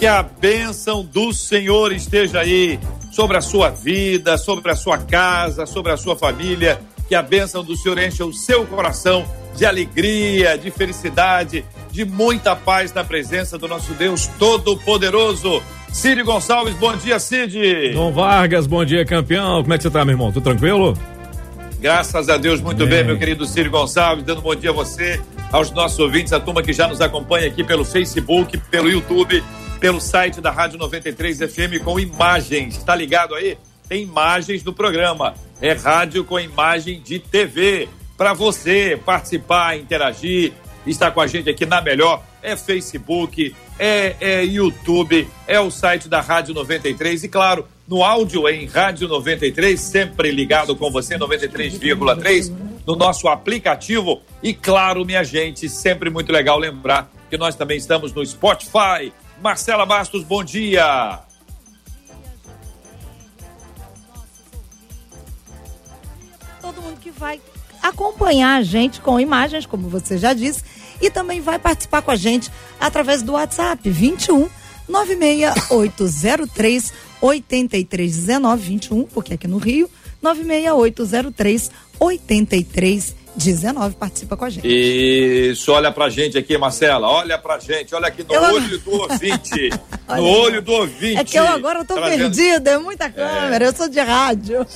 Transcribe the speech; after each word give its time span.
Que 0.00 0.06
a 0.06 0.22
bênção 0.22 1.04
do 1.04 1.30
Senhor 1.30 1.92
esteja 1.92 2.40
aí 2.40 2.80
sobre 3.12 3.36
a 3.36 3.42
sua 3.42 3.68
vida, 3.68 4.38
sobre 4.38 4.70
a 4.70 4.74
sua 4.74 4.96
casa, 4.96 5.66
sobre 5.66 5.92
a 5.92 5.96
sua 5.98 6.16
família. 6.16 6.80
Que 7.06 7.14
a 7.14 7.20
bênção 7.20 7.62
do 7.62 7.76
Senhor 7.76 7.98
encha 7.98 8.24
o 8.24 8.32
seu 8.32 8.64
coração 8.64 9.26
de 9.54 9.66
alegria, 9.66 10.56
de 10.56 10.70
felicidade, 10.70 11.66
de 11.92 12.06
muita 12.06 12.56
paz 12.56 12.94
na 12.94 13.04
presença 13.04 13.58
do 13.58 13.68
nosso 13.68 13.92
Deus 13.92 14.26
Todo-Poderoso. 14.38 15.62
Cid 15.92 16.22
Gonçalves, 16.22 16.74
bom 16.76 16.96
dia, 16.96 17.18
Cid. 17.18 17.92
Dom 17.92 18.10
Vargas, 18.10 18.66
bom 18.66 18.82
dia, 18.82 19.04
campeão. 19.04 19.60
Como 19.60 19.74
é 19.74 19.76
que 19.76 19.82
você 19.82 19.90
tá, 19.90 20.02
meu 20.02 20.14
irmão? 20.14 20.32
Tudo 20.32 20.44
tranquilo? 20.44 20.96
Graças 21.78 22.30
a 22.30 22.38
Deus, 22.38 22.62
muito 22.62 22.86
bem, 22.86 22.88
bem 22.88 23.04
meu 23.04 23.18
querido 23.18 23.44
Cid 23.44 23.68
Gonçalves, 23.68 24.24
dando 24.24 24.40
bom 24.40 24.54
dia 24.54 24.70
a 24.70 24.72
você, 24.72 25.20
aos 25.52 25.70
nossos 25.70 25.98
ouvintes, 25.98 26.32
a 26.32 26.40
turma 26.40 26.62
que 26.62 26.72
já 26.72 26.88
nos 26.88 27.02
acompanha 27.02 27.48
aqui 27.48 27.62
pelo 27.62 27.84
Facebook, 27.84 28.56
pelo 28.70 28.88
YouTube, 28.88 29.44
pelo 29.80 30.00
site 30.00 30.40
da 30.40 30.50
Rádio 30.50 30.78
93 30.78 31.38
FM 31.38 31.82
com 31.82 31.98
imagens. 31.98 32.76
Tá 32.84 32.94
ligado 32.94 33.34
aí? 33.34 33.56
Tem 33.88 34.02
imagens 34.02 34.62
do 34.62 34.72
programa. 34.72 35.34
É 35.60 35.72
rádio 35.72 36.22
com 36.24 36.38
imagem 36.38 37.00
de 37.00 37.18
TV 37.18 37.88
para 38.16 38.34
você 38.34 39.00
participar, 39.04 39.78
interagir, 39.78 40.52
estar 40.86 41.10
com 41.10 41.20
a 41.20 41.26
gente 41.26 41.48
aqui 41.48 41.64
na 41.64 41.80
melhor. 41.80 42.22
É 42.42 42.54
Facebook, 42.56 43.54
é, 43.78 44.16
é 44.20 44.44
YouTube, 44.44 45.26
é 45.46 45.58
o 45.58 45.70
site 45.70 46.08
da 46.08 46.20
Rádio 46.20 46.54
93 46.54 47.24
e, 47.24 47.28
claro, 47.28 47.66
no 47.88 48.04
áudio 48.04 48.48
em 48.48 48.66
Rádio 48.66 49.08
93, 49.08 49.80
sempre 49.80 50.30
ligado 50.30 50.76
com 50.76 50.90
você, 50.90 51.18
93,3, 51.18 52.52
no 52.86 52.94
nosso 52.96 53.28
aplicativo. 53.28 54.22
E, 54.42 54.54
claro, 54.54 55.04
minha 55.04 55.24
gente, 55.24 55.68
sempre 55.68 56.08
muito 56.08 56.30
legal 56.30 56.58
lembrar 56.58 57.10
que 57.28 57.36
nós 57.36 57.54
também 57.54 57.78
estamos 57.78 58.12
no 58.12 58.24
Spotify. 58.24 59.12
Marcela 59.40 59.86
Bastos, 59.86 60.22
bom 60.22 60.44
dia. 60.44 61.20
Todo 66.60 66.82
mundo 66.82 67.00
que 67.00 67.10
vai 67.10 67.40
acompanhar 67.82 68.58
a 68.58 68.62
gente 68.62 69.00
com 69.00 69.18
imagens, 69.18 69.64
como 69.64 69.88
você 69.88 70.18
já 70.18 70.34
disse, 70.34 70.62
e 71.00 71.10
também 71.10 71.40
vai 71.40 71.58
participar 71.58 72.02
com 72.02 72.10
a 72.10 72.16
gente 72.16 72.50
através 72.78 73.22
do 73.22 73.32
WhatsApp 73.32 73.88
21 73.88 74.50
96803 74.86 76.92
8319 77.22 78.62
21, 78.62 79.04
porque 79.04 79.32
aqui 79.34 79.46
no 79.48 79.58
Rio, 79.58 79.90
96803 80.20 81.70
8319 81.98 83.19
participa 83.98 84.36
com 84.36 84.44
a 84.44 84.50
gente. 84.50 84.66
Isso, 84.66 85.72
olha 85.72 85.90
pra 85.90 86.08
gente 86.08 86.36
aqui, 86.36 86.56
Marcela, 86.58 87.08
olha 87.08 87.38
pra 87.38 87.58
gente, 87.58 87.94
olha 87.94 88.08
aqui 88.08 88.22
no 88.22 88.34
eu... 88.34 88.42
olho 88.42 88.78
do 88.78 88.92
ouvinte, 88.92 89.70
no 90.08 90.24
olho 90.24 90.62
do 90.62 90.72
ouvinte. 90.72 91.18
É 91.18 91.24
que 91.24 91.38
eu 91.38 91.46
agora 91.46 91.84
tô 91.84 91.94
trazendo... 91.94 92.18
perdida, 92.18 92.70
é 92.72 92.78
muita 92.78 93.10
câmera, 93.10 93.64
é. 93.64 93.68
eu 93.68 93.74
sou 93.74 93.88
de 93.88 94.00
rádio. 94.00 94.66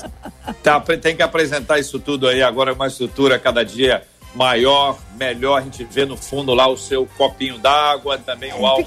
Tá, 0.62 0.81
tem 0.81 1.17
que 1.17 1.23
apresentar 1.23 1.79
isso 1.79 1.98
tudo 1.98 2.29
aí 2.29 2.43
agora, 2.43 2.73
uma 2.73 2.87
estrutura 2.87 3.39
cada 3.39 3.65
dia 3.65 4.03
maior, 4.34 4.99
melhor. 5.17 5.59
A 5.59 5.62
gente 5.62 5.84
vê 5.84 6.05
no 6.05 6.17
fundo 6.17 6.53
lá 6.53 6.67
o 6.67 6.77
seu 6.77 7.06
copinho 7.17 7.59
d'água, 7.59 8.19
também 8.19 8.53
o 8.53 8.67
álcool 8.67 8.87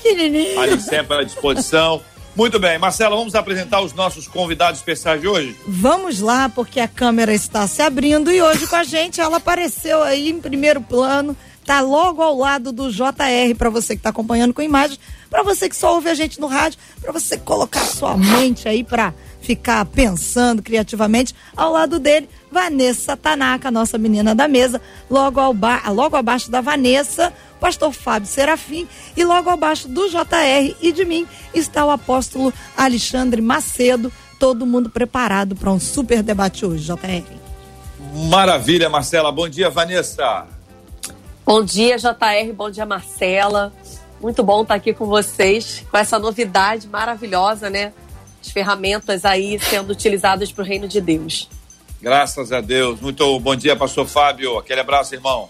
ali 0.61 0.79
sempre 0.79 1.17
à 1.17 1.23
disposição. 1.23 2.01
Muito 2.37 2.59
bem, 2.59 2.77
Marcela, 2.77 3.15
vamos 3.15 3.33
apresentar 3.33 3.81
os 3.81 3.93
nossos 3.93 4.27
convidados 4.27 4.79
especiais 4.79 5.19
de 5.19 5.27
hoje? 5.27 5.55
Vamos 5.67 6.19
lá, 6.19 6.47
porque 6.47 6.79
a 6.79 6.87
câmera 6.87 7.33
está 7.33 7.67
se 7.67 7.81
abrindo 7.81 8.31
e 8.31 8.39
hoje 8.39 8.67
com 8.67 8.75
a 8.75 8.83
gente 8.83 9.19
ela 9.19 9.37
apareceu 9.37 10.03
aí 10.03 10.29
em 10.29 10.39
primeiro 10.39 10.79
plano, 10.79 11.35
tá 11.65 11.81
logo 11.81 12.21
ao 12.21 12.37
lado 12.37 12.71
do 12.71 12.91
JR 12.91 13.55
para 13.57 13.71
você 13.71 13.95
que 13.95 14.01
está 14.01 14.11
acompanhando 14.11 14.53
com 14.53 14.61
imagem, 14.61 14.99
para 15.31 15.41
você 15.41 15.67
que 15.67 15.75
só 15.75 15.95
ouve 15.95 16.11
a 16.11 16.13
gente 16.13 16.39
no 16.39 16.45
rádio, 16.45 16.77
para 17.01 17.11
você 17.11 17.39
colocar 17.39 17.83
sua 17.83 18.15
mente 18.15 18.69
aí 18.69 18.83
para 18.83 19.15
ficar 19.47 19.85
pensando 19.85 20.61
criativamente. 20.61 21.33
Ao 21.55 21.71
lado 21.71 21.99
dele, 21.99 22.27
Vanessa 22.51 23.15
Tanaka, 23.15 23.71
nossa 23.71 23.97
menina 23.97 24.35
da 24.35 24.45
mesa. 24.45 24.81
Logo, 25.09 25.39
ao 25.39 25.53
ba 25.53 25.81
logo 25.87 26.17
abaixo 26.17 26.51
da 26.51 26.59
Vanessa, 26.59 27.31
pastor 27.57 27.93
Fábio 27.93 28.27
Serafim. 28.27 28.85
E 29.15 29.23
logo 29.23 29.49
abaixo 29.49 29.87
do 29.87 30.09
JR 30.09 30.75
e 30.81 30.91
de 30.91 31.05
mim 31.05 31.25
está 31.53 31.85
o 31.85 31.91
apóstolo 31.91 32.53
Alexandre 32.75 33.41
Macedo. 33.41 34.11
Todo 34.37 34.65
mundo 34.65 34.89
preparado 34.89 35.55
para 35.55 35.71
um 35.71 35.79
super 35.79 36.21
debate 36.21 36.65
hoje, 36.65 36.83
JR. 36.83 37.23
Maravilha, 38.29 38.89
Marcela. 38.89 39.31
Bom 39.31 39.47
dia, 39.47 39.69
Vanessa. 39.69 40.45
Bom 41.45 41.63
dia, 41.63 41.97
JR. 41.97 42.53
Bom 42.53 42.69
dia, 42.69 42.85
Marcela. 42.85 43.71
Muito 44.21 44.43
bom 44.43 44.63
estar 44.63 44.75
aqui 44.75 44.93
com 44.93 45.05
vocês, 45.05 45.85
com 45.89 45.97
essa 45.97 46.19
novidade 46.19 46.87
maravilhosa, 46.87 47.69
né? 47.69 47.93
As 48.47 48.51
ferramentas 48.51 49.25
aí 49.25 49.59
sendo 49.59 49.91
utilizadas 49.91 50.51
para 50.51 50.63
o 50.63 50.65
reino 50.65 50.87
de 50.87 51.01
Deus. 51.01 51.49
Graças 52.01 52.51
a 52.51 52.61
Deus. 52.61 53.01
Muito 53.01 53.39
bom 53.39 53.55
dia, 53.55 53.75
pastor 53.75 54.07
Fábio. 54.07 54.57
Aquele 54.57 54.79
abraço, 54.79 55.13
irmão. 55.13 55.49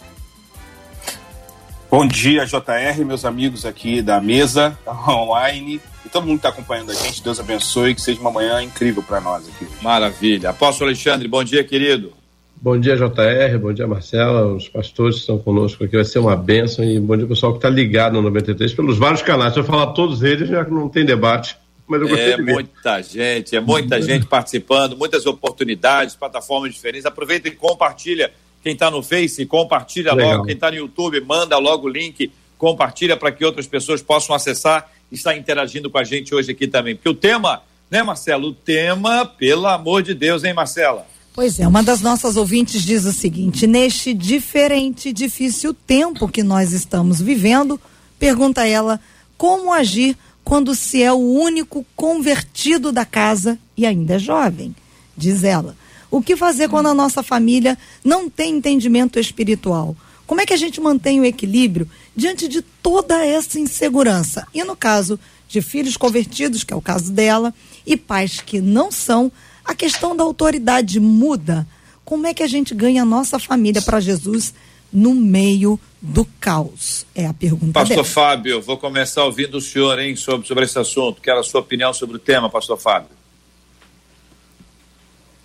Bom 1.90 2.06
dia, 2.06 2.46
JR, 2.46 3.06
meus 3.06 3.24
amigos 3.24 3.66
aqui 3.66 4.02
da 4.02 4.19
mesa, 4.19 4.78
online, 5.07 5.80
e 6.06 6.09
todo 6.09 6.25
mundo 6.25 6.40
que 6.40 6.47
está 6.47 6.50
acompanhando 6.50 6.91
a 6.91 6.96
gente. 6.96 7.24
Deus 7.24 7.40
abençoe, 7.40 7.96
que 7.96 8.02
seja 8.02 8.19
uma 8.19 8.31
manhã 8.31 8.62
incrível 8.62 9.02
para 9.02 9.22
nós 9.22 9.47
aqui. 9.47 9.68
Maravilha. 9.81 10.50
Apóstolo 10.50 10.90
Alexandre, 10.90 11.28
bom 11.28 11.44
dia, 11.44 11.63
querido. 11.63 12.12
Bom 12.59 12.78
dia, 12.78 12.97
JR, 12.97 13.57
bom 13.62 13.72
dia, 13.72 13.88
Marcela, 13.88 14.47
os 14.47 14.68
pastores 14.68 15.16
que 15.16 15.22
estão 15.22 15.38
conosco 15.38 15.84
aqui, 15.84 15.96
vai 15.96 16.03
ser 16.03 16.19
uma 16.19 16.36
bênção, 16.36 16.84
e 16.84 17.00
bom 17.00 17.16
dia, 17.16 17.28
pessoal 17.28 17.53
que 17.53 17.59
está 17.59 17.69
ligado 17.69 18.13
no 18.13 18.24
93 18.24 18.74
pelos 18.74 18.97
vários 18.97 19.22
canais. 19.22 19.53
Se 19.53 19.59
eu 19.59 19.63
falar 19.63 19.88
todos 19.88 20.24
eles, 20.24 20.50
já 20.50 20.63
não 20.63 20.90
tem 20.90 21.06
debate 21.06 21.56
mas 21.88 22.02
eu 22.02 22.08
gostei 22.09 22.34
é 22.34 22.38
muita 22.38 23.02
gente, 23.02 23.56
é 23.56 23.59
muita 23.62 24.02
gente 24.02 24.25
participando, 24.25 24.98
muitas 24.98 25.25
oportunidades, 25.25 26.16
plataformas 26.16 26.74
diferentes. 26.74 27.06
Aproveita 27.06 27.48
e 27.48 27.52
compartilha. 27.52 28.31
Quem 28.62 28.74
está 28.74 28.92
no 28.92 29.02
Face, 29.02 29.46
compartilha 29.46 30.14
Legal. 30.14 30.34
logo. 30.34 30.46
Quem 30.46 30.53
está 30.53 30.70
no 30.70 30.75
YouTube, 30.75 31.22
manda 31.22 31.58
logo 31.58 31.88
o 31.88 31.90
link, 31.90 32.30
compartilha 32.58 33.16
para 33.16 33.31
que 33.31 33.46
outras 33.46 33.66
pessoas 33.66 34.02
possam 34.02 34.36
acessar 34.36 34.92
e 35.09 35.16
estar 35.16 35.36
interagindo 35.38 35.90
com 35.90 35.98
a 35.98 36.03
gente 36.03 36.36
hoje 36.36 36.52
aqui 36.52 36.68
também. 36.68 36.96
Porque 36.96 37.08
o 37.08 37.14
tema, 37.14 37.62
né, 37.90 38.04
Marcelo? 38.04 38.50
O 38.50 38.54
tema, 38.54 39.25
pelo 39.25 39.68
amor 39.68 40.04
de 40.04 40.14
Deus, 40.14 40.44
hein, 40.44 40.54
Marcela? 40.54 41.08
Pois 41.34 41.59
é, 41.59 41.68
uma 41.68 41.84
das 41.84 42.02
nossas 42.02 42.36
ouvintes 42.36 42.81
diz 42.81 43.06
o 43.06 43.14
seguinte: 43.14 43.66
neste 43.66 44.14
diferente 44.14 45.09
e 45.09 45.14
difícil 45.14 45.74
tempo 45.74 46.28
que 46.28 46.44
nós 46.44 46.74
estamos 46.74 47.22
vivendo, 47.22 47.80
pergunta 48.19 48.68
ela 48.68 49.00
como 49.38 49.72
agir 49.72 50.18
quando 50.47 50.74
se 50.74 51.03
é 51.03 51.12
o 51.12 51.18
único 51.18 51.85
convertido 51.94 52.90
da 52.90 53.03
casa 53.03 53.59
e 53.75 53.85
ainda 53.85 54.13
é 54.13 54.18
jovem, 54.18 54.74
diz 55.18 55.44
ela. 55.44 55.75
O 56.09 56.22
que 56.22 56.38
fazer 56.38 56.69
quando 56.69 56.88
a 56.88 56.94
nossa 56.94 57.22
família 57.22 57.78
não 58.02 58.30
tem 58.30 58.56
entendimento 58.56 59.19
espiritual? 59.19 59.94
Como 60.25 60.40
é 60.40 60.46
que 60.46 60.53
a 60.53 60.57
gente 60.57 60.80
mantém 60.80 61.19
o 61.19 61.25
equilíbrio 61.25 61.90
diante 62.16 62.47
de 62.47 62.62
toda 62.62 63.25
essa 63.25 63.59
insegurança? 63.59 64.47
E 64.53 64.63
no 64.63 64.74
caso 64.74 65.19
de 65.50 65.62
filhos 65.62 65.97
convertidos, 65.97 66.63
que 66.63 66.72
é 66.74 66.78
o 66.78 66.81
caso 66.81 67.12
dela, 67.12 67.54
e 67.86 67.98
pais 67.98 68.39
que 68.39 68.62
não 68.62 68.89
são, 68.89 69.30
a 69.66 69.75
questão 69.75 70.16
da 70.16 70.24
autoridade 70.24 70.98
muda. 70.98 71.68
Como 72.06 72.25
é 72.25 72.33
que 72.33 72.42
a 72.42 72.48
gente 72.48 72.74
ganha 72.74 73.01
a 73.01 73.06
nossa 73.06 73.38
família 73.38 73.81
para 73.81 74.00
Jesus 74.00 74.54
no 74.92 75.13
meio 75.13 75.80
do 76.01 76.25
caos? 76.39 77.06
É 77.13 77.25
a 77.25 77.34
pergunta 77.34 77.74
Pastor 77.74 77.98
dela. 77.98 78.07
Fábio, 78.07 78.62
vou 78.62 78.78
começar 78.78 79.24
ouvindo 79.24 79.57
o 79.57 79.62
senhor, 79.62 80.00
hein, 80.00 80.16
sobre, 80.16 80.48
sobre 80.48 80.66
esse 80.66 80.78
assunto. 80.78 81.22
Quero 81.22 81.39
a 81.39 81.44
sua 81.44 81.62
opinião 81.62 81.94
sobre 81.94 82.16
o 82.16 82.19
tema, 82.19 82.50
Pastor 82.50 82.78
Fábio. 82.78 83.10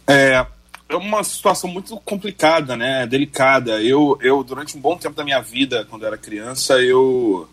É, 0.07 0.47
é 0.89 0.97
uma 0.97 1.25
situação 1.25 1.71
muito 1.71 1.97
complicada, 2.01 2.77
né? 2.77 3.07
Delicada. 3.07 3.83
Eu, 3.83 4.19
eu 4.21 4.43
durante 4.43 4.77
um 4.77 4.81
bom 4.81 4.97
tempo 4.97 5.17
da 5.17 5.25
minha 5.25 5.41
vida, 5.41 5.87
quando 5.89 6.05
era 6.05 6.19
criança, 6.19 6.81
eu 6.81 7.49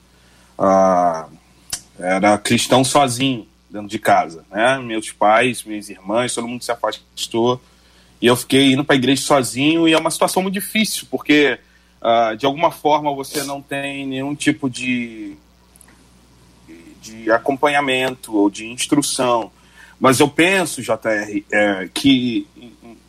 ah, 0.57 1.27
era 1.97 2.37
cristão 2.37 2.83
sozinho 2.83 3.47
dentro 3.69 3.87
de 3.87 3.99
casa, 3.99 4.43
né? 4.51 4.79
Meus 4.79 5.11
pais, 5.11 5.63
minhas 5.63 5.89
irmãs, 5.89 6.33
todo 6.33 6.47
mundo 6.47 6.63
se 6.63 6.71
afastou 6.71 7.61
e 8.21 8.27
eu 8.27 8.35
fiquei 8.35 8.73
indo 8.73 8.83
para 8.83 8.95
a 8.95 8.97
igreja 8.97 9.21
sozinho 9.21 9.87
e 9.87 9.93
é 9.93 9.97
uma 9.97 10.11
situação 10.11 10.41
muito 10.41 10.55
difícil 10.55 11.07
porque 11.09 11.59
uh, 12.01 12.35
de 12.35 12.45
alguma 12.45 12.71
forma 12.71 13.13
você 13.13 13.43
não 13.43 13.61
tem 13.61 14.05
nenhum 14.05 14.35
tipo 14.35 14.69
de, 14.69 15.35
de 17.01 17.31
acompanhamento 17.31 18.35
ou 18.35 18.49
de 18.49 18.67
instrução. 18.67 19.51
Mas 19.99 20.19
eu 20.19 20.29
penso, 20.29 20.81
JR, 20.81 21.43
é, 21.51 21.89
que 21.93 22.47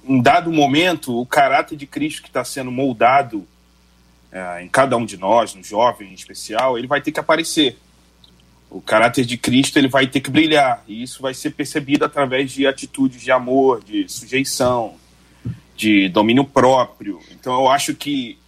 em 0.04 0.20
dado 0.20 0.52
momento 0.52 1.16
o 1.20 1.25
caráter 1.25 1.76
de 1.76 1.87
Cristo 1.87 2.22
que 2.22 2.28
está 2.28 2.44
sendo 2.44 2.70
moldado 2.70 3.46
é, 4.32 4.62
em 4.62 4.69
cada 4.69 4.96
um 4.96 5.04
de 5.04 5.16
nós, 5.16 5.54
no 5.54 5.62
jovem 5.62 6.10
em 6.10 6.14
especial, 6.14 6.76
ele 6.76 6.88
vai 6.88 7.00
ter 7.00 7.12
que 7.12 7.20
aparecer. 7.20 7.78
O 8.69 8.81
caráter 8.81 9.25
de 9.25 9.37
Cristo 9.37 9.78
ele 9.78 9.88
vai 9.88 10.06
ter 10.06 10.20
que 10.20 10.31
brilhar 10.31 10.84
e 10.87 11.02
isso 11.02 11.22
vai 11.22 11.34
ser 11.34 11.50
percebido 11.50 12.04
através 12.04 12.50
de 12.52 12.66
atitudes 12.66 13.20
de 13.20 13.31
amor, 13.31 13.82
de 13.82 14.08
sujeição, 14.08 14.94
de 15.76 16.08
domínio 16.08 16.44
próprio. 16.44 17.20
Então 17.32 17.54
eu 17.54 17.69
acho 17.69 17.94
que 17.94 18.38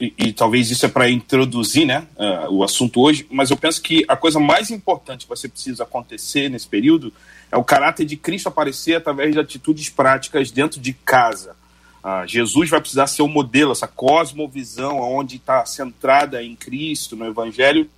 e, 0.00 0.14
e 0.18 0.32
talvez 0.32 0.70
isso 0.70 0.86
é 0.86 0.88
para 0.88 1.10
introduzir 1.10 1.86
né, 1.86 2.06
uh, 2.16 2.52
o 2.52 2.64
assunto 2.64 3.00
hoje, 3.00 3.26
mas 3.30 3.50
eu 3.50 3.56
penso 3.56 3.82
que 3.82 4.04
a 4.08 4.16
coisa 4.16 4.40
mais 4.40 4.70
importante 4.70 5.24
que 5.24 5.28
você 5.28 5.48
precisa 5.48 5.82
acontecer 5.82 6.48
nesse 6.48 6.66
período 6.66 7.12
é 7.50 7.56
o 7.56 7.64
caráter 7.64 8.06
de 8.06 8.16
Cristo 8.16 8.48
aparecer 8.48 8.96
através 8.96 9.32
de 9.32 9.38
atitudes 9.38 9.88
práticas 9.88 10.50
dentro 10.50 10.80
de 10.80 10.92
casa. 10.92 11.54
Uh, 12.02 12.26
Jesus 12.26 12.70
vai 12.70 12.80
precisar 12.80 13.06
ser 13.06 13.22
o 13.22 13.28
modelo, 13.28 13.72
essa 13.72 13.86
cosmovisão 13.86 14.98
onde 15.00 15.36
está 15.36 15.64
centrada 15.66 16.42
em 16.42 16.56
Cristo, 16.56 17.14
no 17.14 17.26
Evangelho, 17.26 17.88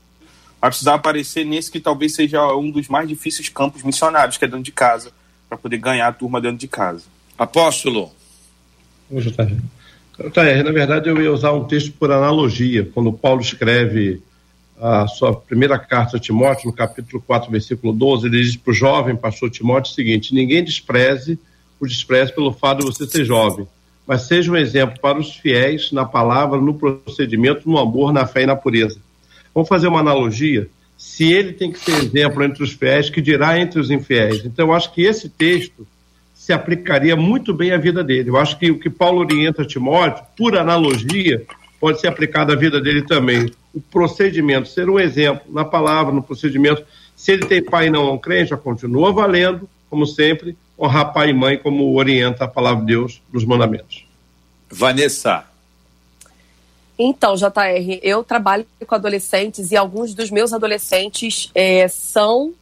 vai 0.60 0.70
precisar 0.70 0.94
aparecer 0.94 1.44
nesse 1.44 1.70
que 1.70 1.80
talvez 1.80 2.14
seja 2.14 2.44
um 2.54 2.70
dos 2.70 2.88
mais 2.88 3.08
difíceis 3.08 3.48
campos 3.48 3.82
missionários, 3.82 4.36
que 4.36 4.44
é 4.44 4.48
dentro 4.48 4.64
de 4.64 4.72
casa, 4.72 5.12
para 5.48 5.56
poder 5.56 5.78
ganhar 5.78 6.08
a 6.08 6.12
turma 6.12 6.40
dentro 6.40 6.58
de 6.58 6.68
casa. 6.68 7.04
Apóstolo. 7.38 8.10
Hoje 9.10 9.30
está 9.30 9.44
Na 10.18 10.72
verdade, 10.72 11.08
eu 11.08 11.20
ia 11.20 11.32
usar 11.32 11.52
um 11.52 11.64
texto 11.64 11.92
por 11.92 12.10
analogia. 12.10 12.88
Quando 12.94 13.12
Paulo 13.12 13.40
escreve 13.40 14.22
a 14.80 15.06
sua 15.06 15.34
primeira 15.34 15.78
carta 15.78 16.16
a 16.16 16.20
Timóteo, 16.20 16.66
no 16.66 16.72
capítulo 16.72 17.22
4, 17.26 17.50
versículo 17.50 17.92
12, 17.92 18.26
ele 18.26 18.42
diz 18.42 18.56
para 18.56 18.70
o 18.70 18.74
jovem 18.74 19.16
pastor 19.16 19.50
Timóteo 19.50 19.90
o 19.90 19.94
seguinte: 19.94 20.34
Ninguém 20.34 20.62
despreze 20.62 21.38
o 21.80 21.86
despreze 21.86 22.32
pelo 22.32 22.52
fato 22.52 22.78
de 22.80 22.86
você 22.86 23.06
ser 23.06 23.24
jovem, 23.24 23.66
mas 24.06 24.22
seja 24.22 24.50
um 24.50 24.56
exemplo 24.56 25.00
para 25.00 25.18
os 25.18 25.34
fiéis 25.36 25.90
na 25.90 26.04
palavra, 26.04 26.60
no 26.60 26.74
procedimento, 26.74 27.68
no 27.68 27.78
amor, 27.78 28.12
na 28.12 28.26
fé 28.26 28.42
e 28.42 28.46
na 28.46 28.56
pureza. 28.56 28.98
Vamos 29.52 29.68
fazer 29.68 29.88
uma 29.88 30.00
analogia? 30.00 30.68
Se 30.96 31.32
ele 31.32 31.52
tem 31.52 31.72
que 31.72 31.78
ser 31.78 31.92
exemplo 32.02 32.42
entre 32.44 32.62
os 32.62 32.72
fiéis, 32.72 33.10
que 33.10 33.20
dirá 33.20 33.58
entre 33.58 33.80
os 33.80 33.90
infiéis? 33.90 34.44
Então, 34.44 34.68
eu 34.68 34.72
acho 34.72 34.92
que 34.92 35.02
esse 35.02 35.28
texto 35.28 35.86
se 36.44 36.52
aplicaria 36.52 37.16
muito 37.16 37.54
bem 37.54 37.72
à 37.72 37.78
vida 37.78 38.04
dele. 38.04 38.28
Eu 38.28 38.36
acho 38.36 38.58
que 38.58 38.70
o 38.70 38.78
que 38.78 38.90
Paulo 38.90 39.20
orienta 39.20 39.64
Timóteo, 39.64 40.22
por 40.36 40.54
analogia, 40.58 41.42
pode 41.80 41.98
ser 41.98 42.08
aplicado 42.08 42.52
à 42.52 42.54
vida 42.54 42.82
dele 42.82 43.00
também. 43.00 43.50
O 43.72 43.80
procedimento, 43.80 44.68
ser 44.68 44.90
um 44.90 45.00
exemplo 45.00 45.50
na 45.50 45.64
palavra, 45.64 46.12
no 46.12 46.22
procedimento. 46.22 46.84
Se 47.16 47.32
ele 47.32 47.46
tem 47.46 47.64
pai 47.64 47.86
e 47.86 47.90
não 47.90 48.08
é 48.08 48.12
um 48.12 48.18
crente, 48.18 48.50
já 48.50 48.58
continua 48.58 49.10
valendo, 49.10 49.66
como 49.88 50.06
sempre, 50.06 50.54
honrar 50.78 51.14
pai 51.14 51.30
e 51.30 51.32
mãe, 51.32 51.56
como 51.56 51.96
orienta 51.96 52.44
a 52.44 52.48
palavra 52.48 52.80
de 52.80 52.88
Deus 52.88 53.22
nos 53.32 53.46
mandamentos. 53.46 54.06
Vanessa. 54.70 55.46
Então, 56.98 57.36
JR, 57.36 58.00
eu 58.02 58.22
trabalho 58.22 58.66
com 58.86 58.94
adolescentes 58.94 59.72
e 59.72 59.78
alguns 59.78 60.12
dos 60.12 60.30
meus 60.30 60.52
adolescentes 60.52 61.50
é, 61.54 61.88
são 61.88 62.52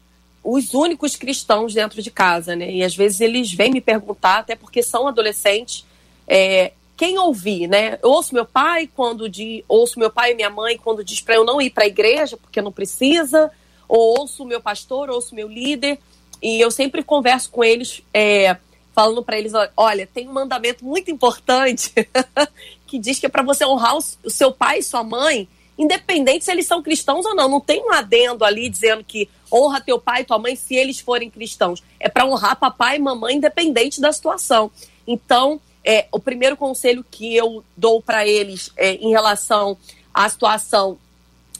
os 0.42 0.74
únicos 0.74 1.14
cristãos 1.16 1.72
dentro 1.72 2.02
de 2.02 2.10
casa, 2.10 2.56
né? 2.56 2.70
E 2.70 2.82
às 2.82 2.96
vezes 2.96 3.20
eles 3.20 3.52
vêm 3.52 3.70
me 3.70 3.80
perguntar, 3.80 4.38
até 4.38 4.56
porque 4.56 4.82
são 4.82 5.06
adolescentes, 5.06 5.84
é, 6.26 6.72
quem 6.96 7.18
ouvir, 7.18 7.68
né? 7.68 7.98
Eu 8.02 8.10
ouço 8.10 8.34
meu 8.34 8.44
pai 8.44 8.88
quando 8.94 9.28
de, 9.28 9.64
ouço 9.68 9.98
meu 9.98 10.10
pai 10.10 10.32
e 10.32 10.34
minha 10.34 10.50
mãe 10.50 10.76
quando 10.76 11.04
diz 11.04 11.20
para 11.20 11.36
eu 11.36 11.44
não 11.44 11.60
ir 11.60 11.70
para 11.70 11.84
a 11.84 11.86
igreja 11.86 12.36
porque 12.36 12.60
não 12.60 12.72
precisa, 12.72 13.50
ou 13.88 14.20
ouço 14.20 14.44
meu 14.44 14.60
pastor, 14.60 15.10
ouço 15.10 15.34
meu 15.34 15.48
líder, 15.48 15.98
e 16.42 16.60
eu 16.60 16.70
sempre 16.70 17.02
converso 17.02 17.50
com 17.50 17.62
eles, 17.62 18.02
é, 18.12 18.56
falando 18.92 19.22
para 19.22 19.38
eles, 19.38 19.52
olha, 19.76 20.06
tem 20.06 20.28
um 20.28 20.32
mandamento 20.32 20.84
muito 20.84 21.10
importante 21.10 21.92
que 22.86 22.98
diz 22.98 23.18
que 23.18 23.26
é 23.26 23.28
para 23.28 23.42
você 23.42 23.64
honrar 23.64 23.96
o 23.96 24.30
seu 24.30 24.52
pai 24.52 24.78
e 24.78 24.82
sua 24.82 25.04
mãe 25.04 25.48
independente 25.78 26.44
se 26.44 26.50
eles 26.50 26.66
são 26.66 26.82
cristãos 26.82 27.24
ou 27.24 27.34
não. 27.34 27.48
Não 27.48 27.60
tem 27.60 27.82
um 27.82 27.92
adendo 27.92 28.44
ali 28.44 28.68
dizendo 28.68 29.04
que 29.04 29.28
honra 29.52 29.80
teu 29.80 29.98
pai 29.98 30.22
e 30.22 30.24
tua 30.24 30.38
mãe 30.38 30.56
se 30.56 30.74
eles 30.74 31.00
forem 31.00 31.30
cristãos. 31.30 31.82
É 31.98 32.08
para 32.08 32.26
honrar 32.26 32.56
papai 32.56 32.96
e 32.96 33.00
mamãe, 33.00 33.36
independente 33.36 34.00
da 34.00 34.12
situação. 34.12 34.70
Então, 35.06 35.60
é, 35.84 36.06
o 36.12 36.18
primeiro 36.18 36.56
conselho 36.56 37.04
que 37.10 37.34
eu 37.34 37.64
dou 37.76 38.00
para 38.00 38.26
eles 38.26 38.72
é, 38.76 38.94
em 38.94 39.10
relação 39.10 39.76
à 40.14 40.28
situação 40.28 40.98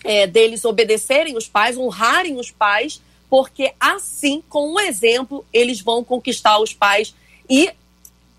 é, 0.04 0.26
deles 0.26 0.64
obedecerem 0.64 1.36
os 1.36 1.48
pais, 1.48 1.76
honrarem 1.76 2.38
os 2.38 2.50
pais, 2.50 3.00
porque 3.28 3.72
assim, 3.80 4.42
com 4.48 4.74
o 4.74 4.80
exemplo, 4.80 5.44
eles 5.52 5.80
vão 5.80 6.04
conquistar 6.04 6.58
os 6.58 6.72
pais. 6.72 7.14
E, 7.48 7.70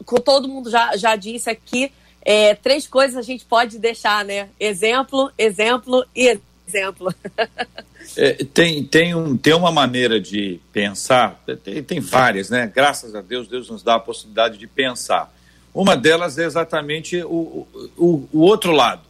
como 0.05 0.21
todo 0.21 0.47
mundo 0.47 0.69
já, 0.69 0.95
já 0.95 1.15
disse 1.15 1.49
aqui, 1.49 1.91
é, 2.25 2.55
três 2.55 2.87
coisas 2.87 3.17
a 3.17 3.21
gente 3.21 3.43
pode 3.45 3.77
deixar, 3.77 4.23
né? 4.23 4.49
Exemplo, 4.59 5.31
exemplo 5.37 6.05
e 6.15 6.39
exemplo. 6.67 7.13
é, 8.15 8.33
tem, 8.45 8.83
tem, 8.85 9.13
um, 9.13 9.35
tem 9.35 9.53
uma 9.53 9.71
maneira 9.71 10.19
de 10.21 10.59
pensar, 10.71 11.43
tem, 11.63 11.83
tem 11.83 11.99
várias, 11.99 12.49
né? 12.49 12.71
Graças 12.73 13.13
a 13.13 13.21
Deus, 13.21 13.47
Deus 13.47 13.69
nos 13.69 13.83
dá 13.83 13.95
a 13.95 13.99
possibilidade 13.99 14.57
de 14.57 14.67
pensar. 14.67 15.33
Uma 15.73 15.97
delas 15.97 16.37
é 16.37 16.45
exatamente 16.45 17.21
o, 17.23 17.67
o, 17.97 18.29
o 18.31 18.39
outro 18.39 18.71
lado. 18.71 19.01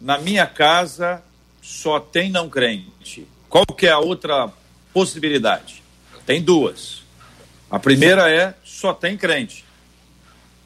Na 0.00 0.18
minha 0.18 0.46
casa 0.46 1.22
só 1.62 2.00
tem 2.00 2.30
não 2.30 2.48
crente. 2.48 3.28
Qual 3.48 3.64
que 3.66 3.86
é 3.86 3.90
a 3.90 3.98
outra 3.98 4.50
possibilidade? 4.92 5.82
Tem 6.26 6.42
duas. 6.42 7.02
A 7.70 7.78
primeira 7.78 8.30
é 8.30 8.54
só 8.64 8.92
tem 8.92 9.16
crente. 9.16 9.64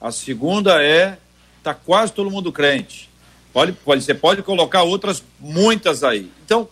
A 0.00 0.10
segunda 0.10 0.82
é 0.82 1.18
está 1.58 1.74
quase 1.74 2.12
todo 2.12 2.30
mundo 2.30 2.50
crente. 2.50 3.08
Pode, 3.52 3.72
pode, 3.72 4.02
você 4.02 4.14
pode 4.14 4.42
colocar 4.42 4.82
outras 4.82 5.22
muitas 5.38 6.04
aí. 6.04 6.30
Então, 6.44 6.68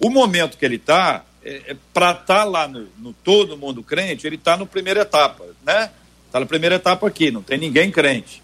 o 0.00 0.08
momento 0.08 0.56
que 0.56 0.64
ele 0.64 0.76
está, 0.76 1.24
é, 1.44 1.72
é 1.72 1.76
para 1.92 2.12
estar 2.12 2.24
tá 2.24 2.44
lá 2.44 2.66
no, 2.66 2.88
no, 2.98 3.12
todo 3.12 3.56
mundo 3.56 3.82
crente, 3.82 4.26
ele 4.26 4.36
está 4.36 4.56
na 4.56 4.66
primeira 4.66 5.02
etapa, 5.02 5.44
né? 5.64 5.90
Está 6.26 6.40
na 6.40 6.46
primeira 6.46 6.76
etapa 6.76 7.06
aqui, 7.06 7.30
não 7.30 7.42
tem 7.42 7.58
ninguém 7.58 7.90
crente. 7.90 8.42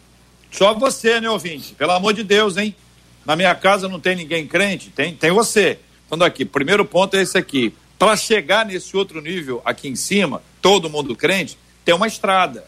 Só 0.50 0.74
você, 0.74 1.20
né, 1.20 1.30
ouvinte? 1.30 1.74
Pelo 1.74 1.92
amor 1.92 2.12
de 2.12 2.24
Deus, 2.24 2.56
hein? 2.56 2.74
Na 3.24 3.36
minha 3.36 3.54
casa 3.54 3.88
não 3.88 4.00
tem 4.00 4.16
ninguém 4.16 4.46
crente? 4.46 4.90
Tem, 4.90 5.14
tem 5.14 5.30
você. 5.30 5.78
Então, 6.06 6.26
aqui, 6.26 6.44
primeiro 6.44 6.84
ponto 6.84 7.16
é 7.16 7.22
esse 7.22 7.38
aqui. 7.38 7.72
Para 7.98 8.16
chegar 8.16 8.66
nesse 8.66 8.96
outro 8.96 9.20
nível 9.20 9.62
aqui 9.64 9.88
em 9.88 9.96
cima, 9.96 10.42
todo 10.60 10.90
mundo 10.90 11.16
crente, 11.16 11.58
tem 11.84 11.94
uma 11.94 12.06
estrada. 12.06 12.66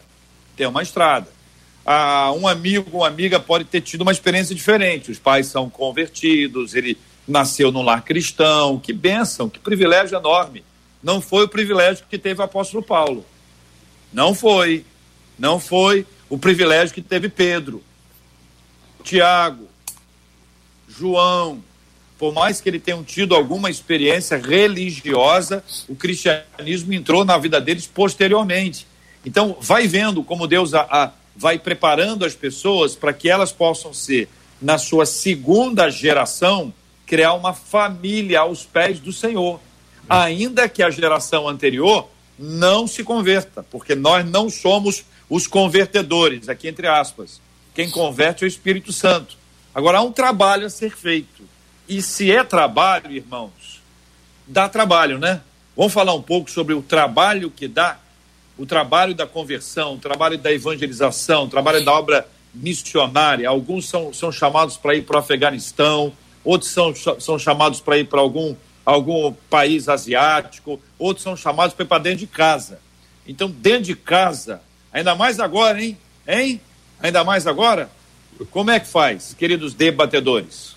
Tem 0.55 0.67
uma 0.67 0.81
estrada 0.81 1.27
ah, 1.91 2.31
um 2.33 2.47
amigo, 2.47 2.99
uma 2.99 3.07
amiga 3.07 3.39
pode 3.39 3.65
ter 3.65 3.81
tido 3.81 4.01
uma 4.01 4.11
experiência 4.11 4.53
diferente. 4.53 5.09
Os 5.09 5.17
pais 5.17 5.47
são 5.47 5.67
convertidos, 5.67 6.75
ele 6.75 6.95
nasceu 7.27 7.71
num 7.71 7.81
lar 7.81 8.03
cristão. 8.03 8.77
Que 8.77 8.93
bênção, 8.93 9.49
que 9.49 9.57
privilégio 9.57 10.15
enorme. 10.15 10.63
Não 11.01 11.19
foi 11.19 11.45
o 11.45 11.49
privilégio 11.49 12.05
que 12.07 12.19
teve 12.19 12.41
o 12.41 12.43
apóstolo 12.43 12.83
Paulo. 12.83 13.25
Não 14.13 14.35
foi. 14.35 14.85
Não 15.35 15.59
foi 15.59 16.05
o 16.29 16.37
privilégio 16.37 16.93
que 16.93 17.01
teve 17.01 17.27
Pedro, 17.27 17.81
Tiago, 19.03 19.67
João. 20.87 21.63
Por 22.19 22.31
mais 22.31 22.61
que 22.61 22.69
ele 22.69 22.79
tenham 22.79 23.03
tido 23.03 23.33
alguma 23.33 23.67
experiência 23.67 24.37
religiosa, 24.37 25.63
o 25.87 25.95
cristianismo 25.95 26.93
entrou 26.93 27.25
na 27.25 27.39
vida 27.39 27.59
deles 27.59 27.87
posteriormente. 27.87 28.85
Então, 29.25 29.57
vai 29.59 29.87
vendo 29.87 30.23
como 30.23 30.45
Deus 30.45 30.75
a, 30.75 30.81
a 30.81 31.11
vai 31.39 31.57
preparando 31.57 32.25
as 32.25 32.35
pessoas 32.35 32.97
para 32.97 33.13
que 33.13 33.29
elas 33.29 33.53
possam 33.53 33.93
ser, 33.93 34.27
na 34.61 34.77
sua 34.77 35.05
segunda 35.05 35.89
geração, 35.89 36.73
criar 37.05 37.33
uma 37.33 37.53
família 37.53 38.41
aos 38.41 38.65
pés 38.65 38.99
do 38.99 39.13
Senhor. 39.13 39.57
Ainda 40.09 40.67
que 40.67 40.83
a 40.83 40.89
geração 40.89 41.47
anterior 41.47 42.09
não 42.37 42.85
se 42.85 43.05
converta, 43.05 43.63
porque 43.63 43.95
nós 43.95 44.25
não 44.25 44.49
somos 44.49 45.05
os 45.29 45.47
convertedores, 45.47 46.49
aqui 46.49 46.67
entre 46.67 46.87
aspas. 46.87 47.39
Quem 47.73 47.89
converte 47.89 48.43
é 48.43 48.45
o 48.45 48.49
Espírito 48.49 48.91
Santo. 48.91 49.37
Agora 49.73 49.99
há 49.99 50.01
um 50.01 50.11
trabalho 50.11 50.65
a 50.65 50.69
ser 50.69 50.93
feito. 50.93 51.43
E 51.87 52.01
se 52.01 52.29
é 52.29 52.43
trabalho, 52.43 53.13
irmãos, 53.13 53.81
dá 54.45 54.67
trabalho, 54.67 55.17
né? 55.17 55.39
Vamos 55.77 55.93
falar 55.93 56.13
um 56.13 56.21
pouco 56.21 56.51
sobre 56.51 56.73
o 56.73 56.81
trabalho 56.81 57.49
que 57.49 57.65
dá 57.65 57.97
o 58.59 58.65
trabalho 58.65 59.15
da 59.15 59.25
conversão, 59.25 59.93
o 59.93 59.97
trabalho 59.97 60.37
da 60.37 60.51
evangelização, 60.51 61.45
o 61.45 61.47
trabalho 61.47 61.83
da 61.83 61.93
obra 61.93 62.27
missionária. 62.53 63.47
Alguns 63.47 63.87
são, 63.87 64.13
são 64.13 64.33
chamados 64.33 64.75
para 64.75 64.95
ir 64.95 65.03
para 65.03 65.15
o 65.15 65.19
Afeganistão, 65.19 66.11
outros 66.43 66.69
são, 66.69 66.93
são 66.93 67.39
chamados 67.39 67.79
para 67.79 67.97
ir 67.97 68.07
para 68.07 68.19
algum, 68.19 68.53
algum 68.85 69.31
país 69.49 69.87
asiático, 69.87 70.77
outros 70.97 71.23
são 71.23 71.37
chamados 71.37 71.73
para 71.73 71.85
ir 71.85 71.87
para 71.87 72.03
dentro 72.03 72.19
de 72.19 72.27
casa. 72.27 72.81
Então, 73.25 73.49
dentro 73.49 73.83
de 73.83 73.95
casa, 73.95 74.61
ainda 74.91 75.15
mais 75.15 75.39
agora, 75.39 75.81
hein? 75.81 75.97
Hein? 76.27 76.59
Ainda 77.01 77.23
mais 77.23 77.47
agora? 77.47 77.89
Como 78.51 78.71
é 78.71 78.79
que 78.81 78.87
faz, 78.87 79.33
queridos 79.33 79.73
debatedores? 79.73 80.75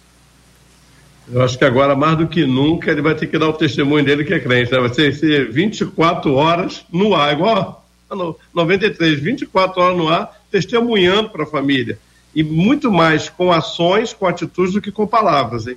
Eu 1.31 1.43
acho 1.43 1.57
que 1.57 1.64
agora, 1.64 1.95
mais 1.95 2.19
do 2.19 2.26
que 2.26 2.45
nunca, 2.45 2.91
ele 2.91 3.02
vai 3.02 3.14
ter 3.14 3.26
que 3.26 3.38
dar 3.38 3.49
o 3.49 3.52
testemunho 3.52 4.05
dele 4.05 4.25
que 4.25 4.35
é 4.35 4.41
crente. 4.41 4.73
Né? 4.73 4.79
Vai 4.79 4.93
ser, 4.93 5.14
ser 5.14 5.50
24 5.50 6.35
horas 6.35 6.85
no 6.93 7.14
ar, 7.14 7.33
igual 7.33 7.85
a 8.11 8.17
93, 8.52 9.21
24 9.21 9.81
horas 9.81 9.97
no 9.97 10.09
ar, 10.09 10.41
testemunhando 10.50 11.31
para 11.31 11.45
a 11.45 11.47
família. 11.47 11.99
E 12.35 12.43
muito 12.43 12.91
mais 12.91 13.29
com 13.29 13.52
ações, 13.52 14.12
com 14.12 14.26
atitudes, 14.26 14.75
do 14.75 14.83
que 14.83 14.91
com 14.91 15.07
palavras, 15.07 15.67
hein? 15.67 15.76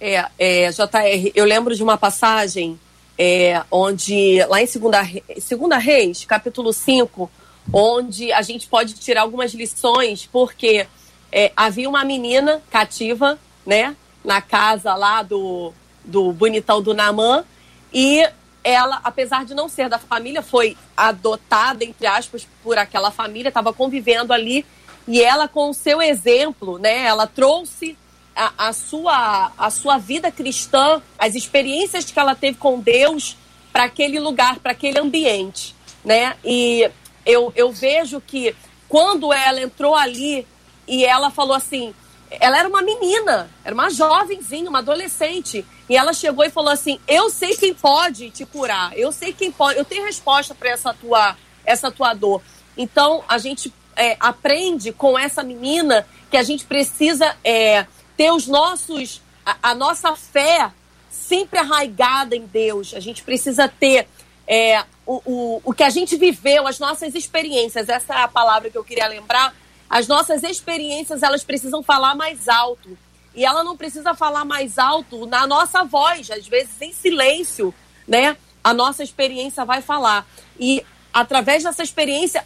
É, 0.00 0.26
é 0.38 0.70
JR, 0.70 1.32
eu 1.34 1.44
lembro 1.44 1.74
de 1.74 1.82
uma 1.82 1.98
passagem 1.98 2.78
é, 3.18 3.62
onde, 3.70 4.42
lá 4.48 4.62
em 4.62 4.66
Segunda, 4.66 5.06
Segunda 5.38 5.76
Reis, 5.76 6.24
capítulo 6.24 6.72
5, 6.72 7.30
onde 7.72 8.32
a 8.32 8.40
gente 8.42 8.66
pode 8.66 8.94
tirar 8.94 9.22
algumas 9.22 9.52
lições, 9.52 10.26
porque 10.26 10.86
é, 11.30 11.52
havia 11.54 11.88
uma 11.88 12.04
menina 12.04 12.62
cativa, 12.70 13.38
né, 13.66 13.96
na 14.24 14.40
casa 14.40 14.94
lá 14.94 15.22
do, 15.22 15.72
do 16.04 16.32
bonitão 16.32 16.82
do 16.82 16.94
Namã, 16.94 17.44
e 17.92 18.26
ela, 18.62 19.00
apesar 19.02 19.44
de 19.44 19.54
não 19.54 19.68
ser 19.68 19.88
da 19.88 19.98
família, 19.98 20.42
foi 20.42 20.76
adotada, 20.96 21.84
entre 21.84 22.06
aspas, 22.06 22.46
por 22.62 22.78
aquela 22.78 23.10
família, 23.10 23.48
estava 23.48 23.72
convivendo 23.72 24.32
ali, 24.32 24.66
e 25.08 25.22
ela, 25.22 25.48
com 25.48 25.70
o 25.70 25.74
seu 25.74 26.00
exemplo, 26.00 26.78
né, 26.78 27.06
ela 27.06 27.26
trouxe 27.26 27.96
a, 28.34 28.68
a, 28.68 28.72
sua, 28.72 29.52
a 29.58 29.70
sua 29.70 29.98
vida 29.98 30.30
cristã, 30.30 31.02
as 31.18 31.34
experiências 31.34 32.04
que 32.10 32.18
ela 32.18 32.34
teve 32.34 32.58
com 32.58 32.78
Deus 32.78 33.36
para 33.72 33.84
aquele 33.84 34.18
lugar, 34.20 34.58
para 34.58 34.72
aquele 34.72 34.98
ambiente, 34.98 35.74
né? 36.04 36.36
E 36.44 36.90
eu, 37.24 37.52
eu 37.54 37.70
vejo 37.72 38.20
que 38.20 38.54
quando 38.88 39.32
ela 39.32 39.60
entrou 39.60 39.94
ali 39.94 40.46
e 40.86 41.04
ela 41.04 41.30
falou 41.30 41.54
assim, 41.54 41.94
ela 42.30 42.58
era 42.58 42.68
uma 42.68 42.82
menina, 42.82 43.50
era 43.64 43.74
uma 43.74 43.90
jovenzinha, 43.90 44.68
uma 44.68 44.78
adolescente, 44.78 45.64
e 45.88 45.96
ela 45.96 46.12
chegou 46.12 46.44
e 46.44 46.50
falou 46.50 46.70
assim: 46.70 47.00
"Eu 47.08 47.30
sei 47.30 47.56
quem 47.56 47.74
pode 47.74 48.30
te 48.30 48.46
curar, 48.46 48.96
eu 48.96 49.10
sei 49.10 49.32
quem 49.32 49.50
pode, 49.50 49.78
eu 49.78 49.84
tenho 49.84 50.04
resposta 50.04 50.54
para 50.54 50.70
essa 50.70 50.94
tua 50.94 51.36
essa 51.64 51.90
tua 51.90 52.14
dor". 52.14 52.42
Então 52.76 53.24
a 53.28 53.38
gente 53.38 53.72
é, 53.96 54.16
aprende 54.20 54.92
com 54.92 55.18
essa 55.18 55.42
menina 55.42 56.06
que 56.30 56.36
a 56.36 56.42
gente 56.42 56.64
precisa 56.64 57.36
é, 57.42 57.86
ter 58.16 58.30
os 58.30 58.46
nossos 58.46 59.20
a, 59.44 59.56
a, 59.70 59.74
nossa 59.74 60.14
fé 60.14 60.70
sempre 61.10 61.58
arraigada 61.58 62.36
em 62.36 62.46
Deus. 62.46 62.94
A 62.94 63.00
gente 63.00 63.22
precisa 63.22 63.68
ter 63.68 64.06
é, 64.46 64.84
o, 65.04 65.20
o, 65.24 65.62
o 65.64 65.72
que 65.72 65.82
a 65.82 65.90
gente 65.90 66.16
viveu, 66.16 66.66
as 66.66 66.78
nossas 66.78 67.14
experiências. 67.14 67.88
Essa 67.88 68.14
é 68.14 68.22
a 68.22 68.28
palavra 68.28 68.70
que 68.70 68.78
eu 68.78 68.84
queria 68.84 69.08
lembrar 69.08 69.54
as 69.90 70.06
nossas 70.06 70.44
experiências, 70.44 71.24
elas 71.24 71.42
precisam 71.42 71.82
falar 71.82 72.14
mais 72.14 72.48
alto. 72.48 72.96
E 73.34 73.44
ela 73.44 73.64
não 73.64 73.76
precisa 73.76 74.14
falar 74.14 74.44
mais 74.44 74.78
alto 74.78 75.26
na 75.26 75.48
nossa 75.48 75.82
voz, 75.82 76.30
às 76.30 76.46
vezes 76.46 76.80
em 76.80 76.92
silêncio, 76.92 77.74
né? 78.06 78.36
A 78.62 78.72
nossa 78.72 79.02
experiência 79.02 79.64
vai 79.64 79.82
falar. 79.82 80.24
E 80.58 80.84
através 81.12 81.64
dessa 81.64 81.82
experiência, 81.82 82.44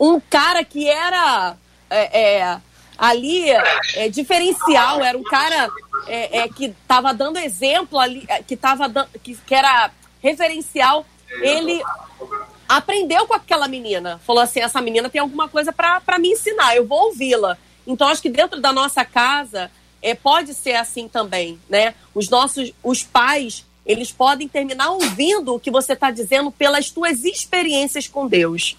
um 0.00 0.18
cara 0.18 0.64
que 0.64 0.88
era 0.88 1.56
é, 1.90 2.38
é, 2.38 2.60
ali 2.96 3.50
é, 3.50 4.08
diferencial, 4.08 5.02
era 5.02 5.18
um 5.18 5.24
cara 5.24 5.70
é, 6.06 6.40
é, 6.40 6.48
que 6.48 6.66
estava 6.66 7.12
dando 7.12 7.38
exemplo 7.38 7.98
ali, 7.98 8.24
é, 8.28 8.42
que, 8.42 8.56
tava 8.56 8.90
que, 9.22 9.34
que 9.34 9.54
era 9.54 9.90
referencial, 10.22 11.04
ele 11.40 11.82
aprendeu 12.68 13.26
com 13.26 13.34
aquela 13.34 13.68
menina. 13.68 14.20
Falou 14.26 14.42
assim: 14.42 14.60
essa 14.60 14.80
menina 14.80 15.08
tem 15.08 15.20
alguma 15.20 15.48
coisa 15.48 15.72
para 15.72 16.18
me 16.18 16.28
ensinar, 16.28 16.76
eu 16.76 16.86
vou 16.86 17.06
ouvi-la. 17.06 17.56
Então, 17.86 18.08
acho 18.08 18.22
que 18.22 18.30
dentro 18.30 18.60
da 18.60 18.72
nossa 18.72 19.04
casa 19.04 19.70
é, 20.02 20.14
pode 20.14 20.54
ser 20.54 20.74
assim 20.74 21.08
também, 21.08 21.58
né? 21.68 21.94
Os 22.14 22.28
nossos, 22.28 22.72
os 22.82 23.02
pais, 23.02 23.64
eles 23.84 24.10
podem 24.10 24.48
terminar 24.48 24.90
ouvindo 24.90 25.54
o 25.54 25.60
que 25.60 25.70
você 25.70 25.92
está 25.92 26.10
dizendo 26.10 26.50
pelas 26.50 26.90
tuas 26.90 27.24
experiências 27.24 28.08
com 28.08 28.26
Deus. 28.26 28.76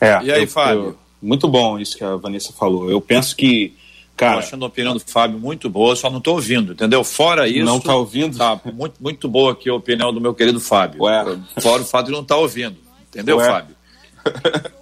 É, 0.00 0.22
e 0.22 0.32
aí, 0.32 0.42
eu, 0.42 0.48
Fábio? 0.48 0.84
Eu, 0.84 0.98
muito 1.20 1.48
bom 1.48 1.78
isso 1.78 1.96
que 1.96 2.04
a 2.04 2.16
Vanessa 2.16 2.52
falou. 2.52 2.90
Eu 2.90 3.00
penso 3.00 3.34
que 3.34 3.74
Cara, 4.16 4.34
Tô 4.34 4.38
achando 4.38 4.64
a 4.64 4.68
opinião 4.68 4.94
do 4.94 5.00
Fábio 5.00 5.38
muito 5.38 5.68
boa, 5.68 5.96
só 5.96 6.08
não 6.08 6.18
estou 6.18 6.34
ouvindo, 6.34 6.72
entendeu? 6.72 7.02
Fora 7.02 7.48
isso. 7.48 7.64
Não 7.64 7.78
está 7.78 7.96
ouvindo? 7.96 8.38
Tá 8.38 8.60
muito, 8.72 8.94
muito 9.00 9.28
boa 9.28 9.52
aqui 9.52 9.68
a 9.68 9.74
opinião 9.74 10.12
do 10.12 10.20
meu 10.20 10.32
querido 10.32 10.60
Fábio. 10.60 11.02
Ué. 11.02 11.36
Fora 11.60 11.82
o 11.82 11.84
fato 11.84 12.06
de 12.06 12.12
não 12.12 12.20
estar 12.20 12.36
tá 12.36 12.40
ouvindo. 12.40 12.76
Entendeu, 13.14 13.36
Ué. 13.36 13.46
Fábio? 13.46 13.76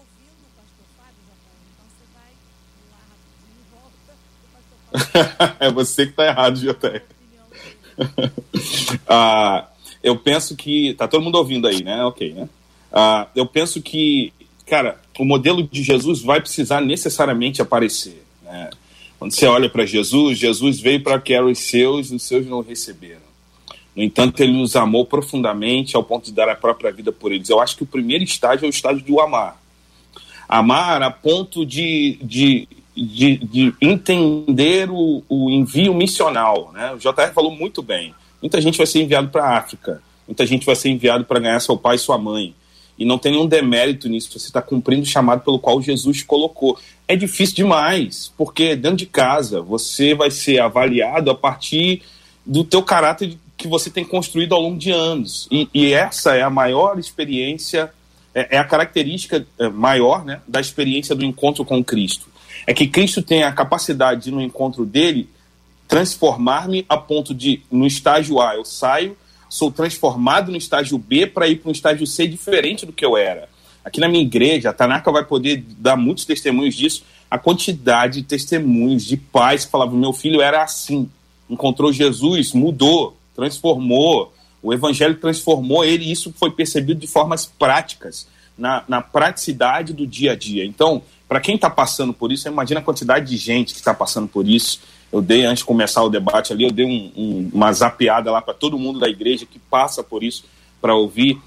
é 5.60 5.70
você 5.70 6.06
que 6.06 6.12
está 6.12 6.26
errado, 6.26 6.58
JR. 6.58 7.02
ah, 9.06 9.68
eu 10.02 10.16
penso 10.16 10.56
que. 10.56 10.94
Tá 10.94 11.06
todo 11.06 11.22
mundo 11.22 11.36
ouvindo 11.36 11.68
aí, 11.68 11.82
né? 11.82 12.02
Ok, 12.04 12.32
né? 12.32 12.48
Ah, 12.90 13.28
eu 13.36 13.46
penso 13.46 13.82
que, 13.82 14.32
cara, 14.66 14.98
o 15.18 15.24
modelo 15.24 15.62
de 15.62 15.82
Jesus 15.82 16.22
vai 16.22 16.40
precisar 16.40 16.80
necessariamente 16.80 17.60
aparecer. 17.60 18.24
Né? 18.42 18.70
Quando 19.18 19.32
você 19.32 19.46
olha 19.46 19.68
para 19.68 19.86
Jesus, 19.86 20.38
Jesus 20.38 20.80
veio 20.80 21.02
para 21.02 21.20
que 21.20 21.32
eram 21.32 21.50
os 21.50 21.58
seus 21.58 22.10
e 22.10 22.16
os 22.16 22.22
seus 22.22 22.46
não 22.46 22.60
receberam. 22.60 23.31
No 23.94 24.02
entanto, 24.02 24.42
ele 24.42 24.52
nos 24.52 24.74
amou 24.74 25.04
profundamente 25.04 25.94
ao 25.96 26.02
ponto 26.02 26.24
de 26.24 26.32
dar 26.32 26.48
a 26.48 26.54
própria 26.54 26.90
vida 26.90 27.12
por 27.12 27.30
eles. 27.30 27.48
Eu 27.48 27.60
acho 27.60 27.76
que 27.76 27.82
o 27.82 27.86
primeiro 27.86 28.24
estágio 28.24 28.64
é 28.64 28.68
o 28.68 28.70
estágio 28.70 29.04
do 29.04 29.20
amar. 29.20 29.60
Amar 30.48 31.02
a 31.02 31.10
ponto 31.10 31.64
de, 31.66 32.18
de, 32.22 32.68
de, 32.96 33.36
de 33.36 33.74
entender 33.80 34.90
o, 34.90 35.22
o, 35.28 35.50
envio 35.50 35.94
missional. 35.94 36.70
Né? 36.72 36.92
O 36.92 36.98
JR 36.98 37.32
falou 37.34 37.54
muito 37.54 37.82
bem. 37.82 38.14
Muita 38.40 38.60
gente 38.60 38.78
vai 38.78 38.86
ser 38.86 39.02
enviado 39.02 39.28
para 39.28 39.44
a 39.44 39.56
África, 39.56 40.02
muita 40.26 40.44
gente 40.44 40.66
vai 40.66 40.74
ser 40.74 40.88
enviado 40.88 41.24
para 41.24 41.38
ganhar 41.38 41.60
seu 41.60 41.76
pai 41.76 41.94
e 41.94 41.98
sua 41.98 42.18
mãe. 42.18 42.54
E 42.98 43.04
não 43.04 43.18
tem 43.18 43.32
nenhum 43.32 43.46
demérito 43.46 44.08
nisso, 44.08 44.38
você 44.38 44.46
está 44.46 44.60
cumprindo 44.60 45.02
o 45.02 45.06
chamado 45.06 45.42
pelo 45.42 45.58
qual 45.58 45.80
Jesus 45.80 46.22
colocou. 46.22 46.78
É 47.06 47.14
difícil 47.14 47.54
demais, 47.54 48.32
porque 48.36 48.74
dentro 48.74 48.98
de 48.98 49.06
casa 49.06 49.60
você 49.60 50.14
vai 50.14 50.30
ser 50.30 50.60
avaliado 50.60 51.30
a 51.30 51.34
partir 51.34 52.02
do 52.44 52.64
teu 52.64 52.82
caráter 52.82 53.38
que 53.62 53.68
você 53.68 53.88
tem 53.88 54.04
construído 54.04 54.54
ao 54.54 54.60
longo 54.60 54.76
de 54.76 54.90
anos. 54.90 55.48
E, 55.50 55.68
e 55.72 55.92
essa 55.92 56.34
é 56.34 56.42
a 56.42 56.50
maior 56.50 56.98
experiência, 56.98 57.92
é, 58.34 58.56
é 58.56 58.58
a 58.58 58.64
característica 58.64 59.46
é, 59.58 59.68
maior 59.68 60.24
né, 60.24 60.40
da 60.46 60.60
experiência 60.60 61.14
do 61.14 61.24
encontro 61.24 61.64
com 61.64 61.82
Cristo. 61.82 62.26
É 62.66 62.74
que 62.74 62.88
Cristo 62.88 63.22
tem 63.22 63.44
a 63.44 63.52
capacidade 63.52 64.24
de, 64.24 64.30
no 64.32 64.42
encontro 64.42 64.84
dele, 64.84 65.28
transformar-me 65.86 66.84
a 66.88 66.96
ponto 66.96 67.32
de, 67.32 67.62
no 67.70 67.86
estágio 67.86 68.40
A, 68.40 68.56
eu 68.56 68.64
saio, 68.64 69.16
sou 69.48 69.70
transformado 69.70 70.50
no 70.50 70.56
estágio 70.56 70.98
B 70.98 71.26
para 71.26 71.46
ir 71.46 71.56
para 71.56 71.68
um 71.68 71.72
estágio 71.72 72.06
C 72.06 72.26
diferente 72.26 72.84
do 72.84 72.92
que 72.92 73.04
eu 73.04 73.16
era. 73.16 73.48
Aqui 73.84 74.00
na 74.00 74.08
minha 74.08 74.22
igreja, 74.22 74.70
a 74.70 74.72
Tanaka 74.72 75.10
vai 75.12 75.24
poder 75.24 75.64
dar 75.78 75.96
muitos 75.96 76.24
testemunhos 76.24 76.74
disso, 76.74 77.04
a 77.30 77.38
quantidade 77.38 78.20
de 78.20 78.26
testemunhos 78.26 79.04
de 79.04 79.16
pais 79.16 79.64
que 79.64 79.70
falavam: 79.70 79.98
meu 79.98 80.12
filho 80.12 80.40
era 80.40 80.62
assim, 80.62 81.08
encontrou 81.50 81.92
Jesus, 81.92 82.52
mudou, 82.52 83.16
transformou, 83.42 84.32
o 84.62 84.72
evangelho 84.72 85.16
transformou 85.16 85.84
ele 85.84 86.04
e 86.04 86.12
isso 86.12 86.32
foi 86.38 86.52
percebido 86.52 87.00
de 87.00 87.08
formas 87.08 87.44
práticas, 87.44 88.28
na, 88.56 88.84
na 88.86 89.00
praticidade 89.00 89.92
do 89.92 90.06
dia 90.06 90.32
a 90.32 90.36
dia. 90.36 90.64
Então, 90.64 91.02
para 91.28 91.40
quem 91.40 91.56
está 91.56 91.68
passando 91.68 92.12
por 92.12 92.30
isso, 92.30 92.46
imagina 92.46 92.78
a 92.78 92.82
quantidade 92.82 93.26
de 93.26 93.36
gente 93.36 93.72
que 93.72 93.80
está 93.80 93.92
passando 93.92 94.28
por 94.28 94.46
isso. 94.46 94.80
Eu 95.10 95.20
dei, 95.20 95.44
antes 95.44 95.58
de 95.58 95.64
começar 95.64 96.02
o 96.04 96.08
debate 96.08 96.52
ali, 96.52 96.64
eu 96.64 96.70
dei 96.70 96.84
um, 96.84 97.10
um, 97.16 97.50
uma 97.52 97.72
zapeada 97.72 98.30
lá 98.30 98.40
para 98.40 98.54
todo 98.54 98.78
mundo 98.78 99.00
da 99.00 99.08
igreja 99.08 99.44
que 99.44 99.58
passa 99.58 100.04
por 100.04 100.22
isso 100.22 100.44
para 100.80 100.94
ouvir. 100.94 101.40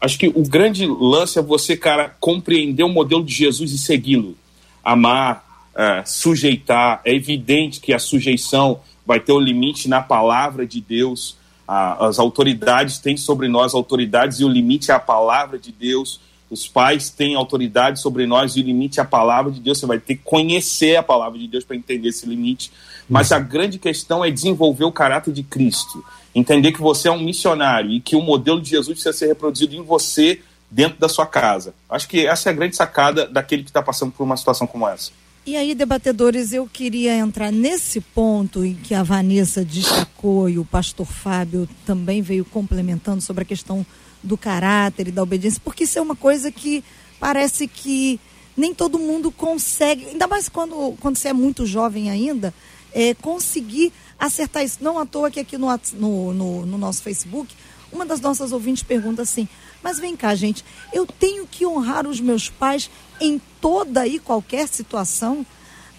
Acho 0.00 0.18
que 0.18 0.28
o 0.28 0.42
grande 0.42 0.86
lance 0.86 1.38
é 1.38 1.42
você, 1.42 1.76
cara, 1.76 2.16
compreender 2.18 2.82
o 2.82 2.88
modelo 2.88 3.22
de 3.22 3.32
Jesus 3.32 3.70
e 3.72 3.78
segui-lo. 3.78 4.36
Amar, 4.82 5.44
é, 5.76 6.02
sujeitar. 6.04 7.00
É 7.04 7.14
evidente 7.14 7.80
que 7.80 7.92
a 7.92 7.98
sujeição 7.98 8.80
vai 9.06 9.20
ter 9.20 9.32
o 9.32 9.38
limite 9.38 9.88
na 9.88 10.02
palavra 10.02 10.66
de 10.66 10.80
Deus. 10.80 11.36
as 11.68 12.18
autoridades 12.18 12.98
têm 12.98 13.16
sobre 13.16 13.48
nós 13.48 13.74
autoridades 13.74 14.40
e 14.40 14.44
o 14.44 14.48
limite 14.48 14.90
é 14.90 14.94
a 14.94 15.00
palavra 15.00 15.58
de 15.58 15.72
Deus. 15.72 16.20
Os 16.48 16.68
pais 16.68 17.10
têm 17.10 17.34
autoridade 17.34 18.00
sobre 18.00 18.24
nós 18.24 18.52
e 18.56 18.60
o 18.60 18.62
limite 18.62 19.00
é 19.00 19.02
a 19.02 19.06
palavra 19.06 19.50
de 19.50 19.60
Deus. 19.60 19.78
Você 19.78 19.86
vai 19.86 19.98
ter 19.98 20.16
que 20.16 20.22
conhecer 20.22 20.96
a 20.96 21.02
palavra 21.02 21.38
de 21.38 21.48
Deus 21.48 21.64
para 21.64 21.76
entender 21.76 22.08
esse 22.08 22.26
limite. 22.26 22.70
Mas 23.08 23.32
a 23.32 23.38
grande 23.38 23.78
questão 23.78 24.24
é 24.24 24.30
desenvolver 24.30 24.84
o 24.84 24.92
caráter 24.92 25.32
de 25.32 25.42
Cristo. 25.42 26.04
Entender 26.34 26.70
que 26.72 26.80
você 26.80 27.08
é 27.08 27.12
um 27.12 27.18
missionário 27.18 27.90
e 27.90 28.00
que 28.00 28.14
o 28.14 28.22
modelo 28.22 28.60
de 28.60 28.70
Jesus 28.70 28.94
precisa 28.94 29.12
ser 29.12 29.26
reproduzido 29.26 29.74
em 29.74 29.82
você 29.82 30.40
dentro 30.70 30.98
da 30.98 31.08
sua 31.08 31.26
casa. 31.26 31.74
Acho 31.88 32.08
que 32.08 32.26
essa 32.26 32.48
é 32.48 32.52
a 32.52 32.54
grande 32.54 32.76
sacada 32.76 33.26
daquele 33.26 33.62
que 33.62 33.70
está 33.70 33.82
passando 33.82 34.12
por 34.12 34.22
uma 34.22 34.36
situação 34.36 34.66
como 34.66 34.86
essa. 34.88 35.10
E 35.46 35.56
aí, 35.56 35.76
debatedores, 35.76 36.52
eu 36.52 36.66
queria 36.66 37.14
entrar 37.14 37.52
nesse 37.52 38.00
ponto 38.00 38.64
em 38.64 38.74
que 38.74 38.92
a 38.92 39.04
Vanessa 39.04 39.64
destacou 39.64 40.48
e 40.48 40.58
o 40.58 40.64
pastor 40.64 41.06
Fábio 41.06 41.68
também 41.86 42.20
veio 42.20 42.44
complementando 42.44 43.20
sobre 43.20 43.44
a 43.44 43.46
questão 43.46 43.86
do 44.24 44.36
caráter 44.36 45.06
e 45.06 45.12
da 45.12 45.22
obediência, 45.22 45.60
porque 45.62 45.84
isso 45.84 46.00
é 46.00 46.02
uma 46.02 46.16
coisa 46.16 46.50
que 46.50 46.82
parece 47.20 47.68
que 47.68 48.18
nem 48.56 48.74
todo 48.74 48.98
mundo 48.98 49.30
consegue, 49.30 50.06
ainda 50.06 50.26
mais 50.26 50.48
quando, 50.48 50.96
quando 50.98 51.16
você 51.16 51.28
é 51.28 51.32
muito 51.32 51.64
jovem 51.64 52.10
ainda, 52.10 52.52
é, 52.92 53.14
conseguir 53.14 53.92
acertar 54.18 54.64
isso. 54.64 54.78
Não 54.80 54.98
à 54.98 55.06
toa 55.06 55.30
que 55.30 55.38
aqui 55.38 55.56
no, 55.56 55.68
no, 55.92 56.34
no, 56.34 56.66
no 56.66 56.76
nosso 56.76 57.02
Facebook, 57.02 57.54
uma 57.92 58.04
das 58.04 58.20
nossas 58.20 58.50
ouvintes 58.50 58.82
pergunta 58.82 59.22
assim: 59.22 59.48
mas 59.82 59.98
vem 59.98 60.16
cá, 60.16 60.34
gente, 60.34 60.64
eu 60.92 61.06
tenho 61.06 61.46
que 61.46 61.66
honrar 61.66 62.06
os 62.06 62.20
meus 62.20 62.48
pais 62.48 62.90
em 63.20 63.40
toda 63.60 64.06
e 64.06 64.18
qualquer 64.18 64.68
situação, 64.68 65.44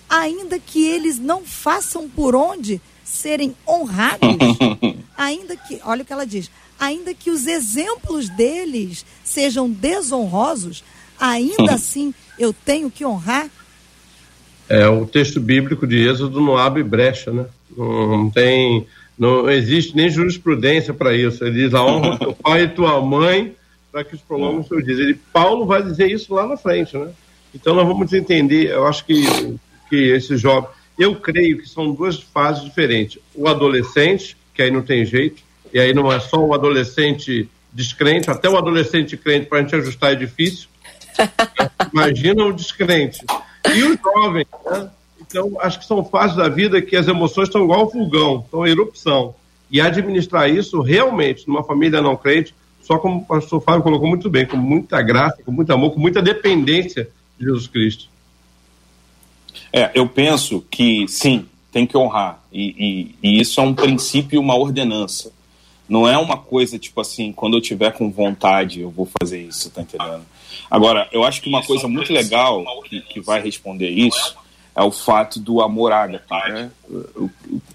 ainda 0.09 0.59
que 0.59 0.85
eles 0.85 1.17
não 1.17 1.43
façam 1.43 2.09
por 2.09 2.35
onde 2.35 2.81
serem 3.03 3.55
honrados, 3.67 4.37
ainda 5.17 5.55
que, 5.55 5.79
olha 5.83 6.03
o 6.03 6.05
que 6.05 6.13
ela 6.13 6.25
diz, 6.25 6.51
ainda 6.79 7.13
que 7.13 7.31
os 7.31 7.47
exemplos 7.47 8.29
deles 8.29 9.05
sejam 9.23 9.69
desonrosos, 9.69 10.83
ainda 11.19 11.73
assim 11.75 12.13
eu 12.37 12.53
tenho 12.53 12.91
que 12.91 13.05
honrar? 13.05 13.49
É, 14.69 14.87
o 14.87 15.05
texto 15.05 15.39
bíblico 15.39 15.87
de 15.87 16.07
Êxodo 16.07 16.41
não 16.41 16.57
abre 16.57 16.83
brecha, 16.83 17.31
né? 17.31 17.45
Não 17.75 18.29
tem, 18.29 18.85
não 19.17 19.49
existe 19.49 19.95
nem 19.95 20.09
jurisprudência 20.09 20.93
para 20.93 21.15
isso. 21.15 21.43
Ele 21.43 21.63
diz: 21.63 21.73
a 21.73 21.83
honra 21.83 22.17
teu 22.17 22.33
pai 22.43 22.63
e 22.63 22.67
tua 22.67 22.99
mãe 23.01 23.55
para 23.97 24.03
que 24.03 24.13
os 24.13 24.21
prolongam 24.21 24.59
os 24.59 24.67
seus 24.67 24.85
dias. 24.85 24.99
Ele, 24.99 25.15
Paulo 25.33 25.65
vai 25.65 25.81
dizer 25.81 26.11
isso 26.11 26.31
lá 26.31 26.45
na 26.45 26.55
frente, 26.55 26.95
né? 26.95 27.09
Então 27.55 27.73
nós 27.73 27.87
vamos 27.87 28.13
entender, 28.13 28.69
eu 28.69 28.85
acho 28.85 29.03
que, 29.03 29.25
que 29.89 29.95
esse 30.11 30.37
jovem, 30.37 30.69
eu 30.99 31.15
creio 31.15 31.57
que 31.57 31.67
são 31.67 31.91
duas 31.91 32.19
fases 32.19 32.63
diferentes. 32.63 33.19
O 33.33 33.47
adolescente, 33.47 34.37
que 34.53 34.61
aí 34.61 34.69
não 34.69 34.83
tem 34.83 35.03
jeito, 35.03 35.41
e 35.73 35.79
aí 35.79 35.95
não 35.95 36.13
é 36.13 36.19
só 36.19 36.37
o 36.37 36.53
adolescente 36.53 37.49
descrente, 37.73 38.29
até 38.29 38.47
o 38.47 38.55
adolescente 38.55 39.17
crente 39.17 39.47
para 39.47 39.57
a 39.57 39.61
gente 39.61 39.75
ajustar 39.75 40.11
é 40.11 40.15
difícil. 40.15 40.67
Imagina 41.91 42.45
o 42.45 42.53
descrente. 42.53 43.25
E 43.73 43.83
o 43.83 43.97
jovem, 43.97 44.45
né? 44.69 44.91
Então, 45.19 45.57
acho 45.59 45.79
que 45.79 45.85
são 45.85 46.05
fases 46.05 46.37
da 46.37 46.47
vida 46.47 46.81
que 46.83 46.95
as 46.95 47.07
emoções 47.07 47.47
estão 47.47 47.63
igual 47.63 47.79
ao 47.79 47.89
vulgão, 47.89 48.43
estão 48.45 48.65
em 48.65 48.69
erupção. 48.69 49.33
E 49.71 49.81
administrar 49.81 50.47
isso 50.47 50.81
realmente 50.81 51.47
numa 51.47 51.63
família 51.63 51.99
não 51.99 52.15
crente, 52.15 52.53
só 52.87 52.97
como 52.97 53.17
o 53.17 53.25
pastor 53.25 53.61
Fábio 53.61 53.83
colocou 53.83 54.07
muito 54.07 54.29
bem, 54.29 54.45
com 54.45 54.55
muita 54.55 55.01
graça, 55.01 55.43
com 55.43 55.51
muito 55.51 55.73
amor, 55.73 55.91
com 55.91 55.99
muita 55.99 56.21
dependência 56.21 57.09
de 57.37 57.45
Jesus 57.45 57.67
Cristo. 57.67 58.05
É, 59.73 59.91
eu 59.93 60.07
penso 60.07 60.65
que 60.71 61.05
sim, 61.09 61.45
tem 61.69 61.85
que 61.85 61.97
honrar. 61.97 62.41
E, 62.49 63.11
e, 63.21 63.29
e 63.29 63.41
isso 63.41 63.59
é 63.59 63.63
um 63.63 63.73
princípio, 63.73 64.39
uma 64.39 64.55
ordenança. 64.55 65.33
Não 65.89 66.07
é 66.07 66.17
uma 66.17 66.37
coisa 66.37 66.79
tipo 66.79 67.01
assim, 67.01 67.33
quando 67.33 67.57
eu 67.57 67.61
tiver 67.61 67.91
com 67.91 68.09
vontade, 68.09 68.79
eu 68.79 68.89
vou 68.89 69.09
fazer 69.21 69.41
isso, 69.41 69.69
tá 69.69 69.81
entendendo? 69.81 70.23
Agora, 70.71 71.09
eu 71.11 71.25
acho 71.25 71.41
que 71.41 71.49
uma 71.49 71.61
coisa 71.61 71.89
muito 71.89 72.13
legal 72.13 72.63
que, 72.83 73.01
que 73.01 73.19
vai 73.19 73.41
responder 73.41 73.89
isso 73.89 74.33
é 74.73 74.81
o 74.81 74.91
fato 74.91 75.41
do 75.41 75.61
amor 75.61 75.91
ágape. 75.91 76.33
Né? 76.49 76.71
O, 76.89 77.29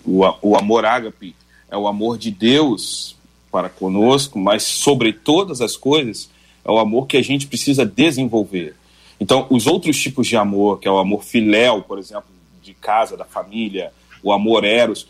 o, 0.07 0.35
o 0.40 0.57
amor 0.57 0.87
ágape 0.87 1.37
é 1.71 1.76
o 1.76 1.87
amor 1.87 2.16
de 2.16 2.31
Deus 2.31 3.14
para 3.53 3.69
conosco, 3.69 4.39
mas 4.39 4.63
sobre 4.63 5.13
todas 5.13 5.61
as 5.61 5.77
coisas 5.77 6.31
é 6.65 6.71
o 6.71 6.79
amor 6.79 7.07
que 7.07 7.19
a 7.19 7.23
gente 7.23 7.47
precisa 7.47 7.85
desenvolver. 7.85 8.75
Então, 9.21 9.47
os 9.51 9.67
outros 9.67 10.01
tipos 10.01 10.27
de 10.27 10.37
amor, 10.37 10.81
que 10.81 10.89
é 10.89 10.91
o 10.91 10.99
amor 10.99 11.23
filéu, 11.23 11.83
por 11.83 11.99
exemplo, 11.99 12.25
de 12.63 12.73
casa, 12.73 13.17
da 13.17 13.25
família, 13.25 13.93
o 14.23 14.33
amor 14.33 14.65
eros, 14.65 15.07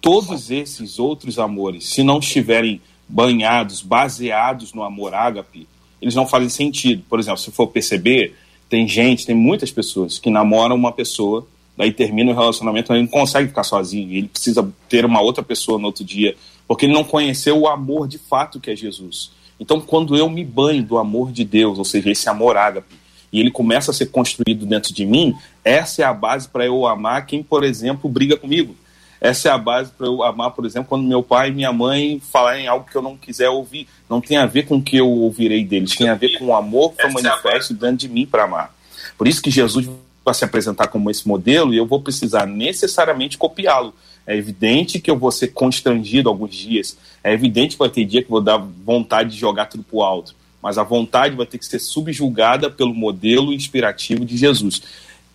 todos 0.00 0.50
esses 0.50 0.98
outros 0.98 1.38
amores, 1.38 1.88
se 1.88 2.02
não 2.02 2.18
estiverem 2.18 2.80
banhados, 3.08 3.80
baseados 3.80 4.72
no 4.72 4.82
amor 4.82 5.14
ágape, 5.14 5.66
eles 6.00 6.14
não 6.14 6.26
fazem 6.26 6.48
sentido. 6.48 7.02
Por 7.08 7.18
exemplo, 7.18 7.38
se 7.38 7.50
for 7.50 7.66
perceber, 7.68 8.34
tem 8.68 8.86
gente, 8.86 9.26
tem 9.26 9.34
muitas 9.34 9.70
pessoas 9.70 10.18
que 10.18 10.30
namoram 10.30 10.76
uma 10.76 10.92
pessoa, 10.92 11.46
daí 11.76 11.92
termina 11.92 12.30
o 12.30 12.34
relacionamento, 12.34 12.92
ele 12.92 13.02
não 13.02 13.08
consegue 13.08 13.48
ficar 13.48 13.64
sozinho, 13.64 14.12
ele 14.12 14.28
precisa 14.28 14.72
ter 14.88 15.04
uma 15.04 15.20
outra 15.20 15.42
pessoa 15.42 15.78
no 15.78 15.86
outro 15.86 16.04
dia, 16.04 16.36
porque 16.70 16.86
ele 16.86 16.92
não 16.92 17.02
conheceu 17.02 17.58
o 17.58 17.66
amor 17.66 18.06
de 18.06 18.16
fato 18.16 18.60
que 18.60 18.70
é 18.70 18.76
Jesus. 18.76 19.32
Então, 19.58 19.80
quando 19.80 20.16
eu 20.16 20.30
me 20.30 20.44
banho 20.44 20.84
do 20.84 20.98
amor 20.98 21.32
de 21.32 21.44
Deus, 21.44 21.78
ou 21.78 21.84
seja, 21.84 22.12
esse 22.12 22.28
amor 22.28 22.56
ágape, 22.56 22.94
e 23.32 23.40
ele 23.40 23.50
começa 23.50 23.90
a 23.90 23.94
ser 23.94 24.06
construído 24.06 24.64
dentro 24.64 24.94
de 24.94 25.04
mim, 25.04 25.34
essa 25.64 26.02
é 26.02 26.04
a 26.04 26.14
base 26.14 26.48
para 26.48 26.64
eu 26.64 26.86
amar 26.86 27.26
quem, 27.26 27.42
por 27.42 27.64
exemplo, 27.64 28.08
briga 28.08 28.36
comigo. 28.36 28.76
Essa 29.20 29.48
é 29.48 29.50
a 29.50 29.58
base 29.58 29.90
para 29.90 30.06
eu 30.06 30.22
amar, 30.22 30.52
por 30.52 30.64
exemplo, 30.64 30.88
quando 30.88 31.02
meu 31.02 31.24
pai 31.24 31.48
e 31.48 31.52
minha 31.52 31.72
mãe 31.72 32.20
falarem 32.20 32.68
algo 32.68 32.86
que 32.88 32.96
eu 32.96 33.02
não 33.02 33.16
quiser 33.16 33.48
ouvir. 33.48 33.88
Não 34.08 34.20
tem 34.20 34.36
a 34.36 34.46
ver 34.46 34.62
com 34.62 34.76
o 34.76 34.82
que 34.82 34.96
eu 34.96 35.08
ouvirei 35.08 35.64
deles, 35.64 35.96
tem 35.96 36.08
a 36.08 36.14
ver 36.14 36.38
com 36.38 36.44
o 36.44 36.54
amor 36.54 36.92
que 36.92 37.04
eu 37.04 37.10
manifesto 37.10 37.74
dentro 37.74 37.96
de 37.96 38.08
mim 38.08 38.26
para 38.26 38.44
amar. 38.44 38.72
Por 39.18 39.26
isso 39.26 39.42
que 39.42 39.50
Jesus 39.50 39.90
vai 40.24 40.34
se 40.34 40.44
apresentar 40.44 40.86
como 40.86 41.10
esse 41.10 41.26
modelo 41.26 41.74
e 41.74 41.78
eu 41.78 41.84
vou 41.84 42.00
precisar 42.00 42.46
necessariamente 42.46 43.36
copiá-lo. 43.36 43.92
É 44.30 44.36
evidente 44.36 45.00
que 45.00 45.10
eu 45.10 45.18
vou 45.18 45.32
ser 45.32 45.48
constrangido 45.48 46.28
alguns 46.28 46.54
dias. 46.54 46.96
É 47.24 47.32
evidente 47.32 47.72
que 47.72 47.80
vai 47.80 47.88
ter 47.88 48.04
dia 48.04 48.22
que 48.22 48.30
vou 48.30 48.40
dar 48.40 48.58
vontade 48.58 49.30
de 49.30 49.36
jogar 49.36 49.66
tudo 49.66 49.82
pro 49.82 50.02
alto. 50.02 50.36
Mas 50.62 50.78
a 50.78 50.84
vontade 50.84 51.34
vai 51.34 51.46
ter 51.46 51.58
que 51.58 51.66
ser 51.66 51.80
subjugada 51.80 52.70
pelo 52.70 52.94
modelo 52.94 53.52
inspirativo 53.52 54.24
de 54.24 54.36
Jesus. 54.36 54.82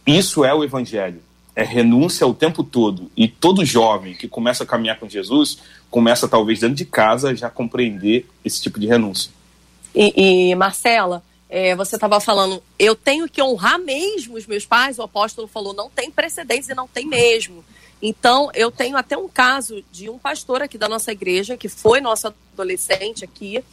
Isso 0.07 0.45
é 0.45 0.53
o 0.53 0.63
evangelho. 0.63 1.21
É 1.53 1.61
renúncia 1.61 2.25
o 2.25 2.33
tempo 2.33 2.63
todo. 2.63 3.11
E 3.17 3.27
todo 3.27 3.65
jovem 3.65 4.13
que 4.13 4.29
começa 4.29 4.63
a 4.63 4.67
caminhar 4.67 4.97
com 4.97 5.09
Jesus 5.09 5.57
começa, 5.91 6.25
talvez, 6.25 6.61
dentro 6.61 6.77
de 6.77 6.85
casa, 6.85 7.35
já 7.35 7.49
compreender 7.49 8.25
esse 8.45 8.61
tipo 8.61 8.79
de 8.79 8.87
renúncia. 8.87 9.29
E, 9.93 10.51
e 10.51 10.55
Marcela, 10.55 11.21
é, 11.49 11.75
você 11.75 11.95
estava 11.95 12.21
falando, 12.21 12.63
eu 12.79 12.95
tenho 12.95 13.27
que 13.27 13.41
honrar 13.41 13.77
mesmo 13.77 14.37
os 14.37 14.47
meus 14.47 14.65
pais. 14.65 14.99
O 14.99 15.03
apóstolo 15.03 15.49
falou, 15.49 15.73
não 15.73 15.89
tem 15.89 16.09
precedentes 16.09 16.69
e 16.69 16.73
não 16.73 16.87
tem 16.87 17.05
mesmo. 17.05 17.61
Então, 18.01 18.49
eu 18.53 18.71
tenho 18.71 18.97
até 18.97 19.17
um 19.17 19.27
caso 19.27 19.83
de 19.91 20.09
um 20.09 20.17
pastor 20.17 20.61
aqui 20.61 20.77
da 20.77 20.89
nossa 20.89 21.11
igreja, 21.11 21.57
que 21.57 21.69
foi 21.69 22.01
nosso 22.01 22.27
adolescente 22.53 23.23
aqui, 23.23 23.63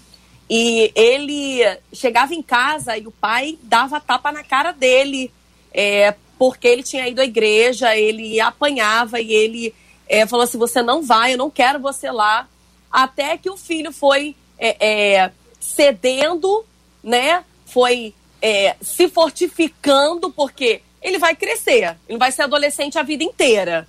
e 0.48 0.92
ele 0.94 1.60
chegava 1.92 2.34
em 2.34 2.42
casa 2.42 2.96
e 2.96 3.06
o 3.06 3.10
pai 3.10 3.58
dava 3.62 4.00
tapa 4.00 4.30
na 4.30 4.44
cara 4.44 4.72
dele, 4.72 5.32
é, 5.72 6.14
porque 6.38 6.68
ele 6.68 6.82
tinha 6.82 7.08
ido 7.08 7.20
à 7.20 7.24
igreja, 7.24 7.96
ele 7.96 8.40
apanhava 8.40 9.20
e 9.20 9.32
ele 9.32 9.74
é, 10.08 10.26
falou 10.26 10.44
assim: 10.44 10.58
Você 10.58 10.82
não 10.82 11.02
vai, 11.02 11.34
eu 11.34 11.38
não 11.38 11.50
quero 11.50 11.80
você 11.80 12.10
lá. 12.10 12.48
Até 12.90 13.38
que 13.38 13.48
o 13.48 13.56
filho 13.56 13.92
foi 13.92 14.36
é, 14.58 15.20
é 15.20 15.32
cedendo, 15.58 16.64
né? 17.02 17.44
Foi 17.64 18.14
é, 18.40 18.76
se 18.82 19.08
fortificando, 19.08 20.30
porque 20.30 20.82
ele 21.00 21.18
vai 21.18 21.34
crescer, 21.34 21.96
ele 22.08 22.18
vai 22.18 22.30
ser 22.30 22.42
adolescente 22.42 22.98
a 22.98 23.02
vida 23.02 23.24
inteira 23.24 23.88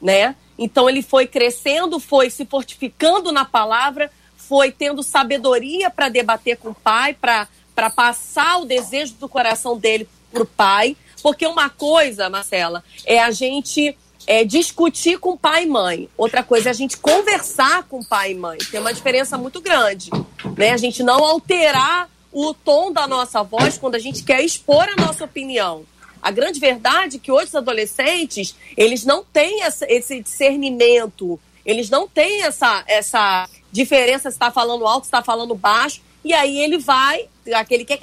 né? 0.00 0.34
Então 0.58 0.88
ele 0.88 1.02
foi 1.02 1.26
crescendo, 1.26 2.00
foi 2.00 2.30
se 2.30 2.44
fortificando 2.44 3.30
na 3.30 3.44
palavra, 3.44 4.10
foi 4.36 4.70
tendo 4.70 5.02
sabedoria 5.02 5.90
para 5.90 6.08
debater 6.08 6.56
com 6.56 6.70
o 6.70 6.74
pai, 6.74 7.14
para 7.14 7.90
passar 7.90 8.58
o 8.58 8.64
desejo 8.64 9.14
do 9.14 9.28
coração 9.28 9.76
dele 9.76 10.08
para 10.32 10.42
o 10.42 10.46
pai. 10.46 10.96
Porque 11.22 11.46
uma 11.46 11.68
coisa, 11.68 12.30
Marcela, 12.30 12.84
é 13.04 13.18
a 13.18 13.30
gente 13.30 13.96
é, 14.26 14.44
discutir 14.44 15.18
com 15.18 15.36
pai 15.36 15.64
e 15.64 15.66
mãe. 15.66 16.08
Outra 16.16 16.42
coisa 16.42 16.68
é 16.68 16.70
a 16.70 16.74
gente 16.74 16.96
conversar 16.96 17.84
com 17.84 18.02
pai 18.02 18.32
e 18.32 18.34
mãe. 18.34 18.58
Tem 18.70 18.80
uma 18.80 18.92
diferença 18.92 19.36
muito 19.36 19.60
grande. 19.60 20.10
Né? 20.56 20.70
A 20.70 20.76
gente 20.76 21.02
não 21.02 21.24
alterar 21.24 22.08
o 22.32 22.52
tom 22.52 22.92
da 22.92 23.06
nossa 23.06 23.42
voz 23.42 23.78
quando 23.78 23.94
a 23.94 23.98
gente 23.98 24.22
quer 24.22 24.42
expor 24.42 24.86
a 24.88 25.00
nossa 25.00 25.24
opinião. 25.24 25.84
A 26.22 26.30
grande 26.30 26.58
verdade 26.58 27.16
é 27.16 27.20
que 27.20 27.30
hoje 27.30 27.46
os 27.46 27.54
adolescentes, 27.54 28.54
eles 28.76 29.04
não 29.04 29.24
têm 29.24 29.62
essa, 29.62 29.86
esse 29.88 30.20
discernimento, 30.20 31.38
eles 31.64 31.90
não 31.90 32.08
têm 32.08 32.42
essa, 32.42 32.84
essa 32.86 33.48
diferença 33.70 34.30
se 34.30 34.36
está 34.36 34.50
falando 34.50 34.86
alto, 34.86 35.04
se 35.04 35.08
está 35.08 35.22
falando 35.22 35.54
baixo, 35.54 36.00
e 36.24 36.32
aí 36.32 36.58
ele 36.58 36.78
vai, 36.78 37.28
aquele 37.54 37.84
que 37.84 37.98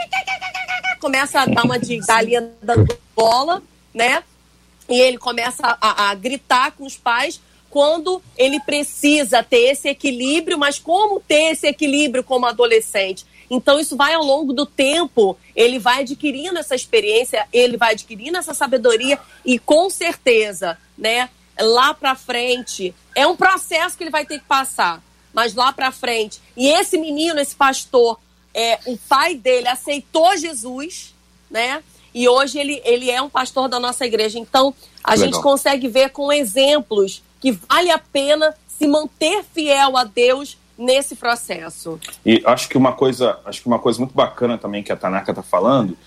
começa 0.99 1.41
a 1.41 1.45
dar 1.45 1.65
uma 1.65 1.78
de 1.78 1.97
galinha 1.97 2.52
da 2.62 2.76
bola, 3.15 3.62
né? 3.93 4.23
E 4.88 4.99
ele 4.99 5.17
começa 5.17 5.78
a, 5.82 6.10
a 6.10 6.15
gritar 6.15 6.71
com 6.71 6.86
os 6.86 6.95
pais 6.95 7.41
quando 7.69 8.21
ele 8.38 8.60
precisa 8.60 9.41
ter 9.41 9.71
esse 9.71 9.89
equilíbrio, 9.89 10.58
mas 10.58 10.78
como 10.78 11.19
ter 11.19 11.52
esse 11.52 11.67
equilíbrio 11.67 12.23
como 12.23 12.45
adolescente? 12.45 13.26
Então, 13.54 13.80
isso 13.80 13.96
vai 13.96 14.16
ao 14.16 14.24
longo 14.24 14.52
do 14.52 14.66
tempo, 14.66 15.38
ele 15.56 15.78
vai 15.78 16.02
adquirindo 16.02 16.58
essa 16.58 16.74
experiência, 16.74 17.48
ele 17.54 17.78
vai 17.78 17.92
adquirindo 17.92 18.36
essa 18.36 18.52
sabedoria 18.52 19.20
e 19.46 19.60
com 19.60 19.92
certeza, 19.92 20.76
né, 20.98 21.30
lá 21.60 21.94
para 21.94 22.16
frente, 22.16 22.96
é 23.13 23.28
um 23.28 23.36
processo 23.36 23.96
que 23.96 24.04
ele 24.04 24.10
vai 24.10 24.26
ter 24.26 24.39
que 24.39 24.46
passar, 24.46 25.04
mas 25.32 25.54
lá 25.54 25.72
para 25.72 25.92
frente. 25.92 26.42
E 26.58 26.68
esse 26.68 26.98
menino, 26.98 27.39
esse 27.39 27.56
pastor, 27.56 28.20
é, 28.56 28.80
o 28.88 28.98
pai 28.98 29.36
dele 29.36 29.68
aceitou 29.68 30.36
Jesus, 30.36 31.13
né? 31.50 31.84
E 32.12 32.28
hoje 32.28 32.58
ele, 32.58 32.82
ele 32.84 33.12
é 33.12 33.22
um 33.22 33.30
pastor 33.30 33.70
da 33.70 33.80
nossa 33.80 34.04
igreja. 34.04 34.39
Então, 34.39 34.74
a 35.04 35.12
Legal. 35.12 35.26
gente 35.26 35.42
consegue 35.44 35.88
ver 35.88 36.10
com 36.10 36.34
exemplos 36.34 37.22
que 37.39 37.52
vale 37.52 37.92
a 37.92 38.00
pena 38.00 38.56
se 38.68 38.88
manter 38.88 39.44
fiel 39.44 39.96
a 39.96 40.04
Deus 40.04 40.58
nesse 40.78 41.16
processo. 41.16 42.00
E 42.26 42.42
acho 42.46 42.68
que 42.68 42.78
uma 42.78 42.94
coisa, 42.94 43.40
acho 43.46 43.62
que 43.62 43.68
uma 43.68 43.80
coisa 43.80 44.00
muito 44.00 44.14
bacana 44.14 44.58
também 44.58 44.84
que 44.84 44.92
a 44.92 44.96
Tanaka 44.96 45.32
está 45.32 45.44
falando 45.44 45.98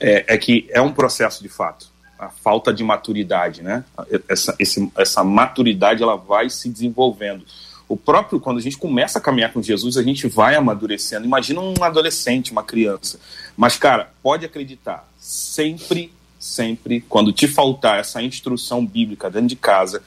é, 0.00 0.34
é, 0.34 0.38
que 0.38 0.66
é 0.70 0.80
um 0.80 0.92
processo 0.92 1.42
de 1.42 1.48
fato. 1.48 1.88
a 2.18 2.28
falta 2.28 2.72
de 2.72 2.82
maturidade, 2.82 3.62
né? 3.62 3.84
Essa, 4.28 4.54
esse, 4.58 4.90
essa 4.96 5.22
maturidade 5.22 6.02
ela 6.02 6.16
vai 6.16 6.48
se 6.48 6.68
desenvolvendo. 6.68 7.44
O 7.88 7.96
próprio, 7.96 8.40
quando 8.40 8.58
a 8.58 8.60
gente 8.60 8.76
começa 8.76 9.18
a 9.18 9.22
caminhar 9.22 9.52
com 9.52 9.62
Jesus, 9.62 9.96
a 9.96 10.02
gente 10.02 10.26
vai 10.26 10.56
amadurecendo. 10.56 11.24
Imagina 11.24 11.60
um 11.60 11.74
adolescente, 11.84 12.50
uma 12.50 12.64
criança. 12.64 13.20
Mas, 13.56 13.76
cara, 13.76 14.10
pode 14.22 14.44
acreditar, 14.44 15.08
sempre, 15.20 16.12
sempre, 16.38 17.00
quando 17.02 17.32
te 17.32 17.46
faltar 17.46 18.00
essa 18.00 18.20
instrução 18.22 18.84
bíblica 18.84 19.30
dentro 19.30 19.48
de 19.48 19.56
casa, 19.56 20.02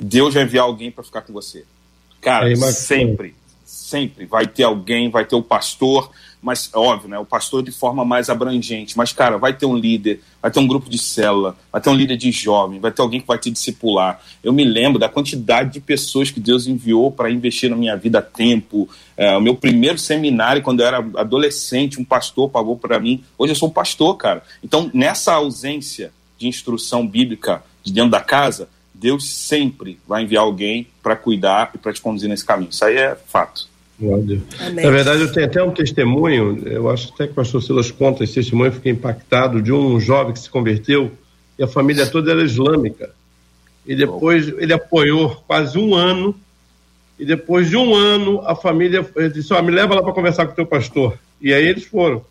Deus 0.00 0.34
vai 0.34 0.42
enviar 0.42 0.64
alguém 0.64 0.90
para 0.90 1.04
ficar 1.04 1.22
com 1.22 1.32
você. 1.32 1.64
Cara, 2.20 2.46
Aí, 2.46 2.56
sempre, 2.56 3.36
sempre 3.72 4.26
vai 4.26 4.46
ter 4.46 4.64
alguém, 4.64 5.08
vai 5.08 5.24
ter 5.24 5.34
o 5.34 5.42
pastor, 5.42 6.10
mas 6.42 6.68
óbvio, 6.74 7.08
né? 7.08 7.18
O 7.18 7.24
pastor 7.24 7.62
de 7.62 7.72
forma 7.72 8.04
mais 8.04 8.28
abrangente. 8.28 8.98
Mas, 8.98 9.12
cara, 9.12 9.38
vai 9.38 9.54
ter 9.54 9.64
um 9.64 9.74
líder, 9.74 10.20
vai 10.42 10.50
ter 10.50 10.60
um 10.60 10.66
grupo 10.66 10.90
de 10.90 10.98
célula, 10.98 11.56
vai 11.70 11.80
ter 11.80 11.88
um 11.88 11.94
líder 11.94 12.18
de 12.18 12.30
jovem, 12.30 12.80
vai 12.80 12.90
ter 12.90 13.00
alguém 13.00 13.20
que 13.20 13.26
vai 13.26 13.38
te 13.38 13.50
discipular. 13.50 14.20
Eu 14.42 14.52
me 14.52 14.62
lembro 14.62 14.98
da 14.98 15.08
quantidade 15.08 15.72
de 15.72 15.80
pessoas 15.80 16.30
que 16.30 16.38
Deus 16.38 16.66
enviou 16.66 17.10
para 17.10 17.30
investir 17.30 17.70
na 17.70 17.76
minha 17.76 17.96
vida 17.96 18.18
a 18.18 18.22
tempo. 18.22 18.88
É, 19.16 19.34
o 19.36 19.40
meu 19.40 19.54
primeiro 19.54 19.96
seminário, 19.96 20.62
quando 20.62 20.80
eu 20.80 20.86
era 20.86 20.98
adolescente, 21.16 21.98
um 21.98 22.04
pastor 22.04 22.50
pagou 22.50 22.76
para 22.76 23.00
mim. 23.00 23.24
Hoje 23.38 23.52
eu 23.52 23.56
sou 23.56 23.70
pastor, 23.70 24.16
cara. 24.16 24.42
Então, 24.62 24.90
nessa 24.92 25.32
ausência 25.32 26.12
de 26.36 26.46
instrução 26.46 27.06
bíblica 27.06 27.62
de 27.82 27.92
dentro 27.92 28.10
da 28.10 28.20
casa, 28.20 28.68
Deus 28.94 29.28
sempre 29.28 29.98
vai 30.06 30.22
enviar 30.22 30.44
alguém 30.44 30.86
para 31.02 31.16
cuidar 31.16 31.70
e 31.74 31.78
para 31.78 31.92
te 31.92 32.00
conduzir 32.00 32.28
nesse 32.28 32.44
caminho. 32.44 32.70
Isso 32.70 32.84
aí 32.84 32.96
é 32.96 33.14
fato. 33.14 33.68
Na 33.98 34.90
verdade, 34.90 35.22
eu 35.22 35.32
tenho 35.32 35.46
até 35.46 35.62
um 35.62 35.70
testemunho, 35.70 36.60
eu 36.66 36.90
acho 36.90 37.12
até 37.14 37.26
que 37.26 37.32
o 37.32 37.36
pastor 37.36 37.62
Silas 37.62 37.90
conta 37.90 38.24
esse 38.24 38.34
testemunho, 38.34 38.68
eu 38.68 38.72
fiquei 38.72 38.92
impactado, 38.92 39.62
de 39.62 39.72
um 39.72 40.00
jovem 40.00 40.32
que 40.32 40.40
se 40.40 40.50
converteu 40.50 41.12
e 41.58 41.62
a 41.62 41.68
família 41.68 42.06
toda 42.06 42.32
era 42.32 42.42
islâmica. 42.42 43.10
E 43.86 43.94
depois 43.94 44.48
ele 44.48 44.72
apoiou 44.72 45.36
quase 45.46 45.78
um 45.78 45.94
ano, 45.94 46.34
e 47.18 47.24
depois 47.24 47.68
de 47.68 47.76
um 47.76 47.94
ano 47.94 48.40
a 48.44 48.54
família 48.54 49.06
disse: 49.32 49.52
oh, 49.52 49.62
me 49.62 49.70
leva 49.70 49.94
lá 49.94 50.02
para 50.02 50.12
conversar 50.12 50.46
com 50.46 50.52
o 50.52 50.56
teu 50.56 50.66
pastor. 50.66 51.18
E 51.40 51.52
aí 51.52 51.64
eles 51.64 51.84
foram. 51.84 52.24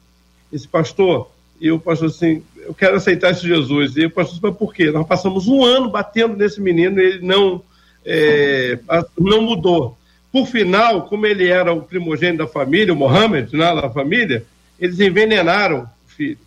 Esse 0.52 0.68
pastor, 0.68 1.31
e 1.62 1.72
o 1.72 1.80
pastor 1.80 2.10
assim: 2.10 2.42
eu 2.58 2.74
quero 2.74 2.98
aceitar 2.98 3.32
esse 3.32 3.48
Jesus. 3.48 3.96
E 3.96 4.06
o 4.06 4.10
pastor 4.10 4.34
disse: 4.34 4.44
mas 4.44 4.58
por 4.58 4.74
quê? 4.74 4.90
Nós 4.92 5.08
passamos 5.08 5.48
um 5.48 5.64
ano 5.64 5.90
batendo 5.90 6.36
nesse 6.36 6.60
menino 6.60 7.00
e 7.00 7.06
ele 7.06 7.26
não, 7.26 7.62
é, 8.04 8.80
não 9.18 9.44
mudou. 9.44 9.96
Por 10.32 10.48
final, 10.48 11.08
como 11.08 11.26
ele 11.28 11.48
era 11.48 11.72
o 11.72 11.84
primogênito 11.84 12.40
da 12.40 12.48
família, 12.48 12.94
o 12.94 12.98
Mohammed, 12.98 13.56
né, 13.56 13.76
da 13.76 13.90
família, 13.90 14.46
eles 14.80 15.00
envenenaram 15.00 15.84
o 15.84 16.12
filho 16.12 16.40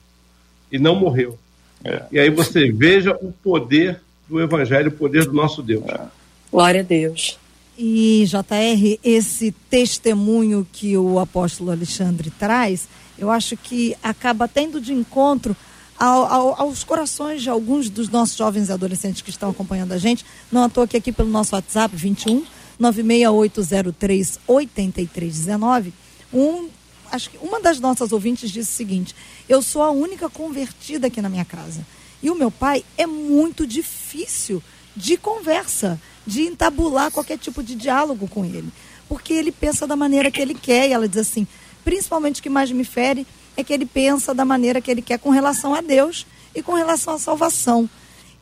e 0.72 0.79
não 0.79 0.96
morreu. 0.96 1.38
É. 1.85 2.03
E 2.11 2.18
aí 2.18 2.31
você 2.31 2.72
veja 2.72 3.16
o 3.20 3.31
poder 3.31 4.00
do 4.29 4.40
Evangelho, 4.40 4.88
o 4.88 4.92
poder 4.92 5.27
do 5.27 5.33
nosso 5.33 5.62
Deus. 5.62 5.85
É. 5.87 6.00
Glória 6.50 6.81
a 6.81 6.85
Deus. 6.85 7.38
E, 7.77 8.24
JR, 8.27 8.98
esse 9.03 9.53
testemunho 9.68 10.66
que 10.72 10.96
o 10.96 11.18
apóstolo 11.18 11.72
Alexandre 11.72 12.31
traz, 12.31 12.88
eu 13.18 13.31
acho 13.31 13.57
que 13.57 13.96
acaba 14.03 14.48
tendo 14.48 14.81
de 14.81 14.92
encontro 14.92 15.57
ao, 15.98 16.24
ao, 16.24 16.62
aos 16.62 16.83
corações 16.83 17.42
de 17.42 17.48
alguns 17.48 17.88
dos 17.88 18.09
nossos 18.09 18.37
jovens 18.37 18.68
e 18.68 18.72
adolescentes 18.72 19.22
que 19.22 19.31
estão 19.31 19.50
acompanhando 19.50 19.92
a 19.92 19.98
gente. 19.98 20.24
Não 20.50 20.66
estou 20.66 20.85
aqui, 20.85 20.96
aqui 20.96 21.12
pelo 21.12 21.29
nosso 21.29 21.55
WhatsApp, 21.55 21.94
21 21.94 22.44
96803 22.79 24.40
8319, 24.46 25.92
um, 26.33 26.68
acho 27.11 27.31
que 27.31 27.38
uma 27.38 27.61
das 27.61 27.79
nossas 27.79 28.12
ouvintes 28.12 28.50
disse 28.50 28.70
o 28.70 28.74
seguinte: 28.74 29.14
Eu 29.48 29.62
sou 29.62 29.83
a 29.83 29.90
única 29.90 30.29
convertida 30.29 31.07
aqui 31.07 31.22
na 31.22 31.29
minha 31.29 31.44
casa. 31.44 31.87
E 32.22 32.31
o 32.31 32.35
meu 32.35 32.50
pai 32.50 32.85
é 32.96 33.07
muito 33.07 33.66
difícil 33.66 34.62
de 34.96 35.16
conversa, 35.16 36.00
de 36.27 36.42
entabular 36.42 37.11
qualquer 37.11 37.38
tipo 37.38 37.62
de 37.62 37.74
diálogo 37.74 38.27
com 38.27 38.44
ele. 38.44 38.72
Porque 39.09 39.35
ele 39.35 39.53
pensa 39.53 39.87
da 39.87 39.94
maneira 39.94 40.31
que 40.31 40.40
ele 40.40 40.55
quer, 40.55 40.88
e 40.88 40.92
ela 40.92 41.09
diz 41.09 41.18
assim: 41.18 41.46
principalmente 41.85 42.40
o 42.40 42.42
que 42.42 42.49
mais 42.49 42.70
me 42.73 42.85
fere 42.85 43.27
é 43.57 43.62
que 43.62 43.73
ele 43.73 43.87
pensa 43.87 44.35
da 44.35 44.44
maneira 44.44 44.81
que 44.81 44.90
ele 44.90 45.03
quer 45.03 45.18
com 45.18 45.31
relação 45.31 45.75
a 45.75 45.81
Deus 45.81 46.27
e 46.55 46.62
com 46.62 46.73
relação 46.73 47.14
à 47.14 47.18
salvação. 47.18 47.88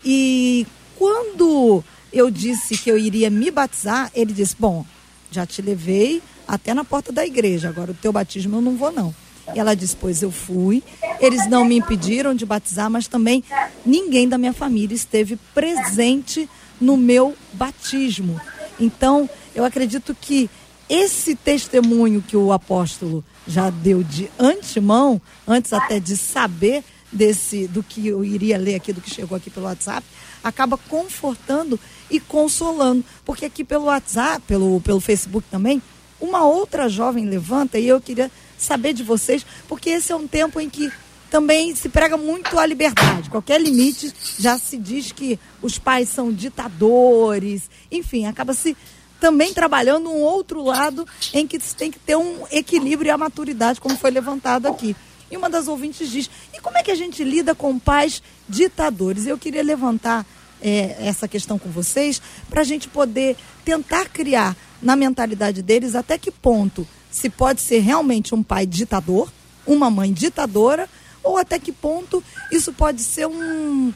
E 0.04 0.66
quando 0.96 1.82
eu 2.12 2.30
disse 2.30 2.76
que 2.76 2.90
eu 2.90 2.98
iria 2.98 3.30
me 3.30 3.50
batizar, 3.50 4.10
ele 4.14 4.32
disse: 4.32 4.56
Bom, 4.58 4.84
já 5.30 5.46
te 5.46 5.60
levei 5.62 6.22
até 6.46 6.74
na 6.74 6.84
porta 6.84 7.12
da 7.12 7.26
igreja, 7.26 7.68
agora 7.68 7.92
o 7.92 7.94
teu 7.94 8.12
batismo 8.12 8.56
eu 8.56 8.60
não 8.60 8.76
vou, 8.76 8.92
não. 8.92 9.14
E 9.54 9.58
ela 9.58 9.74
disse: 9.74 9.96
Pois 9.96 10.22
eu 10.22 10.30
fui. 10.30 10.82
Eles 11.20 11.48
não 11.48 11.64
me 11.64 11.76
impediram 11.76 12.34
de 12.34 12.46
batizar, 12.46 12.90
mas 12.90 13.06
também 13.06 13.42
ninguém 13.84 14.28
da 14.28 14.38
minha 14.38 14.52
família 14.52 14.94
esteve 14.94 15.36
presente 15.54 16.48
no 16.80 16.96
meu 16.96 17.34
batismo. 17.52 18.40
Então, 18.78 19.28
eu 19.54 19.64
acredito 19.64 20.16
que 20.18 20.50
esse 20.88 21.34
testemunho 21.34 22.22
que 22.26 22.36
o 22.36 22.52
apóstolo 22.52 23.24
já 23.46 23.70
deu 23.70 24.02
de 24.02 24.30
antemão, 24.38 25.20
antes 25.46 25.72
até 25.72 25.98
de 25.98 26.16
saber 26.16 26.84
desse 27.10 27.66
do 27.66 27.82
que 27.82 28.06
eu 28.08 28.24
iria 28.24 28.56
ler 28.56 28.76
aqui, 28.76 28.92
do 28.92 29.00
que 29.00 29.10
chegou 29.10 29.36
aqui 29.36 29.50
pelo 29.50 29.66
WhatsApp, 29.66 30.06
acaba 30.42 30.78
confortando 30.78 31.78
e 32.10 32.18
consolando. 32.18 33.04
Porque 33.24 33.44
aqui 33.44 33.62
pelo 33.62 33.84
WhatsApp, 33.84 34.42
pelo, 34.46 34.80
pelo 34.80 35.00
Facebook 35.00 35.46
também, 35.50 35.82
uma 36.20 36.44
outra 36.44 36.88
jovem 36.88 37.26
levanta 37.26 37.78
e 37.78 37.86
eu 37.88 38.00
queria 38.00 38.30
saber 38.56 38.92
de 38.92 39.02
vocês, 39.02 39.44
porque 39.68 39.90
esse 39.90 40.12
é 40.12 40.16
um 40.16 40.26
tempo 40.26 40.60
em 40.60 40.70
que 40.70 40.90
também 41.28 41.74
se 41.74 41.88
prega 41.88 42.16
muito 42.16 42.58
a 42.58 42.66
liberdade. 42.66 43.30
Qualquer 43.30 43.60
limite 43.60 44.12
já 44.38 44.58
se 44.58 44.76
diz 44.76 45.10
que 45.12 45.38
os 45.60 45.78
pais 45.78 46.08
são 46.08 46.32
ditadores, 46.32 47.70
enfim, 47.90 48.26
acaba 48.26 48.52
se 48.52 48.76
também 49.22 49.54
trabalhando 49.54 50.10
um 50.10 50.20
outro 50.20 50.64
lado 50.64 51.06
em 51.32 51.46
que 51.46 51.56
tem 51.56 51.92
que 51.92 51.98
ter 52.00 52.16
um 52.16 52.44
equilíbrio 52.50 53.08
e 53.08 53.10
a 53.12 53.16
maturidade, 53.16 53.80
como 53.80 53.96
foi 53.96 54.10
levantado 54.10 54.66
aqui. 54.66 54.96
E 55.30 55.36
uma 55.36 55.48
das 55.48 55.68
ouvintes 55.68 56.10
diz: 56.10 56.28
e 56.52 56.60
como 56.60 56.76
é 56.76 56.82
que 56.82 56.90
a 56.90 56.94
gente 56.96 57.22
lida 57.22 57.54
com 57.54 57.78
pais 57.78 58.20
ditadores? 58.48 59.24
Eu 59.24 59.38
queria 59.38 59.62
levantar 59.62 60.26
é, 60.60 60.96
essa 60.98 61.28
questão 61.28 61.56
com 61.56 61.70
vocês, 61.70 62.20
para 62.50 62.62
a 62.62 62.64
gente 62.64 62.88
poder 62.88 63.36
tentar 63.64 64.08
criar 64.08 64.56
na 64.82 64.96
mentalidade 64.96 65.62
deles 65.62 65.94
até 65.94 66.18
que 66.18 66.32
ponto 66.32 66.84
se 67.08 67.30
pode 67.30 67.60
ser 67.60 67.78
realmente 67.78 68.34
um 68.34 68.42
pai 68.42 68.66
ditador, 68.66 69.32
uma 69.64 69.88
mãe 69.88 70.12
ditadora, 70.12 70.88
ou 71.22 71.38
até 71.38 71.60
que 71.60 71.70
ponto 71.70 72.24
isso 72.50 72.72
pode 72.72 73.04
ser 73.04 73.28
um, 73.28 73.94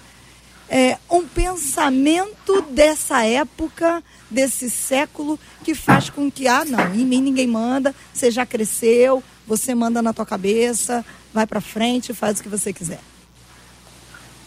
é, 0.69 0.99
um 1.11 1.27
pensamento 1.27 2.63
dessa 2.71 3.25
época, 3.25 4.03
desse 4.31 4.69
século, 4.69 5.39
que 5.65 5.75
faz 5.75 6.11
com 6.11 6.31
que, 6.31 6.49
ah, 6.49 6.65
não, 6.65 6.95
em 6.95 7.05
mim 7.05 7.21
ninguém 7.21 7.47
manda, 7.47 7.95
você 8.13 8.31
já 8.31 8.45
cresceu, 8.45 9.23
você 9.47 9.75
manda 9.75 10.03
na 10.03 10.13
tua 10.13 10.27
cabeça, 10.27 11.05
vai 11.33 11.47
para 11.47 11.61
frente, 11.61 12.13
faz 12.13 12.41
o 12.41 12.43
que 12.43 12.49
você 12.49 12.73
quiser. 12.73 13.01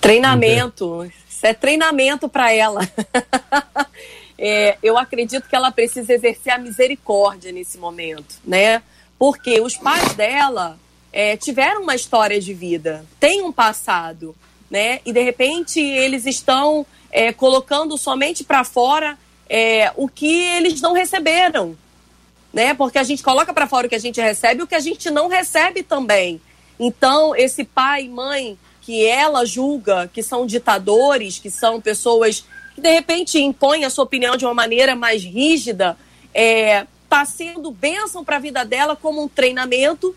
Treinamento. 0.02 1.10
Isso 1.30 1.46
é 1.46 1.54
treinamento 1.54 2.28
para 2.28 2.52
ela. 2.52 2.82
é, 4.38 4.78
eu 4.84 4.98
acredito 4.98 5.48
que 5.48 5.56
ela 5.56 5.72
precisa 5.72 6.14
exercer 6.14 6.54
a 6.54 6.58
misericórdia 6.58 7.52
nesse 7.52 7.78
momento, 7.78 8.36
né? 8.44 8.82
Porque 9.18 9.60
os 9.62 9.78
pais 9.78 10.14
dela 10.16 10.78
é, 11.12 11.38
tiveram 11.38 11.84
uma 11.84 11.96
história 11.96 12.40
de 12.40 12.54
vida, 12.54 13.06
têm 13.20 13.42
um 13.42 13.52
passado, 13.52 14.36
né? 14.70 15.00
E 15.06 15.12
de 15.12 15.22
repente 15.22 15.80
eles 15.80 16.26
estão 16.26 16.86
é, 17.12 17.34
colocando 17.34 17.98
somente 17.98 18.44
para 18.44 18.64
fora 18.64 19.18
é, 19.50 19.92
o 19.96 20.08
que 20.08 20.42
eles 20.42 20.80
não 20.80 20.94
receberam, 20.94 21.78
né? 22.54 22.74
Porque 22.74 23.00
a 23.00 23.04
gente 23.04 23.24
coloca 23.24 23.54
para 23.54 23.68
fora 23.68 23.88
o 23.88 23.90
que 23.90 23.96
a 23.96 24.00
gente 24.00 24.22
recebe 24.22 24.64
o 24.64 24.68
que 24.68 24.76
a 24.76 24.80
gente 24.80 25.10
não 25.10 25.28
recebe 25.28 25.82
também. 25.84 26.40
Então, 26.80 27.36
esse 27.36 27.64
pai 27.64 28.04
e 28.04 28.10
mãe 28.10 28.58
que 28.82 29.06
ela 29.06 29.46
julga 29.46 30.10
que 30.14 30.24
são 30.24 30.46
ditadores, 30.46 31.38
que 31.38 31.52
são 31.52 31.82
pessoas 31.82 32.46
que 32.74 32.82
de 32.82 32.92
repente 32.92 33.40
impõem 33.40 33.86
a 33.86 33.90
sua 33.90 34.04
opinião 34.04 34.38
de 34.38 34.46
uma 34.46 34.54
maneira 34.54 34.96
mais 34.96 35.24
rígida, 35.24 35.98
é, 36.34 36.88
tá 37.10 37.26
sendo 37.26 37.72
bênção 37.72 38.24
para 38.24 38.38
a 38.38 38.40
vida 38.40 38.64
dela 38.64 38.96
como 38.96 39.24
um 39.24 39.28
treinamento 39.28 40.16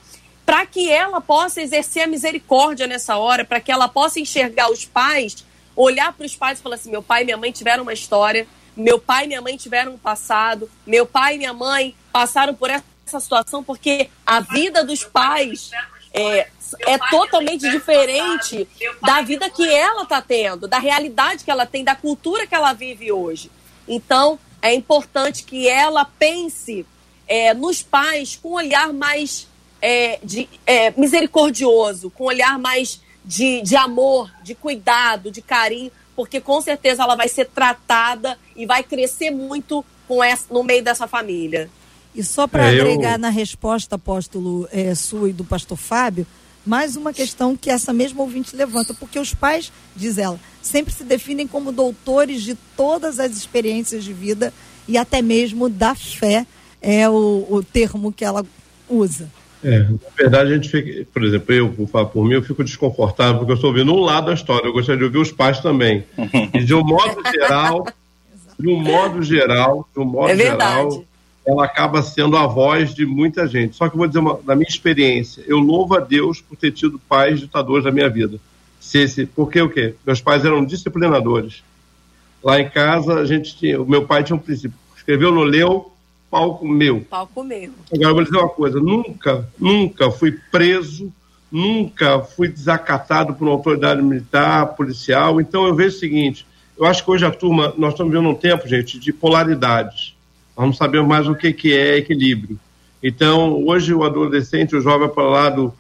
para 0.53 0.67
que 0.67 0.93
ela 0.93 1.19
possa 1.19 1.63
exercer 1.63 2.03
a 2.03 2.07
misericórdia 2.07 2.87
nessa 2.87 3.17
hora, 3.17 3.43
para 3.43 3.59
que 3.59 3.73
ela 3.73 3.89
possa 3.89 4.21
enxergar 4.21 4.71
os 4.71 4.85
pais, 4.85 5.47
olhar 5.75 6.13
para 6.13 6.27
os 6.27 6.37
pais 6.37 6.59
e 6.59 6.63
falar 6.63 6.75
assim: 6.75 6.91
meu 6.91 7.03
pai 7.03 7.23
e 7.23 7.25
minha 7.25 7.39
mãe 7.39 7.51
tiveram 7.51 7.85
uma 7.85 7.95
história, 7.95 8.47
meu 8.77 8.99
pai 8.99 9.25
e 9.25 9.29
minha 9.29 9.41
mãe 9.41 9.57
tiveram 9.57 9.95
um 9.95 9.97
passado, 9.97 10.71
meu 10.87 11.07
pai 11.07 11.37
e 11.37 11.39
minha 11.39 11.55
mãe 11.55 11.95
passaram 12.13 12.55
por 12.55 12.69
essa 12.69 12.85
situação, 13.19 13.65
porque 13.65 14.11
a 14.27 14.41
vida 14.41 14.85
dos 14.85 15.03
pais 15.05 15.71
é, 16.13 16.47
é 16.81 16.99
totalmente 17.09 17.71
diferente 17.71 18.69
da 19.01 19.23
vida 19.23 19.49
que 19.49 19.67
ela 19.67 20.03
está 20.03 20.21
tendo, 20.21 20.69
da 20.69 20.79
realidade 20.79 21.45
que 21.45 21.51
ela 21.51 21.65
tem, 21.65 21.83
da 21.83 21.95
cultura 21.95 22.47
que 22.47 22.55
ela 22.55 22.75
vive 22.75 23.11
hoje. 23.11 23.51
Então, 23.89 24.39
é 24.61 24.75
importante 24.75 25.45
que 25.45 25.67
ela 25.67 26.05
pense 26.05 26.85
é, 27.27 27.55
nos 27.55 27.83
pais 27.83 28.37
com 28.37 28.51
um 28.51 28.57
olhar 28.57 28.93
mais 28.93 29.51
é, 29.83 30.21
de, 30.23 30.49
é, 30.65 30.93
misericordioso, 30.93 32.09
com 32.09 32.25
um 32.25 32.27
olhar 32.29 32.57
mais 32.59 33.03
de, 33.25 33.61
de 33.63 33.75
amor, 33.75 34.33
de 34.43 34.55
cuidado, 34.55 35.31
de 35.31 35.43
carinho, 35.43 35.91
porque 36.15 36.41
com 36.41 36.61
certeza 36.61 37.03
ela 37.03 37.17
vai 37.17 37.29
ser 37.29 37.47
tratada 37.47 38.39
e 38.55 38.65
vai 38.65 38.85
crescer 38.85 39.31
muito 39.31 39.85
com 40.07 40.23
essa, 40.23 40.45
no 40.51 40.63
meio 40.63 40.85
dessa 40.85 41.09
família. 41.09 41.69
E 42.15 42.23
só 42.23 42.47
para 42.47 42.67
é, 42.67 42.81
agregar 42.81 43.15
eu... 43.15 43.19
na 43.19 43.29
resposta, 43.29 43.97
apóstolo 43.97 44.69
é, 44.71 44.95
sua 44.95 45.31
e 45.31 45.33
do 45.33 45.45
pastor 45.45 45.77
Fábio, 45.77 46.27
mais 46.65 46.95
uma 46.95 47.13
questão 47.13 47.57
que 47.57 47.71
essa 47.71 47.93
mesma 47.93 48.23
ouvinte 48.23 48.55
levanta, 48.55 48.95
porque 48.95 49.19
os 49.19 49.35
pais, 49.35 49.73
diz 49.97 50.17
ela, 50.17 50.39
sempre 50.61 50.93
se 50.93 51.03
definem 51.03 51.47
como 51.47 51.73
doutores 51.73 52.43
de 52.43 52.55
todas 52.77 53.19
as 53.19 53.33
experiências 53.33 54.05
de 54.05 54.13
vida 54.13 54.53
e 54.87 54.97
até 54.97 55.21
mesmo 55.21 55.69
da 55.69 55.95
fé, 55.95 56.47
é 56.81 57.09
o, 57.09 57.47
o 57.49 57.63
termo 57.65 58.13
que 58.13 58.25
ela 58.25 58.45
usa. 58.89 59.29
É, 59.65 59.79
na 59.79 59.99
verdade, 60.17 60.51
a 60.51 60.55
gente 60.55 60.69
fica, 60.69 61.07
por 61.13 61.23
exemplo, 61.23 61.55
eu, 61.55 61.71
vou 61.71 61.87
falar 61.87 62.07
por 62.07 62.25
mim, 62.25 62.35
eu 62.35 62.43
fico 62.43 62.65
desconfortável 62.65 63.37
porque 63.39 63.53
eu 63.53 63.57
estou 63.57 63.71
ouvindo 63.71 63.95
um 63.95 64.01
lado 64.01 64.27
da 64.27 64.35
história, 64.35 64.67
eu 64.67 64.73
gostaria 64.73 64.99
de 64.99 65.05
ouvir 65.05 65.19
os 65.19 65.31
pais 65.31 65.61
também. 65.61 66.05
E 66.53 66.65
de 66.65 66.75
um 66.75 66.85
modo 66.85 67.23
geral, 67.31 67.87
de 68.59 68.69
um 68.69 68.81
modo 68.81 69.23
geral, 69.23 69.89
de 69.95 70.01
um 70.01 70.05
modo 70.05 70.31
é 70.31 70.37
geral, 70.37 71.05
ela 71.47 71.65
acaba 71.65 72.03
sendo 72.03 72.37
a 72.37 72.47
voz 72.47 72.93
de 72.93 73.07
muita 73.07 73.47
gente. 73.47 73.77
Só 73.77 73.89
que 73.89 73.95
eu 73.95 73.99
vou 73.99 74.07
dizer, 74.07 74.19
uma, 74.19 74.41
da 74.43 74.57
minha 74.57 74.69
experiência, 74.69 75.45
eu 75.47 75.59
louvo 75.59 75.97
a 75.97 76.01
Deus 76.01 76.41
por 76.41 76.57
ter 76.57 76.73
tido 76.73 76.99
pais 76.99 77.39
ditadores 77.39 77.85
na 77.85 77.91
minha 77.93 78.09
vida. 78.09 78.39
Se 78.81 78.99
esse, 78.99 79.27
porque 79.27 79.61
o 79.61 79.69
quê? 79.69 79.95
Meus 80.05 80.21
pais 80.21 80.45
eram 80.45 80.65
disciplinadores. 80.65 81.63
Lá 82.43 82.61
em 82.61 82.69
casa, 82.69 83.15
a 83.15 83.25
gente 83.25 83.57
tinha, 83.57 83.81
o 83.81 83.89
meu 83.89 84.05
pai 84.05 84.25
tinha 84.25 84.35
um 84.35 84.41
princípio. 84.41 84.77
Escreveu 84.97 85.31
no 85.31 85.45
leu, 85.45 85.92
palco 86.33 86.67
meu. 86.67 87.03
Palco 87.03 87.45
meu. 87.45 87.71
Agora, 87.93 88.09
eu 88.09 88.15
vou 88.15 88.25
dizer 88.25 88.37
uma 88.39 88.49
coisa: 88.49 88.81
nunca, 88.81 89.47
nunca 89.61 90.11
fui 90.11 90.33
preso, 90.51 91.13
nunca 91.51 92.21
fui 92.21 92.49
desacatado 92.49 93.35
por 93.35 93.45
uma 93.45 93.53
autoridade 93.53 94.01
militar, 94.01 94.75
policial. 94.75 95.39
Então, 95.43 95.67
eu 95.67 95.75
vejo 95.75 95.97
o 95.97 96.01
seguinte: 96.01 96.47
eu 96.79 96.87
acho 96.87 97.05
que 97.05 97.11
hoje 97.11 97.27
a 97.27 97.31
turma, 97.31 97.75
nós 97.77 97.93
estamos 97.93 98.11
vivendo 98.11 98.31
um 98.31 98.35
tempo, 98.35 98.67
gente, 98.67 98.99
de 98.99 99.13
polaridades. 99.13 100.17
Nós 100.57 100.67
não 100.67 100.73
sabemos 100.73 101.07
mais 101.07 101.29
o 101.29 101.35
que, 101.35 101.53
que 101.53 101.77
é 101.77 101.99
equilíbrio. 101.99 102.59
Então, 103.03 103.63
hoje 103.67 103.93
o 103.93 104.03
adolescente, 104.03 104.75
o 104.75 104.81
jovem 104.81 105.09
para 105.09 105.25
o 105.25 105.31
lado, 105.31 105.75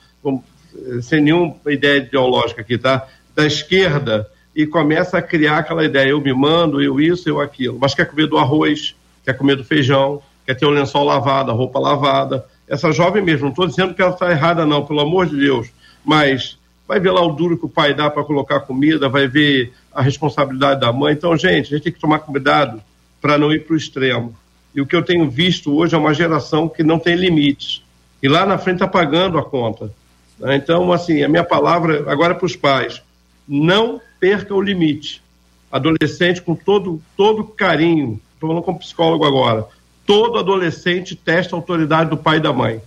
sem 1.00 1.22
nenhuma 1.22 1.54
ideia 1.68 1.98
ideológica 1.98 2.60
aqui, 2.60 2.76
tá? 2.76 3.06
Da 3.34 3.46
esquerda, 3.46 4.28
e 4.54 4.66
começa 4.66 5.16
a 5.16 5.22
criar 5.22 5.58
aquela 5.58 5.84
ideia, 5.84 6.10
eu 6.10 6.20
me 6.20 6.32
mando, 6.34 6.82
eu 6.82 7.00
isso, 7.00 7.28
eu 7.28 7.40
aquilo. 7.40 7.78
Mas 7.80 7.94
quer 7.94 8.06
comer 8.06 8.26
do 8.26 8.36
arroz, 8.36 8.94
quer 9.24 9.36
comer 9.36 9.56
do 9.56 9.64
feijão, 9.64 10.20
quer 10.46 10.54
ter 10.54 10.66
o 10.66 10.70
lençol 10.70 11.04
lavado, 11.04 11.50
a 11.50 11.54
roupa 11.54 11.78
lavada. 11.78 12.44
Essa 12.68 12.92
jovem 12.92 13.22
mesmo, 13.22 13.44
não 13.44 13.50
estou 13.50 13.66
dizendo 13.66 13.94
que 13.94 14.02
ela 14.02 14.12
está 14.12 14.30
errada, 14.30 14.64
não, 14.64 14.84
pelo 14.84 15.00
amor 15.00 15.26
de 15.26 15.36
Deus, 15.36 15.68
mas 16.04 16.58
vai 16.86 17.00
ver 17.00 17.10
lá 17.10 17.22
o 17.22 17.32
duro 17.32 17.58
que 17.58 17.66
o 17.66 17.68
pai 17.68 17.94
dá 17.94 18.10
para 18.10 18.24
colocar 18.24 18.60
comida, 18.60 19.08
vai 19.08 19.26
ver 19.26 19.72
a 19.94 20.02
responsabilidade 20.02 20.80
da 20.80 20.92
mãe. 20.92 21.14
Então, 21.14 21.36
gente, 21.36 21.66
a 21.66 21.76
gente 21.76 21.84
tem 21.84 21.92
que 21.92 22.00
tomar 22.00 22.20
cuidado 22.20 22.82
para 23.20 23.38
não 23.38 23.52
ir 23.52 23.64
para 23.64 23.74
o 23.74 23.76
extremo. 23.76 24.34
E 24.74 24.80
o 24.80 24.86
que 24.86 24.96
eu 24.96 25.02
tenho 25.02 25.30
visto 25.30 25.74
hoje 25.74 25.94
é 25.94 25.98
uma 25.98 26.14
geração 26.14 26.68
que 26.68 26.82
não 26.82 26.98
tem 26.98 27.14
limites. 27.14 27.82
E 28.22 28.28
lá 28.28 28.46
na 28.46 28.58
frente 28.58 28.76
está 28.76 28.88
pagando 28.88 29.38
a 29.38 29.44
conta. 29.44 29.92
Né? 30.38 30.56
Então, 30.56 30.92
assim, 30.92 31.22
a 31.22 31.28
minha 31.28 31.44
palavra 31.44 32.10
agora 32.10 32.32
é 32.32 32.36
para 32.36 32.46
os 32.46 32.56
pais: 32.56 33.02
não 33.46 34.00
perca 34.18 34.54
o 34.54 34.62
limite. 34.62 35.22
Adolescente, 35.70 36.42
com 36.42 36.54
todo, 36.54 37.02
todo 37.16 37.44
carinho, 37.44 38.20
estou 38.34 38.48
falando 38.48 38.62
como 38.62 38.78
psicólogo 38.78 39.24
agora, 39.24 39.66
todo 40.06 40.38
adolescente 40.38 41.14
testa 41.14 41.54
a 41.54 41.58
autoridade 41.58 42.10
do 42.10 42.16
pai 42.16 42.38
e 42.38 42.40
da 42.40 42.52
mãe. 42.52 42.80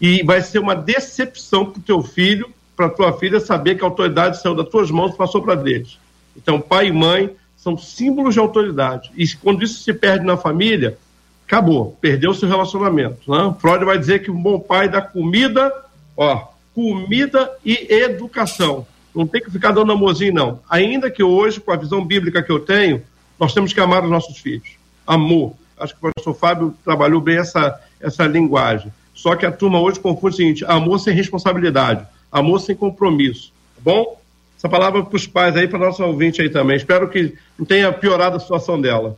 E 0.00 0.22
vai 0.22 0.40
ser 0.42 0.58
uma 0.58 0.74
decepção 0.74 1.66
para 1.66 1.78
o 1.78 1.82
teu 1.82 2.02
filho, 2.02 2.50
para 2.76 2.88
tua 2.88 3.12
filha, 3.12 3.40
saber 3.40 3.76
que 3.76 3.84
a 3.84 3.86
autoridade 3.86 4.40
saiu 4.40 4.54
das 4.54 4.68
tuas 4.68 4.90
mãos 4.90 5.14
e 5.14 5.16
passou 5.16 5.42
para 5.42 5.54
deles. 5.54 5.98
Então, 6.36 6.60
pai 6.60 6.88
e 6.88 6.92
mãe 6.92 7.30
são 7.56 7.78
símbolos 7.78 8.34
de 8.34 8.40
autoridade. 8.40 9.10
E 9.16 9.26
quando 9.36 9.64
isso 9.64 9.82
se 9.82 9.92
perde 9.92 10.24
na 10.24 10.36
família, 10.36 10.98
acabou, 11.46 11.96
perdeu 12.00 12.34
seu 12.34 12.48
relacionamento. 12.48 13.30
Né? 13.30 13.54
Freud 13.58 13.84
vai 13.84 13.98
dizer 13.98 14.22
que 14.22 14.30
um 14.30 14.40
bom 14.40 14.60
pai 14.60 14.88
dá 14.88 15.00
comida, 15.00 15.72
ó, 16.16 16.48
comida 16.74 17.50
e 17.64 17.86
educação. 17.90 18.86
Não 19.14 19.26
tem 19.26 19.40
que 19.40 19.50
ficar 19.50 19.72
dando 19.72 19.92
amorzinho, 19.92 20.34
não. 20.34 20.60
Ainda 20.68 21.10
que 21.10 21.22
hoje, 21.22 21.58
com 21.58 21.72
a 21.72 21.76
visão 21.76 22.04
bíblica 22.04 22.42
que 22.42 22.52
eu 22.52 22.60
tenho, 22.60 23.02
nós 23.40 23.54
temos 23.54 23.72
que 23.72 23.80
amar 23.80 24.04
os 24.04 24.10
nossos 24.10 24.36
filhos. 24.36 24.76
Amor. 25.06 25.54
Acho 25.78 25.94
que 25.94 25.98
o 25.98 26.10
professor 26.12 26.34
Fábio 26.34 26.74
trabalhou 26.84 27.20
bem 27.20 27.38
essa, 27.38 27.80
essa 28.00 28.24
linguagem. 28.26 28.92
Só 29.14 29.34
que 29.34 29.46
a 29.46 29.52
turma 29.52 29.80
hoje 29.80 30.00
confunde 30.00 30.34
o 30.34 30.36
seguinte: 30.36 30.64
amor 30.66 30.98
sem 30.98 31.14
responsabilidade, 31.14 32.06
amor 32.30 32.60
sem 32.60 32.76
compromisso. 32.76 33.52
Tá 33.76 33.82
bom? 33.82 34.20
Essa 34.56 34.68
palavra 34.68 35.04
para 35.04 35.16
os 35.16 35.26
pais 35.26 35.56
aí, 35.56 35.68
para 35.68 35.78
nossa 35.78 36.04
ouvinte 36.04 36.40
aí 36.40 36.48
também. 36.48 36.76
Espero 36.76 37.08
que 37.08 37.34
não 37.58 37.66
tenha 37.66 37.92
piorado 37.92 38.36
a 38.36 38.40
situação 38.40 38.80
dela. 38.80 39.16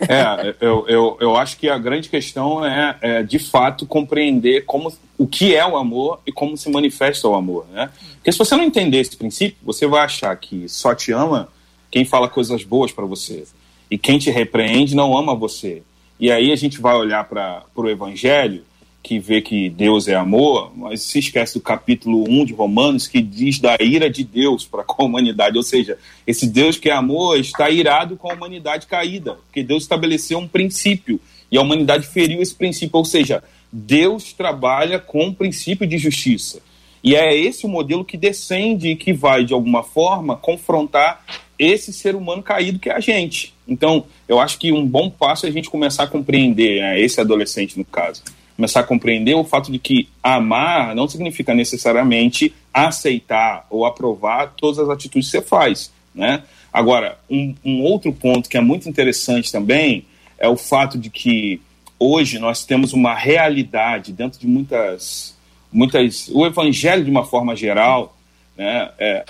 É, 0.00 0.54
eu, 0.60 0.86
eu, 0.88 1.16
eu 1.20 1.36
acho 1.36 1.58
que 1.58 1.68
a 1.68 1.76
grande 1.76 2.08
questão 2.08 2.64
é, 2.64 2.96
é, 3.02 3.22
de 3.22 3.38
fato, 3.38 3.86
compreender 3.86 4.64
como, 4.64 4.92
o 5.18 5.26
que 5.26 5.54
é 5.54 5.66
o 5.66 5.76
amor 5.76 6.20
e 6.26 6.32
como 6.32 6.56
se 6.56 6.70
manifesta 6.70 7.28
o 7.28 7.34
amor, 7.34 7.66
né? 7.70 7.90
Porque 8.14 8.32
se 8.32 8.38
você 8.38 8.56
não 8.56 8.64
entender 8.64 8.98
esse 8.98 9.16
princípio, 9.16 9.58
você 9.62 9.86
vai 9.86 10.02
achar 10.02 10.34
que 10.36 10.68
só 10.68 10.94
te 10.94 11.12
ama 11.12 11.48
quem 11.90 12.04
fala 12.04 12.28
coisas 12.28 12.64
boas 12.64 12.92
para 12.92 13.04
você. 13.04 13.44
E 13.90 13.98
quem 13.98 14.18
te 14.18 14.30
repreende 14.30 14.94
não 14.94 15.16
ama 15.16 15.34
você. 15.34 15.82
E 16.18 16.30
aí 16.30 16.52
a 16.52 16.56
gente 16.56 16.80
vai 16.80 16.94
olhar 16.94 17.24
para 17.24 17.64
o 17.74 17.88
Evangelho 17.88 18.64
que 19.02 19.18
vê 19.18 19.40
que 19.40 19.70
Deus 19.70 20.08
é 20.08 20.14
amor, 20.14 20.72
mas 20.76 21.02
se 21.02 21.18
esquece 21.18 21.54
do 21.54 21.60
capítulo 21.60 22.24
1 22.28 22.44
de 22.44 22.52
Romanos, 22.52 23.08
que 23.08 23.22
diz 23.22 23.58
da 23.58 23.76
ira 23.80 24.10
de 24.10 24.22
Deus 24.22 24.66
para 24.66 24.84
com 24.84 25.02
a 25.02 25.06
humanidade. 25.06 25.56
Ou 25.56 25.62
seja, 25.62 25.98
esse 26.26 26.46
Deus 26.46 26.76
que 26.76 26.90
é 26.90 26.92
amor 26.92 27.38
está 27.38 27.70
irado 27.70 28.16
com 28.16 28.30
a 28.30 28.34
humanidade 28.34 28.86
caída, 28.86 29.38
porque 29.46 29.62
Deus 29.62 29.84
estabeleceu 29.84 30.38
um 30.38 30.46
princípio 30.46 31.18
e 31.50 31.56
a 31.56 31.62
humanidade 31.62 32.06
feriu 32.06 32.42
esse 32.42 32.54
princípio. 32.54 32.98
Ou 32.98 33.04
seja, 33.04 33.42
Deus 33.72 34.32
trabalha 34.32 34.98
com 34.98 35.28
o 35.28 35.34
princípio 35.34 35.86
de 35.86 35.96
justiça. 35.96 36.60
E 37.02 37.16
é 37.16 37.34
esse 37.34 37.64
o 37.64 37.68
modelo 37.68 38.04
que 38.04 38.18
descende 38.18 38.90
e 38.90 38.96
que 38.96 39.14
vai, 39.14 39.44
de 39.44 39.54
alguma 39.54 39.82
forma, 39.82 40.36
confrontar 40.36 41.24
esse 41.60 41.92
ser 41.92 42.16
humano 42.16 42.42
caído 42.42 42.78
que 42.78 42.88
é 42.88 42.94
a 42.94 43.00
gente. 43.00 43.54
Então, 43.68 44.06
eu 44.26 44.40
acho 44.40 44.58
que 44.58 44.72
um 44.72 44.84
bom 44.84 45.10
passo 45.10 45.46
é 45.46 45.48
a 45.48 45.52
gente 45.52 45.68
começar 45.68 46.04
a 46.04 46.06
compreender, 46.06 46.80
né, 46.80 47.00
esse 47.00 47.20
adolescente 47.20 47.78
no 47.78 47.84
caso 47.84 48.22
começar 48.60 48.80
a 48.80 48.84
compreender 48.84 49.34
o 49.34 49.42
fato 49.42 49.72
de 49.72 49.78
que 49.78 50.06
amar 50.22 50.94
não 50.94 51.08
significa 51.08 51.54
necessariamente 51.54 52.52
aceitar 52.74 53.66
ou 53.70 53.86
aprovar 53.86 54.52
todas 54.54 54.78
as 54.78 54.90
atitudes 54.90 55.30
que 55.30 55.38
você 55.38 55.42
faz, 55.42 55.90
né? 56.14 56.42
Agora, 56.70 57.18
um, 57.28 57.54
um 57.64 57.82
outro 57.82 58.12
ponto 58.12 58.50
que 58.50 58.58
é 58.58 58.60
muito 58.60 58.86
interessante 58.86 59.50
também 59.50 60.04
é 60.38 60.46
o 60.46 60.56
fato 60.56 60.98
de 60.98 61.08
que 61.08 61.58
hoje 61.98 62.38
nós 62.38 62.62
temos 62.62 62.92
uma 62.92 63.14
realidade 63.14 64.12
dentro 64.12 64.38
de 64.38 64.46
muitas, 64.46 65.34
muitas, 65.72 66.28
o 66.28 66.44
evangelho 66.44 67.02
de 67.02 67.10
uma 67.10 67.24
forma 67.24 67.56
geral, 67.56 68.14
né, 68.60 68.90
é, 68.98 69.24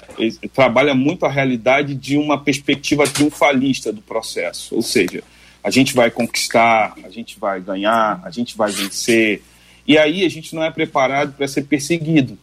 trabalha 0.52 0.92
muito 0.92 1.24
a 1.24 1.30
realidade 1.30 1.94
de 1.94 2.16
uma 2.16 2.36
perspectiva 2.36 3.04
triunfalista 3.04 3.92
do 3.92 4.02
processo, 4.02 4.74
ou 4.74 4.82
seja, 4.82 5.22
a 5.62 5.70
gente 5.70 5.94
vai 5.94 6.10
conquistar, 6.10 6.94
a 7.04 7.08
gente 7.08 7.38
vai 7.38 7.60
ganhar, 7.60 8.20
a 8.24 8.30
gente 8.32 8.56
vai 8.56 8.72
vencer. 8.72 9.40
E 9.86 9.96
aí 9.96 10.24
a 10.24 10.28
gente 10.28 10.52
não 10.52 10.64
é 10.64 10.70
preparado 10.72 11.34
para 11.34 11.46
ser 11.46 11.62
perseguido. 11.62 12.36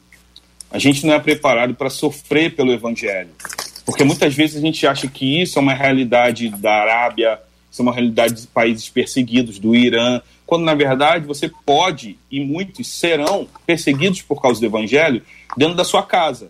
A 0.72 0.80
gente 0.80 1.06
não 1.06 1.14
é 1.14 1.20
preparado 1.20 1.76
para 1.76 1.90
sofrer 1.90 2.56
pelo 2.56 2.72
evangelho. 2.72 3.32
Porque 3.86 4.06
muitas 4.06 4.34
vezes 4.34 4.56
a 4.56 4.62
gente 4.62 4.88
acha 4.88 5.10
que 5.10 5.42
isso 5.42 5.60
é 5.60 5.62
uma 5.62 5.74
realidade 5.74 6.48
da 6.48 6.72
Arábia, 6.72 7.38
isso 7.70 7.82
é 7.82 7.84
uma 7.84 7.94
realidade 7.94 8.34
de 8.34 8.48
países 8.48 8.88
perseguidos, 8.88 9.60
do 9.60 9.76
Irã, 9.76 10.22
quando 10.46 10.64
na 10.64 10.74
verdade 10.74 11.26
você 11.26 11.52
pode, 11.66 12.18
e 12.32 12.40
muitos 12.40 12.88
serão 12.88 13.46
perseguidos 13.66 14.22
por 14.22 14.42
causa 14.42 14.62
do 14.62 14.66
evangelho, 14.66 15.22
dentro 15.58 15.76
da 15.76 15.84
sua 15.84 16.04
casa. 16.04 16.50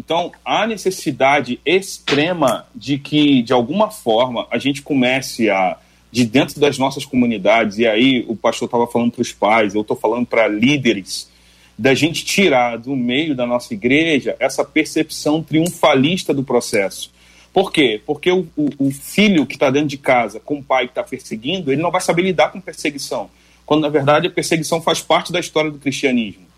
Então, 0.00 0.32
há 0.42 0.66
necessidade 0.66 1.60
extrema 1.64 2.66
de 2.74 2.96
que, 2.96 3.42
de 3.42 3.52
alguma 3.52 3.90
forma, 3.90 4.46
a 4.50 4.56
gente 4.56 4.80
comece 4.80 5.50
a 5.50 5.76
de 6.10 6.24
dentro 6.24 6.58
das 6.58 6.78
nossas 6.78 7.04
comunidades, 7.04 7.78
e 7.78 7.86
aí 7.86 8.24
o 8.26 8.34
pastor 8.34 8.64
estava 8.66 8.86
falando 8.86 9.12
para 9.12 9.20
os 9.20 9.32
pais, 9.32 9.74
eu 9.74 9.82
estou 9.82 9.96
falando 9.96 10.26
para 10.26 10.48
líderes, 10.48 11.30
da 11.78 11.94
gente 11.94 12.24
tirar 12.24 12.78
do 12.78 12.96
meio 12.96 13.36
da 13.36 13.46
nossa 13.46 13.74
igreja 13.74 14.34
essa 14.40 14.64
percepção 14.64 15.42
triunfalista 15.42 16.32
do 16.32 16.42
processo. 16.42 17.12
Por 17.52 17.70
quê? 17.70 18.00
Porque 18.04 18.32
o, 18.32 18.48
o, 18.56 18.70
o 18.78 18.90
filho 18.90 19.46
que 19.46 19.54
está 19.54 19.70
dentro 19.70 19.88
de 19.88 19.98
casa 19.98 20.40
com 20.40 20.58
o 20.58 20.64
pai 20.64 20.86
que 20.86 20.92
está 20.92 21.02
perseguindo, 21.02 21.70
ele 21.70 21.82
não 21.82 21.90
vai 21.90 22.00
saber 22.00 22.22
lidar 22.22 22.50
com 22.50 22.60
perseguição, 22.60 23.30
quando 23.66 23.82
na 23.82 23.88
verdade 23.90 24.26
a 24.26 24.30
perseguição 24.30 24.80
faz 24.80 25.02
parte 25.02 25.30
da 25.30 25.38
história 25.38 25.70
do 25.70 25.78
cristianismo. 25.78 26.49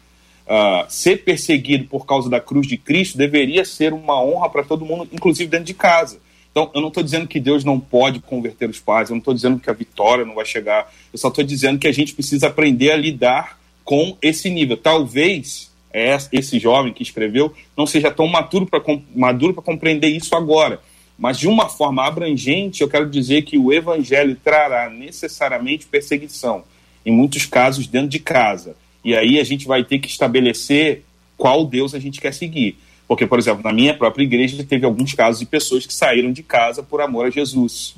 Uh, 0.44 0.84
ser 0.88 1.24
perseguido 1.24 1.84
por 1.84 2.04
causa 2.04 2.28
da 2.28 2.40
cruz 2.40 2.66
de 2.66 2.76
Cristo 2.76 3.16
deveria 3.16 3.64
ser 3.64 3.92
uma 3.92 4.20
honra 4.22 4.50
para 4.50 4.64
todo 4.64 4.84
mundo, 4.84 5.08
inclusive 5.12 5.48
dentro 5.48 5.66
de 5.66 5.74
casa. 5.74 6.18
Então, 6.50 6.70
eu 6.74 6.80
não 6.82 6.88
estou 6.88 7.02
dizendo 7.02 7.26
que 7.26 7.40
Deus 7.40 7.64
não 7.64 7.80
pode 7.80 8.20
converter 8.20 8.68
os 8.68 8.78
pais, 8.78 9.08
eu 9.08 9.14
não 9.14 9.20
estou 9.20 9.32
dizendo 9.32 9.58
que 9.58 9.70
a 9.70 9.72
vitória 9.72 10.24
não 10.24 10.34
vai 10.34 10.44
chegar, 10.44 10.92
eu 11.12 11.18
só 11.18 11.28
estou 11.28 11.42
dizendo 11.42 11.78
que 11.78 11.88
a 11.88 11.92
gente 11.92 12.12
precisa 12.12 12.48
aprender 12.48 12.90
a 12.90 12.96
lidar 12.96 13.58
com 13.84 14.16
esse 14.20 14.50
nível. 14.50 14.76
Talvez 14.76 15.72
é 15.92 16.16
esse 16.30 16.58
jovem 16.58 16.92
que 16.92 17.02
escreveu 17.02 17.54
não 17.76 17.86
seja 17.86 18.10
tão 18.10 18.26
maduro 18.26 18.66
para 18.66 18.82
maduro 19.14 19.54
compreender 19.54 20.08
isso 20.08 20.34
agora. 20.34 20.80
Mas 21.18 21.38
de 21.38 21.46
uma 21.46 21.68
forma 21.68 22.06
abrangente, 22.06 22.82
eu 22.82 22.88
quero 22.88 23.08
dizer 23.08 23.42
que 23.42 23.56
o 23.56 23.72
evangelho 23.72 24.36
trará 24.42 24.90
necessariamente 24.90 25.86
perseguição, 25.86 26.64
em 27.04 27.12
muitos 27.12 27.46
casos 27.46 27.86
dentro 27.86 28.08
de 28.08 28.18
casa. 28.18 28.74
E 29.04 29.16
aí 29.16 29.38
a 29.38 29.44
gente 29.44 29.66
vai 29.66 29.84
ter 29.84 29.98
que 29.98 30.08
estabelecer 30.08 31.04
qual 31.36 31.64
Deus 31.64 31.94
a 31.94 31.98
gente 31.98 32.20
quer 32.20 32.32
seguir. 32.32 32.78
Porque, 33.08 33.26
por 33.26 33.38
exemplo, 33.38 33.62
na 33.62 33.72
minha 33.72 33.94
própria 33.94 34.24
igreja 34.24 34.62
teve 34.64 34.86
alguns 34.86 35.12
casos 35.12 35.40
de 35.40 35.46
pessoas 35.46 35.84
que 35.84 35.92
saíram 35.92 36.32
de 36.32 36.42
casa 36.42 36.82
por 36.82 37.00
amor 37.00 37.26
a 37.26 37.30
Jesus. 37.30 37.94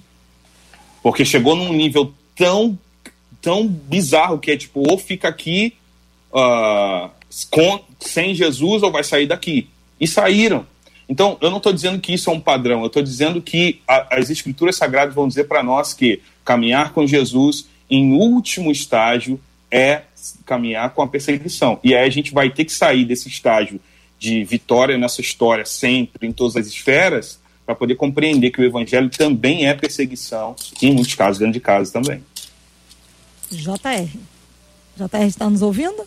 Porque 1.02 1.24
chegou 1.24 1.54
num 1.54 1.72
nível 1.72 2.12
tão, 2.34 2.78
tão 3.40 3.68
bizarro 3.68 4.38
que 4.38 4.50
é 4.50 4.56
tipo, 4.56 4.82
ou 4.90 4.98
fica 4.98 5.28
aqui 5.28 5.74
uh, 6.32 7.10
com, 7.50 7.80
sem 8.00 8.34
Jesus 8.34 8.82
ou 8.82 8.90
vai 8.90 9.04
sair 9.04 9.26
daqui. 9.26 9.68
E 10.00 10.08
saíram. 10.08 10.66
Então, 11.08 11.36
eu 11.40 11.50
não 11.50 11.58
estou 11.58 11.72
dizendo 11.72 12.00
que 12.00 12.14
isso 12.14 12.30
é 12.30 12.32
um 12.32 12.40
padrão, 12.40 12.80
eu 12.80 12.86
estou 12.86 13.02
dizendo 13.02 13.42
que 13.42 13.80
a, 13.86 14.16
as 14.16 14.30
escrituras 14.30 14.76
sagradas 14.76 15.14
vão 15.14 15.28
dizer 15.28 15.44
para 15.44 15.62
nós 15.62 15.92
que 15.92 16.22
caminhar 16.44 16.92
com 16.92 17.06
Jesus, 17.06 17.68
em 17.90 18.14
último 18.14 18.72
estágio, 18.72 19.38
é 19.70 20.02
caminhar 20.44 20.90
com 20.94 21.02
a 21.02 21.08
perseguição. 21.08 21.78
E 21.82 21.94
aí 21.94 22.06
a 22.06 22.10
gente 22.10 22.32
vai 22.32 22.50
ter 22.50 22.64
que 22.64 22.72
sair 22.72 23.04
desse 23.04 23.28
estágio 23.28 23.80
de 24.18 24.44
vitória 24.44 24.96
nessa 24.96 25.20
história 25.20 25.64
sempre, 25.64 26.26
em 26.26 26.32
todas 26.32 26.56
as 26.56 26.66
esferas, 26.66 27.38
para 27.66 27.74
poder 27.74 27.94
compreender 27.96 28.50
que 28.50 28.60
o 28.60 28.64
evangelho 28.64 29.10
também 29.10 29.66
é 29.66 29.74
perseguição, 29.74 30.54
em 30.80 30.92
muitos 30.92 31.14
casos 31.14 31.38
dentro 31.38 31.54
de 31.54 31.60
casa 31.60 31.92
também. 31.92 32.22
JR. 33.50 34.18
JR 34.96 35.26
está 35.26 35.48
nos 35.48 35.62
ouvindo? 35.62 36.06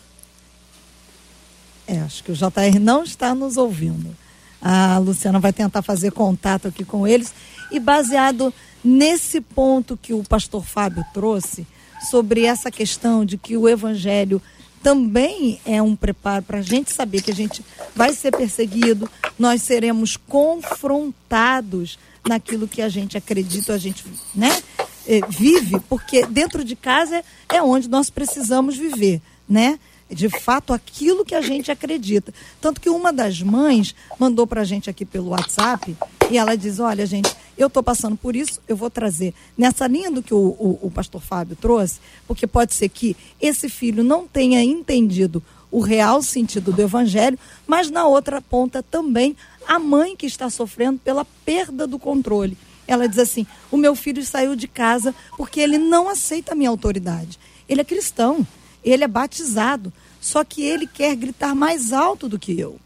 É, 1.86 1.98
acho 2.00 2.22
que 2.22 2.32
o 2.32 2.34
JR 2.34 2.78
não 2.80 3.02
está 3.02 3.34
nos 3.34 3.56
ouvindo. 3.56 4.14
A 4.60 4.98
Luciana 4.98 5.38
vai 5.38 5.52
tentar 5.52 5.82
fazer 5.82 6.12
contato 6.12 6.68
aqui 6.68 6.84
com 6.84 7.06
eles. 7.06 7.32
E 7.70 7.78
baseado 7.78 8.52
nesse 8.84 9.40
ponto 9.40 9.96
que 9.96 10.12
o 10.12 10.22
pastor 10.22 10.64
Fábio 10.64 11.04
trouxe, 11.12 11.66
sobre 12.10 12.44
essa 12.44 12.70
questão 12.70 13.24
de 13.24 13.36
que 13.36 13.56
o 13.56 13.68
evangelho 13.68 14.40
também 14.82 15.60
é 15.66 15.82
um 15.82 15.96
preparo 15.96 16.44
para 16.44 16.58
a 16.58 16.62
gente 16.62 16.92
saber 16.92 17.22
que 17.22 17.30
a 17.30 17.34
gente 17.34 17.64
vai 17.94 18.12
ser 18.12 18.30
perseguido, 18.30 19.10
nós 19.38 19.62
seremos 19.62 20.16
confrontados 20.16 21.98
naquilo 22.26 22.68
que 22.68 22.80
a 22.80 22.88
gente 22.88 23.16
acredita, 23.16 23.74
a 23.74 23.78
gente 23.78 24.04
né, 24.34 24.62
eh, 25.06 25.20
vive, 25.28 25.80
porque 25.88 26.24
dentro 26.26 26.62
de 26.62 26.76
casa 26.76 27.24
é 27.52 27.62
onde 27.62 27.88
nós 27.88 28.10
precisamos 28.10 28.76
viver, 28.76 29.20
né? 29.48 29.78
de 30.10 30.28
fato 30.28 30.72
aquilo 30.72 31.24
que 31.24 31.34
a 31.34 31.40
gente 31.40 31.70
acredita. 31.70 32.32
Tanto 32.60 32.80
que 32.80 32.88
uma 32.88 33.12
das 33.12 33.42
mães 33.42 33.94
mandou 34.18 34.46
para 34.46 34.62
a 34.62 34.64
gente 34.64 34.88
aqui 34.88 35.04
pelo 35.04 35.28
WhatsApp 35.28 35.96
e 36.30 36.38
ela 36.38 36.56
diz: 36.56 36.78
Olha, 36.78 37.04
gente, 37.06 37.30
eu 37.58 37.66
estou 37.66 37.82
passando 37.82 38.16
por 38.16 38.36
isso, 38.36 38.60
eu 38.68 38.76
vou 38.76 38.88
trazer 38.88 39.34
nessa 39.56 39.86
linha 39.86 40.10
do 40.10 40.22
que 40.22 40.32
o, 40.32 40.38
o, 40.38 40.78
o 40.82 40.90
pastor 40.90 41.20
Fábio 41.20 41.56
trouxe, 41.56 41.98
porque 42.26 42.46
pode 42.46 42.72
ser 42.72 42.88
que 42.88 43.16
esse 43.40 43.68
filho 43.68 44.04
não 44.04 44.26
tenha 44.26 44.62
entendido 44.62 45.42
o 45.70 45.80
real 45.80 46.22
sentido 46.22 46.72
do 46.72 46.80
evangelho, 46.80 47.38
mas 47.66 47.90
na 47.90 48.06
outra 48.06 48.40
ponta 48.40 48.82
também 48.82 49.36
a 49.66 49.78
mãe 49.78 50.16
que 50.16 50.24
está 50.24 50.48
sofrendo 50.48 50.98
pela 50.98 51.24
perda 51.44 51.86
do 51.86 51.98
controle. 51.98 52.56
Ela 52.86 53.06
diz 53.06 53.18
assim: 53.18 53.46
o 53.70 53.76
meu 53.76 53.94
filho 53.94 54.24
saiu 54.24 54.56
de 54.56 54.66
casa 54.66 55.14
porque 55.36 55.60
ele 55.60 55.76
não 55.76 56.08
aceita 56.08 56.52
a 56.52 56.56
minha 56.56 56.70
autoridade. 56.70 57.38
Ele 57.68 57.82
é 57.82 57.84
cristão, 57.84 58.46
ele 58.82 59.04
é 59.04 59.08
batizado, 59.08 59.92
só 60.20 60.42
que 60.42 60.62
ele 60.62 60.86
quer 60.86 61.14
gritar 61.16 61.54
mais 61.54 61.92
alto 61.92 62.28
do 62.28 62.38
que 62.38 62.58
eu. 62.58 62.78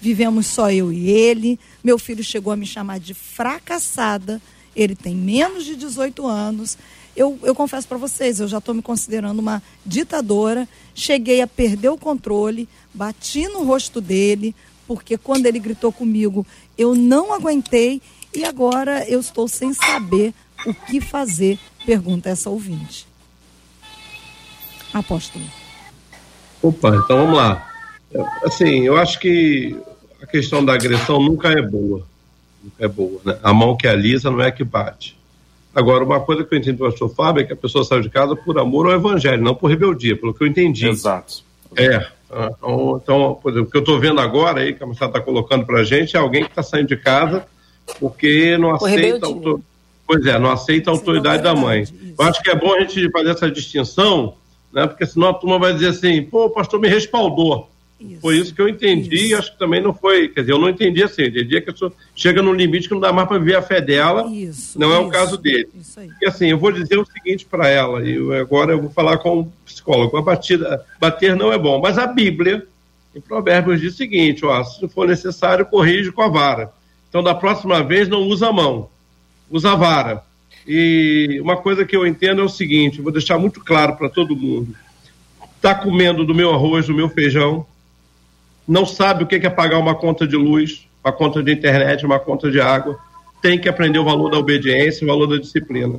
Vivemos 0.00 0.46
só 0.46 0.70
eu 0.70 0.92
e 0.92 1.10
ele. 1.10 1.58
Meu 1.82 1.98
filho 1.98 2.22
chegou 2.22 2.52
a 2.52 2.56
me 2.56 2.66
chamar 2.66 3.00
de 3.00 3.14
fracassada. 3.14 4.40
Ele 4.74 4.94
tem 4.94 5.14
menos 5.14 5.64
de 5.64 5.74
18 5.74 6.26
anos. 6.26 6.78
Eu, 7.16 7.36
eu 7.42 7.54
confesso 7.54 7.88
para 7.88 7.98
vocês, 7.98 8.38
eu 8.38 8.46
já 8.46 8.58
estou 8.58 8.72
me 8.72 8.80
considerando 8.80 9.40
uma 9.40 9.60
ditadora. 9.84 10.68
Cheguei 10.94 11.42
a 11.42 11.48
perder 11.48 11.88
o 11.88 11.98
controle, 11.98 12.68
bati 12.94 13.48
no 13.48 13.64
rosto 13.64 14.00
dele, 14.00 14.54
porque 14.86 15.18
quando 15.18 15.46
ele 15.46 15.58
gritou 15.58 15.90
comigo, 15.90 16.46
eu 16.76 16.94
não 16.94 17.32
aguentei 17.32 18.00
e 18.32 18.44
agora 18.44 19.04
eu 19.08 19.18
estou 19.18 19.48
sem 19.48 19.74
saber 19.74 20.32
o 20.64 20.72
que 20.72 21.00
fazer, 21.00 21.58
pergunta 21.84 22.28
essa 22.28 22.50
ouvinte. 22.50 23.06
Apóstolo. 24.92 25.44
Opa, 26.62 26.88
então 26.88 27.18
vamos 27.18 27.36
lá. 27.36 27.68
Assim, 28.44 28.82
eu 28.82 28.96
acho 28.96 29.18
que 29.18 29.76
questão 30.30 30.64
da 30.64 30.74
agressão 30.74 31.20
nunca 31.20 31.48
é 31.48 31.62
boa. 31.62 32.02
Nunca 32.62 32.84
é 32.84 32.88
boa, 32.88 33.20
né? 33.24 33.38
A 33.42 33.52
mão 33.52 33.76
que 33.76 33.86
alisa 33.86 34.30
não 34.30 34.40
é 34.40 34.50
que 34.50 34.64
bate. 34.64 35.16
Agora, 35.74 36.04
uma 36.04 36.20
coisa 36.20 36.44
que 36.44 36.54
eu 36.54 36.58
entendo 36.58 36.78
do 36.78 36.84
pastor 36.84 37.14
Fábio 37.14 37.42
é 37.42 37.44
que 37.44 37.52
a 37.52 37.56
pessoa 37.56 37.84
saiu 37.84 38.00
de 38.00 38.10
casa 38.10 38.34
por 38.34 38.58
amor 38.58 38.86
ao 38.86 38.92
evangelho, 38.92 39.42
não 39.42 39.54
por 39.54 39.68
rebeldia, 39.68 40.16
pelo 40.16 40.34
que 40.34 40.42
eu 40.42 40.48
entendi. 40.48 40.88
Exato. 40.88 41.42
É. 41.76 42.06
Então, 42.30 43.00
então 43.02 43.38
por 43.40 43.52
exemplo, 43.52 43.68
o 43.68 43.70
que 43.70 43.76
eu 43.76 43.82
estou 43.82 44.00
vendo 44.00 44.20
agora 44.20 44.60
aí, 44.60 44.74
que 44.74 44.82
a 44.82 44.86
moça 44.86 45.04
está 45.04 45.20
colocando 45.20 45.64
para 45.64 45.80
a 45.80 45.84
gente, 45.84 46.16
é 46.16 46.20
alguém 46.20 46.44
que 46.44 46.50
está 46.50 46.62
saindo 46.62 46.88
de 46.88 46.96
casa 46.96 47.46
porque 48.00 48.56
não 48.58 48.74
aceita. 48.74 49.26
Autor... 49.26 49.60
Pois 50.06 50.24
é, 50.26 50.38
não 50.38 50.50
aceita 50.50 50.90
a 50.90 50.92
autoridade 50.92 51.42
da 51.42 51.54
mãe. 51.54 51.84
Eu 52.18 52.24
acho 52.24 52.42
que 52.42 52.50
é 52.50 52.54
bom 52.54 52.74
a 52.74 52.80
gente 52.80 53.10
fazer 53.10 53.30
essa 53.30 53.50
distinção 53.50 54.34
né? 54.72 54.86
Porque 54.86 55.06
senão 55.06 55.28
a 55.28 55.34
turma 55.34 55.58
vai 55.58 55.72
dizer 55.72 55.88
assim, 55.88 56.22
pô, 56.22 56.46
o 56.46 56.50
pastor 56.50 56.80
me 56.80 56.88
respaldou. 56.88 57.68
Isso. 58.00 58.20
Foi 58.20 58.36
isso 58.36 58.54
que 58.54 58.62
eu 58.62 58.68
entendi 58.68 59.16
isso. 59.16 59.26
e 59.26 59.34
acho 59.34 59.52
que 59.52 59.58
também 59.58 59.82
não 59.82 59.92
foi, 59.92 60.28
quer 60.28 60.42
dizer, 60.42 60.52
eu 60.52 60.58
não 60.58 60.68
entendi 60.68 61.02
assim, 61.02 61.22
eu 61.22 61.28
entendi 61.28 61.60
que 61.60 61.70
a 61.70 61.72
pessoa 61.72 61.92
chega 62.14 62.40
num 62.40 62.54
limite 62.54 62.86
que 62.86 62.94
não 62.94 63.00
dá 63.00 63.12
mais 63.12 63.26
para 63.26 63.38
viver 63.38 63.56
a 63.56 63.62
fé 63.62 63.80
dela, 63.80 64.30
isso, 64.32 64.78
não 64.78 64.92
é 64.92 64.98
o 64.98 65.08
caso 65.08 65.36
dele. 65.36 65.68
E 66.22 66.26
assim, 66.26 66.46
eu 66.46 66.58
vou 66.58 66.70
dizer 66.70 66.96
o 66.96 67.04
seguinte 67.04 67.44
para 67.44 67.68
ela, 67.68 68.08
e 68.08 68.16
agora 68.36 68.72
eu 68.72 68.80
vou 68.80 68.90
falar 68.90 69.18
com 69.18 69.40
o 69.40 69.52
psicólogo, 69.66 70.16
a 70.16 70.22
batida, 70.22 70.84
bater 71.00 71.34
não 71.34 71.52
é 71.52 71.58
bom, 71.58 71.80
mas 71.80 71.98
a 71.98 72.06
Bíblia, 72.06 72.64
em 73.14 73.20
Provérbios 73.20 73.80
diz 73.80 73.94
o 73.94 73.96
seguinte, 73.96 74.44
ó, 74.46 74.62
se 74.62 74.86
for 74.86 75.08
necessário, 75.08 75.66
corrige 75.66 76.12
com 76.12 76.22
a 76.22 76.28
vara. 76.28 76.70
Então, 77.08 77.22
da 77.22 77.34
próxima 77.34 77.82
vez, 77.82 78.06
não 78.06 78.22
usa 78.22 78.48
a 78.48 78.52
mão, 78.52 78.88
usa 79.50 79.72
a 79.72 79.76
vara. 79.76 80.22
E 80.66 81.40
uma 81.42 81.56
coisa 81.56 81.84
que 81.86 81.96
eu 81.96 82.06
entendo 82.06 82.42
é 82.42 82.44
o 82.44 82.48
seguinte: 82.48 83.00
vou 83.00 83.10
deixar 83.10 83.38
muito 83.38 83.60
claro 83.64 83.96
para 83.96 84.10
todo 84.10 84.36
mundo. 84.36 84.74
Está 85.56 85.74
comendo 85.74 86.24
do 86.26 86.34
meu 86.34 86.52
arroz, 86.52 86.86
do 86.86 86.94
meu 86.94 87.08
feijão, 87.08 87.66
não 88.68 88.84
sabe 88.84 89.24
o 89.24 89.26
que 89.26 89.36
é 89.36 89.50
pagar 89.50 89.78
uma 89.78 89.94
conta 89.94 90.26
de 90.26 90.36
luz, 90.36 90.86
uma 91.02 91.12
conta 91.12 91.42
de 91.42 91.50
internet, 91.50 92.04
uma 92.04 92.20
conta 92.20 92.50
de 92.50 92.60
água, 92.60 92.98
tem 93.40 93.58
que 93.58 93.68
aprender 93.68 93.98
o 93.98 94.04
valor 94.04 94.30
da 94.30 94.38
obediência, 94.38 95.04
o 95.04 95.08
valor 95.08 95.26
da 95.26 95.38
disciplina. 95.38 95.98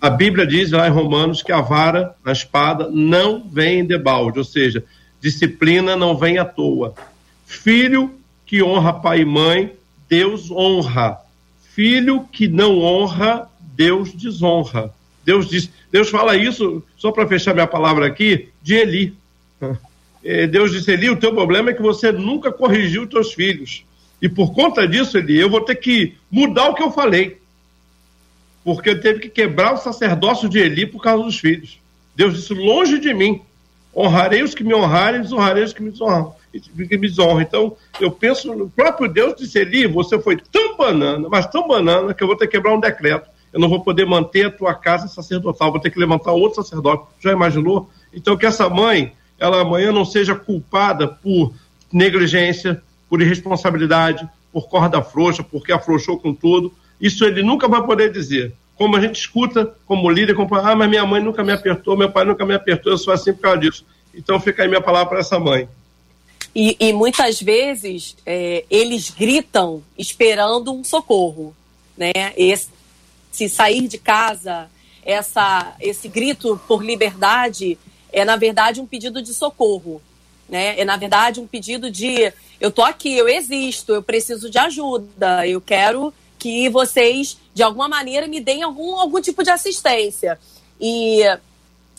A 0.00 0.10
Bíblia 0.10 0.46
diz 0.46 0.72
lá 0.72 0.88
em 0.88 0.92
Romanos 0.92 1.42
que 1.42 1.52
a 1.52 1.60
vara, 1.60 2.14
a 2.24 2.32
espada, 2.32 2.88
não 2.90 3.48
vem 3.48 3.86
de 3.86 3.96
balde, 3.96 4.38
ou 4.38 4.44
seja, 4.44 4.84
disciplina 5.20 5.96
não 5.96 6.16
vem 6.16 6.38
à 6.38 6.44
toa. 6.44 6.94
Filho 7.46 8.14
que 8.44 8.62
honra 8.62 8.92
pai 8.92 9.20
e 9.20 9.24
mãe, 9.24 9.72
Deus 10.08 10.50
honra. 10.50 11.18
Filho 11.74 12.26
que 12.32 12.48
não 12.48 12.80
honra, 12.80 13.48
Deus 13.60 14.12
desonra. 14.12 14.92
Deus 15.24 15.48
diz, 15.48 15.70
Deus 15.92 16.08
fala 16.08 16.36
isso, 16.36 16.82
só 16.96 17.12
para 17.12 17.26
fechar 17.26 17.54
minha 17.54 17.66
palavra 17.66 18.06
aqui, 18.06 18.48
de 18.62 18.74
Eli. 18.74 19.14
É, 20.30 20.46
Deus 20.46 20.72
disse, 20.72 20.92
Eli, 20.92 21.08
o 21.08 21.16
teu 21.16 21.32
problema 21.32 21.70
é 21.70 21.72
que 21.72 21.80
você 21.80 22.12
nunca 22.12 22.52
corrigiu 22.52 23.04
os 23.04 23.08
teus 23.08 23.32
filhos. 23.32 23.82
E 24.20 24.28
por 24.28 24.52
conta 24.52 24.86
disso, 24.86 25.16
Eli, 25.16 25.40
eu 25.40 25.48
vou 25.48 25.62
ter 25.62 25.76
que 25.76 26.18
mudar 26.30 26.68
o 26.68 26.74
que 26.74 26.82
eu 26.82 26.90
falei. 26.90 27.40
Porque 28.62 28.90
ele 28.90 29.00
teve 29.00 29.20
que 29.20 29.30
quebrar 29.30 29.72
o 29.72 29.78
sacerdócio 29.78 30.46
de 30.46 30.58
Eli 30.58 30.84
por 30.84 31.02
causa 31.02 31.24
dos 31.24 31.38
filhos. 31.38 31.80
Deus 32.14 32.34
disse, 32.34 32.52
longe 32.52 32.98
de 32.98 33.14
mim, 33.14 33.40
honrarei 33.96 34.42
os 34.42 34.54
que 34.54 34.62
me 34.62 34.74
honrarem, 34.74 35.22
desonrarei 35.22 35.64
os 35.64 35.72
que 35.72 35.82
me 35.82 35.92
desonram. 35.92 36.34
Que 36.52 36.98
me 36.98 37.08
desonram. 37.08 37.40
Então, 37.40 37.74
eu 37.98 38.10
penso 38.10 38.54
no 38.54 38.68
próprio 38.68 39.10
Deus 39.10 39.34
disse, 39.34 39.58
Eli, 39.58 39.86
você 39.86 40.20
foi 40.20 40.36
tão 40.36 40.76
banana, 40.76 41.26
mas 41.30 41.46
tão 41.46 41.66
banana, 41.66 42.12
que 42.12 42.22
eu 42.22 42.26
vou 42.26 42.36
ter 42.36 42.48
que 42.48 42.58
quebrar 42.58 42.74
um 42.74 42.80
decreto 42.80 43.30
eu 43.52 43.60
não 43.60 43.68
vou 43.68 43.80
poder 43.80 44.06
manter 44.06 44.46
a 44.46 44.50
tua 44.50 44.74
casa 44.74 45.08
sacerdotal, 45.08 45.70
vou 45.70 45.80
ter 45.80 45.90
que 45.90 45.98
levantar 45.98 46.32
outro 46.32 46.62
sacerdote. 46.62 47.06
Já 47.20 47.32
imaginou? 47.32 47.90
Então, 48.12 48.36
que 48.36 48.46
essa 48.46 48.68
mãe, 48.68 49.12
ela 49.38 49.60
amanhã 49.60 49.92
não 49.92 50.04
seja 50.04 50.34
culpada 50.34 51.06
por 51.08 51.52
negligência, 51.92 52.82
por 53.08 53.22
irresponsabilidade, 53.22 54.28
por 54.52 54.68
corda 54.68 55.02
frouxa, 55.02 55.42
porque 55.42 55.72
afrouxou 55.72 56.18
com 56.18 56.34
tudo. 56.34 56.72
Isso 57.00 57.24
ele 57.24 57.42
nunca 57.42 57.68
vai 57.68 57.82
poder 57.84 58.12
dizer. 58.12 58.52
Como 58.74 58.96
a 58.96 59.00
gente 59.00 59.16
escuta 59.16 59.74
como 59.86 60.10
líder, 60.10 60.34
como, 60.34 60.54
ah, 60.54 60.74
mas 60.74 60.88
minha 60.88 61.04
mãe 61.04 61.22
nunca 61.22 61.42
me 61.42 61.52
apertou, 61.52 61.96
meu 61.96 62.10
pai 62.10 62.24
nunca 62.24 62.44
me 62.44 62.54
apertou, 62.54 62.92
eu 62.92 62.98
sou 62.98 63.12
assim 63.12 63.32
por 63.32 63.42
causa 63.42 63.58
disso. 63.58 63.84
Então 64.14 64.40
fica 64.40 64.62
aí 64.62 64.68
minha 64.68 64.80
palavra 64.80 65.08
para 65.08 65.20
essa 65.20 65.38
mãe. 65.38 65.68
E, 66.54 66.76
e 66.80 66.92
muitas 66.92 67.40
vezes 67.40 68.16
é, 68.24 68.64
eles 68.70 69.10
gritam 69.10 69.82
esperando 69.96 70.72
um 70.72 70.82
socorro. 70.82 71.54
Né? 71.96 72.12
Esse, 72.36 72.68
se 73.30 73.48
sair 73.48 73.86
de 73.86 73.98
casa, 73.98 74.68
essa, 75.04 75.74
esse 75.80 76.08
grito 76.08 76.60
por 76.66 76.84
liberdade 76.84 77.78
é, 78.12 78.24
na 78.24 78.36
verdade, 78.36 78.80
um 78.80 78.86
pedido 78.86 79.22
de 79.22 79.32
socorro. 79.34 80.00
né? 80.48 80.78
É 80.78 80.84
na 80.84 80.96
verdade 80.96 81.40
um 81.40 81.46
pedido 81.46 81.90
de 81.90 82.32
eu 82.60 82.70
tô 82.70 82.82
aqui, 82.82 83.16
eu 83.16 83.28
existo, 83.28 83.92
eu 83.92 84.02
preciso 84.02 84.50
de 84.50 84.58
ajuda, 84.58 85.46
eu 85.46 85.60
quero 85.60 86.12
que 86.38 86.68
vocês 86.68 87.36
de 87.52 87.62
alguma 87.62 87.88
maneira 87.88 88.26
me 88.26 88.40
deem 88.40 88.62
algum 88.62 88.96
algum 88.96 89.20
tipo 89.20 89.42
de 89.42 89.50
assistência. 89.50 90.38
E 90.80 91.22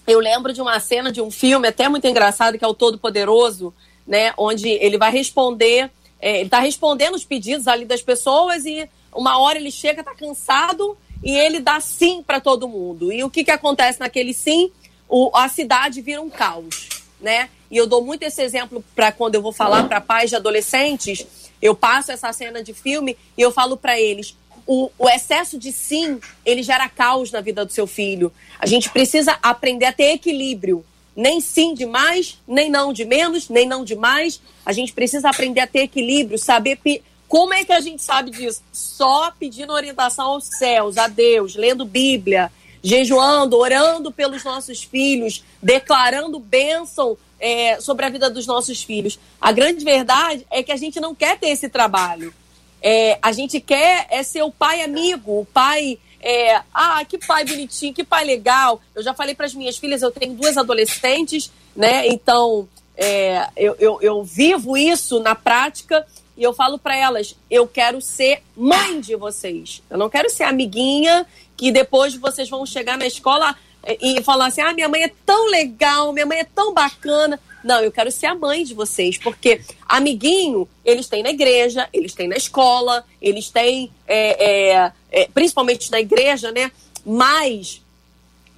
eu 0.07 0.19
lembro 0.19 0.51
de 0.53 0.61
uma 0.61 0.79
cena 0.79 1.11
de 1.11 1.21
um 1.21 1.29
filme 1.29 1.67
até 1.67 1.87
muito 1.87 2.07
engraçado 2.07 2.57
que 2.57 2.65
é 2.65 2.67
o 2.67 2.73
Todo 2.73 2.97
Poderoso, 2.97 3.73
né? 4.07 4.33
Onde 4.37 4.67
ele 4.69 4.97
vai 4.97 5.11
responder, 5.11 5.91
é, 6.19 6.37
ele 6.37 6.45
está 6.45 6.59
respondendo 6.59 7.15
os 7.15 7.23
pedidos 7.23 7.67
ali 7.67 7.85
das 7.85 8.01
pessoas 8.01 8.65
e 8.65 8.89
uma 9.13 9.37
hora 9.39 9.59
ele 9.59 9.71
chega, 9.71 10.03
tá 10.03 10.15
cansado 10.15 10.97
e 11.23 11.31
ele 11.31 11.59
dá 11.59 11.79
sim 11.79 12.23
para 12.23 12.39
todo 12.39 12.67
mundo. 12.67 13.11
E 13.11 13.23
o 13.23 13.29
que 13.29 13.43
que 13.43 13.51
acontece 13.51 13.99
naquele 13.99 14.33
sim? 14.33 14.71
O, 15.09 15.35
a 15.35 15.49
cidade 15.49 16.01
vira 16.01 16.21
um 16.21 16.29
caos, 16.29 16.87
né? 17.19 17.49
E 17.71 17.77
eu 17.77 17.87
dou 17.87 18.03
muito 18.03 18.23
esse 18.23 18.41
exemplo 18.41 18.83
para 18.95 19.11
quando 19.11 19.35
eu 19.35 19.41
vou 19.41 19.51
falar 19.51 19.87
para 19.87 19.99
pais 19.99 20.29
de 20.29 20.35
adolescentes, 20.35 21.25
eu 21.61 21.75
passo 21.75 22.11
essa 22.11 22.31
cena 22.31 22.63
de 22.63 22.73
filme 22.73 23.17
e 23.37 23.41
eu 23.41 23.51
falo 23.51 23.75
para 23.75 23.99
eles: 23.99 24.35
o, 24.65 24.91
o, 24.97 25.09
excesso 25.09 25.57
de 25.57 25.71
sim, 25.71 26.19
ele 26.45 26.63
gera 26.63 26.87
caos 26.87 27.31
na 27.31 27.41
vida 27.41 27.65
do 27.65 27.71
seu 27.71 27.87
filho. 27.87 28.31
A 28.59 28.65
gente 28.65 28.89
precisa 28.89 29.37
aprender 29.41 29.85
a 29.85 29.93
ter 29.93 30.13
equilíbrio. 30.13 30.85
Nem 31.15 31.41
sim 31.41 31.73
de 31.73 31.85
mais, 31.85 32.39
nem 32.47 32.69
não 32.69 32.93
de 32.93 33.03
menos, 33.03 33.49
nem 33.49 33.67
não 33.67 33.83
de 33.83 33.95
mais. 33.95 34.39
A 34.65 34.71
gente 34.71 34.93
precisa 34.93 35.29
aprender 35.29 35.59
a 35.59 35.67
ter 35.67 35.79
equilíbrio, 35.79 36.37
saber 36.37 36.79
como 37.27 37.53
é 37.53 37.65
que 37.65 37.73
a 37.73 37.79
gente 37.79 38.01
sabe 38.01 38.31
disso? 38.31 38.63
Só 38.71 39.31
pedindo 39.31 39.73
orientação 39.73 40.27
aos 40.27 40.45
céus, 40.45 40.97
a 40.97 41.07
Deus, 41.07 41.55
lendo 41.55 41.83
Bíblia, 41.83 42.51
jejuando, 42.83 43.57
orando 43.57 44.11
pelos 44.11 44.43
nossos 44.43 44.83
filhos, 44.83 45.43
declarando 45.61 46.39
bênção 46.39 47.17
é, 47.39 47.79
sobre 47.79 48.05
a 48.05 48.09
vida 48.09 48.29
dos 48.29 48.45
nossos 48.45 48.83
filhos. 48.83 49.19
A 49.39 49.51
grande 49.51 49.83
verdade 49.83 50.45
é 50.49 50.61
que 50.61 50.71
a 50.71 50.77
gente 50.77 50.99
não 50.99 51.15
quer 51.15 51.37
ter 51.37 51.49
esse 51.49 51.69
trabalho. 51.69 52.33
É, 52.81 53.17
a 53.21 53.31
gente 53.31 53.59
quer 53.59 54.07
é 54.09 54.23
ser 54.23 54.43
o 54.43 54.51
pai 54.51 54.81
amigo, 54.81 55.41
o 55.41 55.45
pai. 55.45 55.97
É, 56.21 56.61
ah, 56.73 57.03
que 57.05 57.17
pai 57.17 57.45
bonitinho, 57.45 57.93
que 57.93 58.03
pai 58.03 58.25
legal. 58.25 58.81
Eu 58.93 59.01
já 59.01 59.13
falei 59.13 59.33
para 59.33 59.45
as 59.45 59.53
minhas 59.53 59.77
filhas, 59.77 60.01
eu 60.01 60.11
tenho 60.11 60.33
duas 60.33 60.57
adolescentes, 60.57 61.49
né? 61.73 62.07
Então, 62.07 62.67
é, 62.97 63.47
eu, 63.55 63.75
eu, 63.79 64.01
eu 64.01 64.23
vivo 64.23 64.75
isso 64.75 65.21
na 65.21 65.33
prática 65.33 66.05
e 66.35 66.43
eu 66.43 66.53
falo 66.53 66.77
para 66.77 66.95
elas: 66.95 67.35
eu 67.49 67.67
quero 67.67 68.01
ser 68.01 68.41
mãe 68.55 68.99
de 68.99 69.15
vocês. 69.15 69.81
Eu 69.89 69.97
não 69.97 70.09
quero 70.09 70.29
ser 70.29 70.43
amiguinha 70.43 71.25
que 71.59 71.73
depois 71.73 72.15
vocês 72.15 72.49
vão 72.49 72.65
chegar 72.65 72.97
na 72.97 73.05
escola 73.05 73.53
e 74.01 74.23
falar 74.23 74.45
assim: 74.45 74.61
ah, 74.61 74.73
minha 74.73 74.87
mãe 74.87 75.03
é 75.03 75.11
tão 75.25 75.47
legal, 75.47 76.13
minha 76.13 76.25
mãe 76.25 76.39
é 76.39 76.45
tão 76.45 76.73
bacana. 76.73 77.37
Não, 77.61 77.81
eu 77.81 77.91
quero 77.91 78.09
ser 78.09 78.27
a 78.27 78.35
mãe 78.35 78.63
de 78.63 78.73
vocês, 78.73 79.17
porque 79.17 79.59
amiguinho 79.85 80.65
eles 80.85 81.09
têm 81.09 81.21
na 81.21 81.31
igreja, 81.31 81.89
eles 81.91 82.13
têm 82.13 82.29
na 82.29 82.37
escola, 82.37 83.05
eles 83.21 83.49
têm, 83.49 83.91
é, 84.07 84.75
é, 84.77 84.91
é, 85.11 85.27
principalmente 85.33 85.91
na 85.91 85.99
igreja, 85.99 86.49
né? 86.53 86.71
Mas 87.05 87.81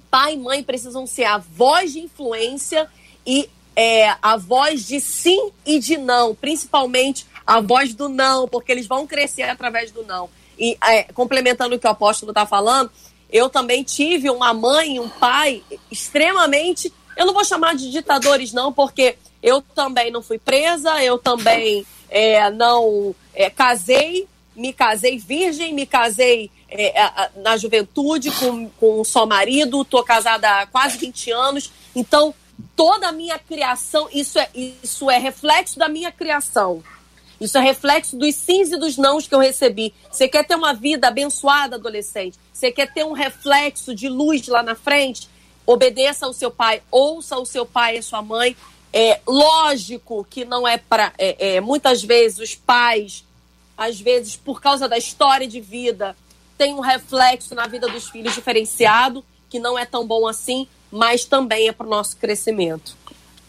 pai 0.08 0.34
e 0.34 0.36
mãe 0.36 0.62
precisam 0.62 1.04
ser 1.04 1.24
a 1.24 1.38
voz 1.38 1.94
de 1.94 1.98
influência 1.98 2.88
e 3.26 3.50
é, 3.74 4.14
a 4.22 4.36
voz 4.36 4.86
de 4.86 5.00
sim 5.00 5.50
e 5.66 5.80
de 5.80 5.96
não, 5.96 6.36
principalmente 6.36 7.26
a 7.44 7.60
voz 7.60 7.92
do 7.94 8.08
não, 8.08 8.46
porque 8.46 8.70
eles 8.70 8.86
vão 8.86 9.08
crescer 9.08 9.42
através 9.42 9.90
do 9.90 10.04
não. 10.04 10.30
E 10.62 10.78
é, 10.80 11.02
complementando 11.12 11.74
o 11.74 11.78
que 11.78 11.88
o 11.88 11.90
apóstolo 11.90 12.30
está 12.30 12.46
falando, 12.46 12.88
eu 13.28 13.50
também 13.50 13.82
tive 13.82 14.30
uma 14.30 14.54
mãe 14.54 15.00
um 15.00 15.08
pai 15.08 15.60
extremamente. 15.90 16.92
Eu 17.16 17.26
não 17.26 17.34
vou 17.34 17.44
chamar 17.44 17.74
de 17.74 17.90
ditadores, 17.90 18.52
não, 18.52 18.72
porque 18.72 19.16
eu 19.42 19.60
também 19.60 20.12
não 20.12 20.22
fui 20.22 20.38
presa, 20.38 21.02
eu 21.02 21.18
também 21.18 21.84
é, 22.08 22.48
não 22.50 23.12
é, 23.34 23.50
casei, 23.50 24.28
me 24.54 24.72
casei 24.72 25.18
virgem, 25.18 25.74
me 25.74 25.84
casei 25.84 26.48
é, 26.68 26.92
na 27.36 27.56
juventude 27.56 28.30
com, 28.30 28.68
com 28.78 29.00
um 29.00 29.04
só 29.04 29.26
marido, 29.26 29.82
estou 29.82 30.04
casada 30.04 30.60
há 30.60 30.66
quase 30.66 30.96
20 30.96 31.32
anos. 31.32 31.72
Então, 31.92 32.32
toda 32.76 33.08
a 33.08 33.12
minha 33.12 33.36
criação, 33.36 34.08
isso 34.12 34.38
é, 34.38 34.48
isso 34.54 35.10
é 35.10 35.18
reflexo 35.18 35.76
da 35.76 35.88
minha 35.88 36.12
criação. 36.12 36.84
Isso 37.42 37.58
é 37.58 37.60
reflexo 37.60 38.16
dos 38.16 38.36
sims 38.36 38.70
e 38.70 38.76
dos 38.76 38.96
nãos 38.96 39.26
que 39.26 39.34
eu 39.34 39.40
recebi. 39.40 39.92
Você 40.08 40.28
quer 40.28 40.46
ter 40.46 40.54
uma 40.54 40.72
vida 40.72 41.08
abençoada, 41.08 41.74
adolescente? 41.74 42.38
Você 42.52 42.70
quer 42.70 42.92
ter 42.92 43.04
um 43.04 43.10
reflexo 43.10 43.92
de 43.92 44.08
luz 44.08 44.46
lá 44.46 44.62
na 44.62 44.76
frente? 44.76 45.28
Obedeça 45.66 46.24
ao 46.24 46.32
seu 46.32 46.52
pai, 46.52 46.82
ouça 46.88 47.36
o 47.36 47.44
seu 47.44 47.66
pai 47.66 47.96
e 47.96 47.98
a 47.98 48.02
sua 48.02 48.22
mãe. 48.22 48.56
É 48.92 49.20
lógico 49.26 50.24
que 50.30 50.44
não 50.44 50.68
é 50.68 50.78
para. 50.78 51.12
É, 51.18 51.56
é, 51.56 51.60
muitas 51.60 52.04
vezes 52.04 52.38
os 52.38 52.54
pais, 52.54 53.24
às 53.76 54.00
vezes 54.00 54.36
por 54.36 54.60
causa 54.60 54.88
da 54.88 54.96
história 54.96 55.48
de 55.48 55.60
vida, 55.60 56.14
tem 56.56 56.72
um 56.72 56.80
reflexo 56.80 57.56
na 57.56 57.66
vida 57.66 57.88
dos 57.88 58.08
filhos 58.08 58.36
diferenciado, 58.36 59.24
que 59.50 59.58
não 59.58 59.76
é 59.76 59.84
tão 59.84 60.06
bom 60.06 60.28
assim, 60.28 60.68
mas 60.92 61.24
também 61.24 61.66
é 61.66 61.72
para 61.72 61.88
o 61.88 61.90
nosso 61.90 62.16
crescimento. 62.16 62.96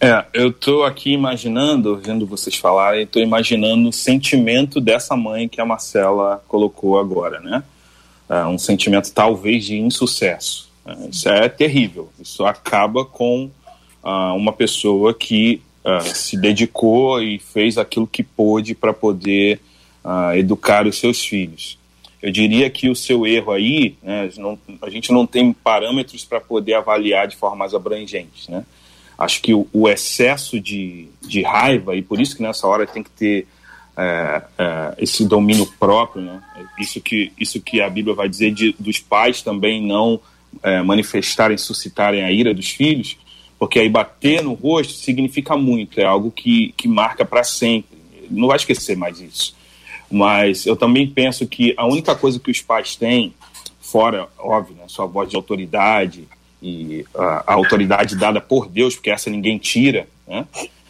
É, 0.04 0.26
eu 0.34 0.50
estou 0.50 0.84
aqui 0.84 1.14
imaginando, 1.14 1.96
vendo 1.96 2.28
vocês 2.28 2.58
falarem, 2.58 3.04
estou 3.04 3.22
imaginando 3.22 3.88
o 3.88 3.94
sentimento 3.94 4.82
dessa 4.82 5.16
mãe 5.16 5.48
que 5.48 5.62
a 5.62 5.66
Marcela 5.66 6.44
colocou 6.46 7.00
agora, 7.00 7.40
né? 7.40 7.64
É 8.28 8.46
um 8.46 8.58
sentimento 8.58 9.14
talvez 9.14 9.64
de 9.64 9.78
insucesso. 9.78 10.70
É, 10.86 11.08
isso 11.10 11.30
é 11.30 11.48
terrível. 11.48 12.12
Isso 12.20 12.44
acaba 12.44 13.06
com 13.06 13.50
uh, 14.04 14.36
uma 14.36 14.52
pessoa 14.52 15.14
que 15.14 15.62
uh, 15.86 16.04
se 16.04 16.36
dedicou 16.36 17.24
e 17.24 17.40
fez 17.40 17.78
aquilo 17.78 18.06
que 18.06 18.24
pôde 18.24 18.76
para 18.76 18.92
poder 18.92 19.62
uh, 20.04 20.36
educar 20.36 20.86
os 20.86 21.00
seus 21.00 21.24
filhos. 21.24 21.80
Eu 22.22 22.30
diria 22.30 22.70
que 22.70 22.90
o 22.90 22.96
seu 22.96 23.26
erro 23.26 23.54
aí, 23.54 23.96
né, 24.04 24.30
não, 24.36 24.60
a 24.82 24.90
gente 24.90 25.14
não 25.14 25.26
tem 25.26 25.54
parâmetros 25.54 26.26
para 26.26 26.42
poder 26.42 26.74
avaliar 26.74 27.26
de 27.26 27.38
forma 27.38 27.56
mais 27.56 27.74
abrangente, 27.74 28.52
né? 28.52 28.66
Acho 29.18 29.42
que 29.42 29.54
o, 29.54 29.68
o, 29.72 29.88
excesso 29.88 30.60
de, 30.60 31.08
de 31.22 31.42
raiva, 31.42 31.96
e 31.96 32.02
por 32.02 32.20
isso 32.20 32.36
que 32.36 32.42
nessa 32.42 32.68
hora 32.68 32.88
tem 32.88 33.04
que 33.04 33.12
ter 33.12 33.48
é, 33.96 34.42
é, 34.58 34.94
esse 34.98 35.26
domínio 35.26 35.66
próprio, 35.80 36.24
né? 36.24 36.42
isso, 36.80 37.00
que, 37.00 37.32
isso 37.40 37.62
que 37.62 37.82
a 37.82 37.90
Bíblia 37.90 38.16
vai 38.16 38.28
dizer 38.28 38.52
de, 38.52 38.76
dos 38.80 39.00
pais 39.00 39.42
também 39.42 39.82
não 39.82 40.20
é, 40.62 40.82
manifestarem, 40.82 41.58
suscitarem 41.58 42.24
a 42.24 42.32
ira 42.32 42.54
dos 42.54 42.70
filhos, 42.70 43.18
porque 43.58 43.80
aí 43.80 43.88
bater 43.88 44.44
no 44.44 44.54
rosto 44.54 44.94
significa 44.94 45.56
muito, 45.56 46.00
é 46.00 46.04
algo 46.04 46.32
que, 46.32 46.74
que 46.76 46.88
marca 46.88 47.24
para 47.24 47.44
sempre. 47.44 47.98
Não 48.30 48.48
vai 48.48 48.58
esquecer 48.58 48.98
mais 48.98 49.22
isso. 49.22 49.56
Mas 50.12 50.66
eu 50.66 50.76
também 50.76 51.08
penso 51.08 51.48
que 51.48 51.74
a 51.78 51.88
única 51.88 52.16
coisa 52.16 52.40
que 52.40 52.52
os 52.52 52.62
pais 52.62 52.96
têm, 52.96 53.34
fora, 53.80 54.28
óbvio, 54.38 54.76
né, 54.76 54.84
sua 54.88 55.06
voz 55.06 55.30
de 55.30 55.36
autoridade, 55.36 56.28
e 56.64 57.06
a, 57.14 57.44
a, 57.46 57.54
autoridade 57.54 58.16
dada 58.16 58.40
por 58.40 58.70
Deus, 58.70 58.96
porque 58.96 59.12
essa 59.12 59.30
ninguém 59.30 59.58
tira, 59.58 60.08
né? 60.26 60.48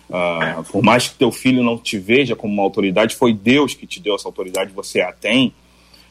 Uh, 0.07 0.63
por 0.65 0.84
mais 0.84 1.07
que 1.07 1.15
teu 1.15 1.32
filho 1.32 1.63
não 1.63 1.76
te 1.80 1.97
veja 1.97 2.36
como 2.36 2.53
uma 2.53 2.61
autoridade, 2.61 3.15
foi 3.15 3.34
Deus 3.34 3.74
que 3.74 3.88
te 3.88 3.99
deu 3.99 4.13
essa 4.13 4.28
autoridade, 4.28 4.71
você 4.71 5.01
a 5.01 5.11
tem. 5.11 5.51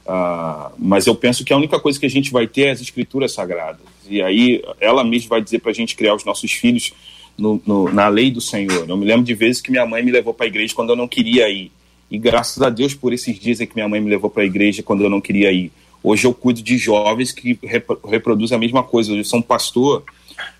Uh, 0.04 0.72
mas 0.76 1.06
eu 1.06 1.14
penso 1.14 1.44
que 1.44 1.52
a 1.52 1.56
única 1.56 1.78
coisa 1.78 2.00
que 2.00 2.06
a 2.06 2.10
gente 2.10 2.32
vai 2.32 2.48
ter 2.48 2.62
é 2.62 2.70
as 2.72 2.80
escrituras 2.80 3.32
sagradas. 3.32 3.86
E 4.08 4.20
aí 4.20 4.60
ela 4.80 5.04
mesma 5.04 5.28
vai 5.28 5.40
dizer 5.40 5.60
para 5.60 5.70
a 5.70 5.74
gente 5.74 5.94
criar 5.94 6.16
os 6.16 6.24
nossos 6.24 6.50
filhos 6.50 6.92
no, 7.38 7.62
no, 7.64 7.92
na 7.92 8.08
lei 8.08 8.32
do 8.32 8.40
Senhor. 8.40 8.88
Eu 8.88 8.96
me 8.96 9.06
lembro 9.06 9.22
de 9.22 9.34
vezes 9.34 9.62
que 9.62 9.70
minha 9.70 9.86
mãe 9.86 10.02
me 10.02 10.10
levou 10.10 10.34
para 10.34 10.46
a 10.46 10.48
igreja 10.48 10.74
quando 10.74 10.90
eu 10.90 10.96
não 10.96 11.06
queria 11.06 11.48
ir. 11.48 11.70
E 12.10 12.18
graças 12.18 12.60
a 12.60 12.68
Deus 12.68 12.94
por 12.94 13.12
esses 13.12 13.38
dias 13.38 13.60
em 13.60 13.66
que 13.66 13.76
minha 13.76 13.88
mãe 13.88 14.00
me 14.00 14.10
levou 14.10 14.28
para 14.28 14.42
a 14.42 14.46
igreja 14.46 14.82
quando 14.82 15.04
eu 15.04 15.08
não 15.08 15.20
queria 15.20 15.52
ir. 15.52 15.70
Hoje 16.02 16.26
eu 16.26 16.34
cuido 16.34 16.62
de 16.62 16.76
jovens 16.76 17.32
que 17.32 17.58
reproduzem 18.08 18.56
a 18.56 18.60
mesma 18.60 18.82
coisa. 18.82 19.12
Eu 19.12 19.24
sou 19.24 19.38
um 19.38 19.42
pastor, 19.42 20.02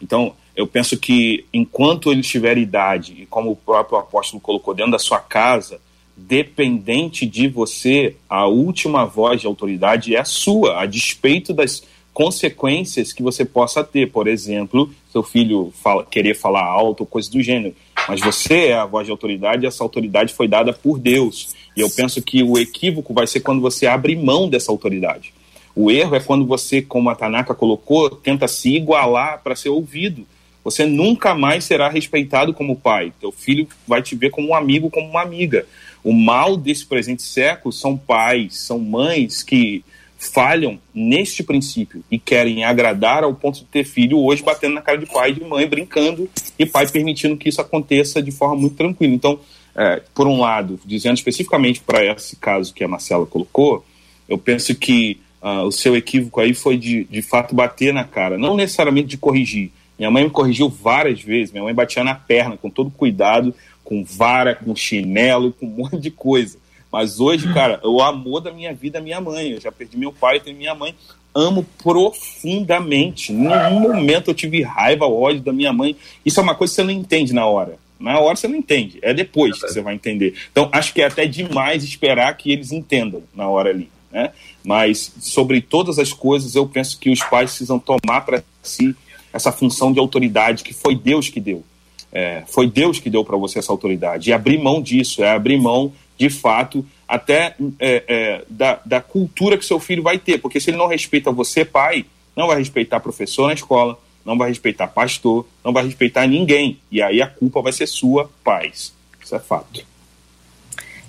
então 0.01 0.35
eu 0.55 0.67
penso 0.67 0.99
que 0.99 1.45
enquanto 1.53 2.13
eles 2.13 2.29
tiverem 2.29 2.63
idade, 2.63 3.23
e 3.23 3.27
como 3.27 3.51
o 3.51 3.57
próprio 3.57 3.99
apóstolo 3.99 4.41
colocou 4.41 4.75
dentro 4.75 4.93
da 4.93 4.99
sua 4.99 5.19
casa, 5.19 5.81
dependente 6.17 7.27
de 7.27 7.49
você, 7.49 8.15
a 8.29 8.47
última 8.47 9.05
voz 9.05 9.41
de 9.41 9.47
autoridade 9.47 10.15
é 10.15 10.21
a 10.21 10.25
sua, 10.25 10.81
a 10.81 10.87
despeito 10.87 11.53
das 11.53 11.83
consequências 12.13 13.13
que 13.13 13.23
você 13.23 13.45
possa 13.45 13.83
ter. 13.83 14.11
Por 14.11 14.29
exemplo, 14.29 14.91
seu 15.13 15.23
filho 15.23 15.71
fala, 15.83 16.05
querer 16.05 16.35
falar 16.35 16.65
alto 16.65 17.05
coisa 17.05 17.31
do 17.31 17.43
gênero. 17.43 17.75
Mas 18.09 18.21
você 18.21 18.69
é 18.69 18.75
a 18.75 18.87
voz 18.87 19.07
de 19.07 19.11
autoridade 19.11 19.65
e 19.65 19.67
essa 19.67 19.85
autoridade 19.85 20.33
foi 20.33 20.49
dada 20.49 20.73
por 20.73 20.99
Deus. 20.99 21.55
E 21.77 21.81
eu 21.81 21.91
penso 21.91 22.23
que 22.23 22.43
o 22.43 22.59
equívoco 22.59 23.13
vai 23.13 23.27
ser 23.27 23.41
quando 23.41 23.61
você 23.61 23.87
abre 23.87 24.17
mão 24.17 24.49
dessa 24.49 24.73
autoridade. 24.73 25.35
O 25.77 25.91
erro 25.91 26.17
é 26.17 26.21
quando 26.21 26.47
você, 26.47 26.81
como 26.81 27.11
a 27.11 27.15
Tanaka 27.15 27.55
colocou, 27.55 28.11
tenta 28.11 28.49
se 28.49 28.75
igualar 28.75 29.43
para 29.43 29.55
ser 29.55 29.69
ouvido. 29.69 30.27
Você 30.65 30.87
nunca 30.87 31.35
mais 31.35 31.65
será 31.65 31.89
respeitado 31.89 32.55
como 32.55 32.77
pai. 32.77 33.13
Teu 33.21 33.33
filho 33.33 33.69
vai 33.87 34.03
te 34.03 34.15
ver 34.15 34.31
como 34.31 34.49
um 34.49 34.55
amigo, 34.55 34.91
como 34.91 35.09
uma 35.09 35.23
amiga. 35.23 35.67
O 36.03 36.13
mal 36.13 36.57
desse 36.57 36.87
presente 36.87 37.23
século 37.23 37.73
são 37.73 37.97
pais, 37.97 38.59
são 38.59 38.79
mães 38.79 39.43
que 39.43 39.85
falham 40.23 40.79
neste 40.95 41.43
princípio 41.43 42.05
e 42.09 42.17
querem 42.17 42.65
agradar 42.65 43.25
ao 43.25 43.35
ponto 43.35 43.59
de 43.59 43.65
ter 43.65 43.85
filho 43.85 44.21
hoje 44.21 44.43
batendo 44.43 44.75
na 44.75 44.81
cara 44.81 44.97
de 44.97 45.07
pai 45.07 45.31
e 45.31 45.35
de 45.35 45.45
mãe, 45.45 45.67
brincando, 45.67 46.31
e 46.57 46.65
pai 46.65 46.87
permitindo 46.89 47.37
que 47.37 47.49
isso 47.49 47.61
aconteça 47.61 48.23
de 48.23 48.31
forma 48.31 48.55
muito 48.55 48.77
tranquila. 48.77 49.13
Então, 49.13 49.41
é, 49.75 50.01
por 50.15 50.29
um 50.29 50.39
lado, 50.39 50.79
dizendo 50.85 51.17
especificamente 51.17 51.81
para 51.81 52.05
esse 52.05 52.37
caso 52.37 52.73
que 52.73 52.85
a 52.85 52.89
Marcela 52.89 53.27
colocou, 53.27 53.85
eu 54.29 54.39
penso 54.39 54.75
que 54.77 55.19
uh, 55.43 55.63
o 55.63 55.73
seu 55.73 55.97
equívoco 55.97 56.41
aí 56.41 56.55
foi 56.55 56.77
de, 56.77 57.05
de 57.05 57.21
fato 57.21 57.55
bater 57.55 57.93
na 57.93 58.05
cara, 58.05 58.39
não 58.39 58.55
necessariamente 58.55 59.09
de 59.09 59.19
corrigir. 59.19 59.73
Minha 59.99 60.11
mãe 60.11 60.25
me 60.25 60.31
corrigiu 60.31 60.69
várias 60.69 61.21
vezes, 61.21 61.53
minha 61.53 61.65
mãe 61.65 61.75
batia 61.75 62.05
na 62.05 62.15
perna 62.15 62.57
com 62.57 62.71
todo 62.71 62.91
cuidado, 62.91 63.53
com 63.83 64.05
vara, 64.05 64.55
com 64.55 64.75
chinelo, 64.77 65.53
com 65.53 65.67
um 65.67 65.71
monte 65.71 65.99
de 65.99 66.11
coisa. 66.11 66.62
Mas 66.93 67.19
hoje, 67.19 67.51
cara, 67.55 67.81
o 67.83 68.03
amor 68.03 68.41
da 68.41 68.53
minha 68.53 68.75
vida 68.75 68.99
é 68.99 69.01
minha 69.01 69.21
mãe. 69.21 69.53
Eu 69.53 69.61
já 69.61 69.73
perdi 69.73 69.97
meu 69.97 70.13
pai, 70.13 70.41
tenho 70.41 70.59
minha 70.59 70.75
mãe. 70.75 70.95
Amo 71.35 71.67
profundamente. 71.83 73.33
Nenhum 73.33 73.81
momento 73.81 74.29
eu 74.29 74.35
tive 74.35 74.61
raiva, 74.61 75.07
ódio 75.07 75.41
da 75.41 75.53
minha 75.55 75.73
mãe. 75.73 75.97
Isso 76.25 76.39
é 76.39 76.43
uma 76.43 76.55
coisa 76.55 76.71
que 76.71 76.77
você 76.77 76.83
não 76.83 76.91
entende 76.91 77.33
na 77.33 77.47
hora. 77.47 77.79
Na 77.99 78.19
hora 78.19 78.37
você 78.37 78.49
não 78.49 78.57
entende, 78.57 78.99
é 79.01 79.15
depois 79.15 79.59
que 79.61 79.69
você 79.69 79.81
vai 79.81 79.95
entender. 79.95 80.35
Então, 80.51 80.69
acho 80.73 80.93
que 80.93 81.01
é 81.01 81.07
até 81.07 81.25
demais 81.25 81.85
esperar 81.85 82.37
que 82.37 82.53
eles 82.53 82.73
entendam 82.73 83.23
na 83.33 83.49
hora 83.49 83.71
ali. 83.71 83.89
Né? 84.11 84.33
Mas, 84.63 85.13
sobre 85.21 85.63
todas 85.63 85.99
as 85.99 86.13
coisas, 86.13 86.55
eu 86.55 86.67
penso 86.67 86.99
que 86.99 87.11
os 87.11 87.23
pais 87.23 87.51
precisam 87.51 87.79
tomar 87.79 88.23
para 88.23 88.43
si 88.61 88.95
essa 89.33 89.53
função 89.53 89.93
de 89.93 90.01
autoridade 90.01 90.65
que 90.65 90.75
foi 90.75 90.95
Deus 90.97 91.29
que 91.29 91.41
deu. 91.41 91.65
É, 92.13 92.43
foi 92.47 92.69
Deus 92.69 92.99
que 92.99 93.09
deu 93.09 93.25
para 93.25 93.37
você 93.39 93.59
essa 93.59 93.73
autoridade. 93.73 94.29
E 94.29 94.33
abrir 94.33 94.59
mão 94.59 94.83
disso, 94.83 95.23
é 95.23 95.31
abrir 95.31 95.57
mão 95.57 95.93
de 96.23 96.31
fato, 96.31 96.87
até 97.09 97.57
é, 97.81 98.05
é, 98.07 98.45
da, 98.49 98.81
da 98.87 99.01
cultura 99.01 99.59
que 99.59 99.65
seu 99.65 99.81
filho 99.81 100.05
vai 100.05 100.19
ter. 100.19 100.39
Porque 100.39 100.61
se 100.61 100.71
ele 100.71 100.77
não 100.77 100.87
respeita 100.87 101.33
você, 101.33 101.65
pai, 101.65 102.07
não 102.37 102.47
vai 102.47 102.59
respeitar 102.59 103.01
professor 103.01 103.49
na 103.49 103.55
escola, 103.55 103.99
não 104.25 104.39
vai 104.39 104.49
respeitar 104.49 104.87
pastor, 104.87 105.45
não 105.65 105.73
vai 105.73 105.85
respeitar 105.85 106.25
ninguém. 106.29 106.79
E 106.93 107.03
aí 107.03 107.21
a 107.21 107.27
culpa 107.27 107.61
vai 107.61 107.73
ser 107.73 107.89
sua, 107.89 108.31
pais. 108.45 108.95
Isso 109.21 109.35
é 109.35 109.41
fato. 109.41 109.85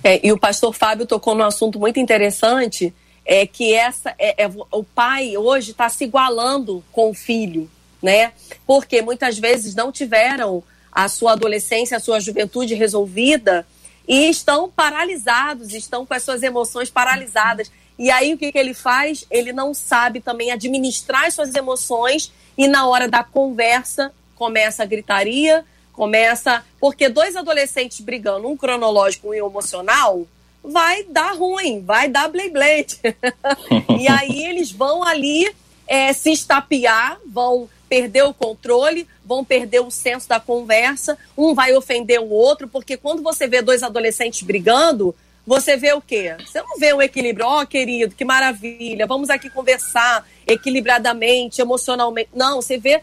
É, 0.03 0.19
e 0.25 0.31
o 0.31 0.37
pastor 0.37 0.73
Fábio 0.73 1.05
tocou 1.05 1.35
num 1.35 1.43
assunto 1.43 1.79
muito 1.79 1.99
interessante, 1.99 2.91
é 3.23 3.45
que 3.45 3.71
essa 3.71 4.15
é, 4.17 4.45
é 4.45 4.51
o 4.71 4.83
pai 4.83 5.37
hoje 5.37 5.71
está 5.71 5.87
se 5.89 6.05
igualando 6.05 6.83
com 6.91 7.11
o 7.11 7.13
filho, 7.13 7.69
né? 8.01 8.31
Porque 8.65 8.99
muitas 9.03 9.37
vezes 9.37 9.75
não 9.75 9.91
tiveram 9.91 10.63
a 10.91 11.07
sua 11.07 11.33
adolescência, 11.33 11.97
a 11.97 11.99
sua 11.99 12.19
juventude 12.19 12.73
resolvida 12.73 13.63
e 14.07 14.29
estão 14.29 14.69
paralisados, 14.69 15.73
estão 15.73 16.05
com 16.05 16.13
as 16.13 16.23
suas 16.23 16.43
emoções 16.43 16.89
paralisadas. 16.89 17.71
E 17.97 18.09
aí 18.09 18.33
o 18.33 18.37
que, 18.37 18.51
que 18.51 18.57
ele 18.57 18.73
faz? 18.73 19.25
Ele 19.29 19.53
não 19.53 19.73
sabe 19.73 20.19
também 20.19 20.51
administrar 20.51 21.25
as 21.25 21.33
suas 21.33 21.53
emoções 21.55 22.31
e 22.57 22.67
na 22.67 22.87
hora 22.87 23.07
da 23.07 23.23
conversa 23.23 24.11
começa 24.35 24.83
a 24.83 24.85
gritaria, 24.85 25.63
começa. 25.91 26.65
Porque 26.79 27.07
dois 27.07 27.35
adolescentes 27.35 27.99
brigando, 28.01 28.47
um 28.47 28.57
cronológico 28.57 29.33
e 29.33 29.41
um 29.41 29.47
emocional, 29.47 30.27
vai 30.63 31.03
dar 31.03 31.33
ruim, 31.33 31.81
vai 31.81 32.09
dar 32.09 32.27
blade 32.27 32.49
blade. 32.49 32.99
e 33.99 34.07
aí 34.07 34.45
eles 34.45 34.71
vão 34.71 35.03
ali 35.03 35.53
é, 35.87 36.11
se 36.13 36.31
estapear, 36.31 37.19
vão 37.25 37.69
perder 37.93 38.23
o 38.23 38.33
controle, 38.33 39.07
vão 39.23 39.45
perder 39.45 39.81
o 39.81 39.91
senso 39.91 40.27
da 40.27 40.39
conversa, 40.39 41.15
um 41.37 41.53
vai 41.53 41.75
ofender 41.75 42.19
o 42.19 42.27
outro, 42.27 42.67
porque 42.67 42.97
quando 42.97 43.21
você 43.21 43.47
vê 43.47 43.61
dois 43.61 43.83
adolescentes 43.83 44.41
brigando, 44.41 45.13
você 45.45 45.77
vê 45.77 45.93
o 45.93 46.01
quê? 46.01 46.35
Você 46.43 46.59
não 46.59 46.79
vê 46.79 46.91
um 46.91 46.99
equilíbrio, 46.99 47.45
ó, 47.45 47.61
oh, 47.61 47.67
querido, 47.67 48.15
que 48.15 48.25
maravilha, 48.25 49.05
vamos 49.05 49.29
aqui 49.29 49.47
conversar 49.47 50.27
equilibradamente, 50.47 51.61
emocionalmente. 51.61 52.29
Não, 52.33 52.63
você 52.63 52.79
vê. 52.79 52.99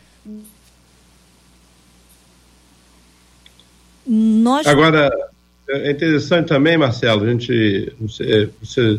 Nós... 4.05 4.67
Agora, 4.67 5.09
é 5.69 5.93
interessante 5.93 6.49
também, 6.49 6.77
Marcelo, 6.77 7.25
a 7.25 7.31
gente. 7.31 7.93
Você 8.01 8.99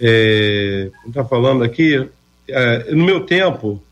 está 0.00 1.20
é, 1.20 1.24
falando 1.28 1.64
aqui, 1.64 2.08
é, 2.46 2.94
no 2.94 3.04
meu 3.04 3.26
tempo, 3.26 3.82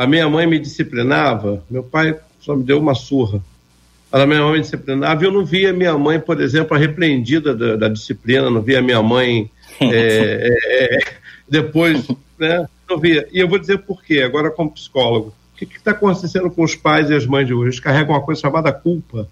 a 0.00 0.06
minha 0.06 0.26
mãe 0.30 0.46
me 0.46 0.58
disciplinava, 0.58 1.62
meu 1.68 1.82
pai 1.82 2.18
só 2.40 2.56
me 2.56 2.64
deu 2.64 2.78
uma 2.78 2.94
surra. 2.94 3.38
A 4.10 4.24
minha 4.24 4.40
mãe 4.40 4.54
me 4.54 4.60
disciplinava 4.62 5.22
e 5.22 5.26
eu 5.26 5.30
não 5.30 5.44
via 5.44 5.74
minha 5.74 5.96
mãe, 5.98 6.18
por 6.18 6.40
exemplo, 6.40 6.74
arrepreendida 6.74 7.54
da, 7.54 7.76
da 7.76 7.86
disciplina, 7.86 8.48
não 8.48 8.62
via 8.62 8.80
minha 8.80 9.02
mãe 9.02 9.50
é, 9.78 9.84
é, 9.90 10.94
é, 10.94 10.98
depois, 11.46 12.08
né? 12.38 12.66
Não 12.88 12.96
via. 12.98 13.28
E 13.30 13.40
eu 13.40 13.46
vou 13.46 13.58
dizer 13.58 13.76
por 13.80 14.02
quê, 14.02 14.22
agora 14.22 14.50
como 14.50 14.70
psicólogo. 14.70 15.34
O 15.52 15.56
que 15.66 15.76
está 15.76 15.90
acontecendo 15.90 16.50
com 16.50 16.62
os 16.62 16.74
pais 16.74 17.10
e 17.10 17.14
as 17.14 17.26
mães 17.26 17.46
de 17.46 17.52
hoje? 17.52 17.66
Eles 17.66 17.80
carregam 17.80 18.14
uma 18.14 18.22
coisa 18.22 18.40
chamada 18.40 18.72
culpa. 18.72 19.28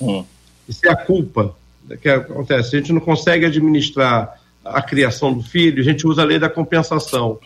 Hum. 0.00 0.24
Isso 0.66 0.80
é 0.86 0.90
a 0.90 0.96
culpa 0.96 1.54
que 2.00 2.08
acontece. 2.08 2.74
A 2.74 2.78
gente 2.78 2.94
não 2.94 3.00
consegue 3.02 3.44
administrar 3.44 4.40
a 4.64 4.80
criação 4.80 5.34
do 5.34 5.42
filho, 5.42 5.82
a 5.82 5.84
gente 5.84 6.06
usa 6.06 6.22
a 6.22 6.24
lei 6.24 6.38
da 6.38 6.48
compensação. 6.48 7.38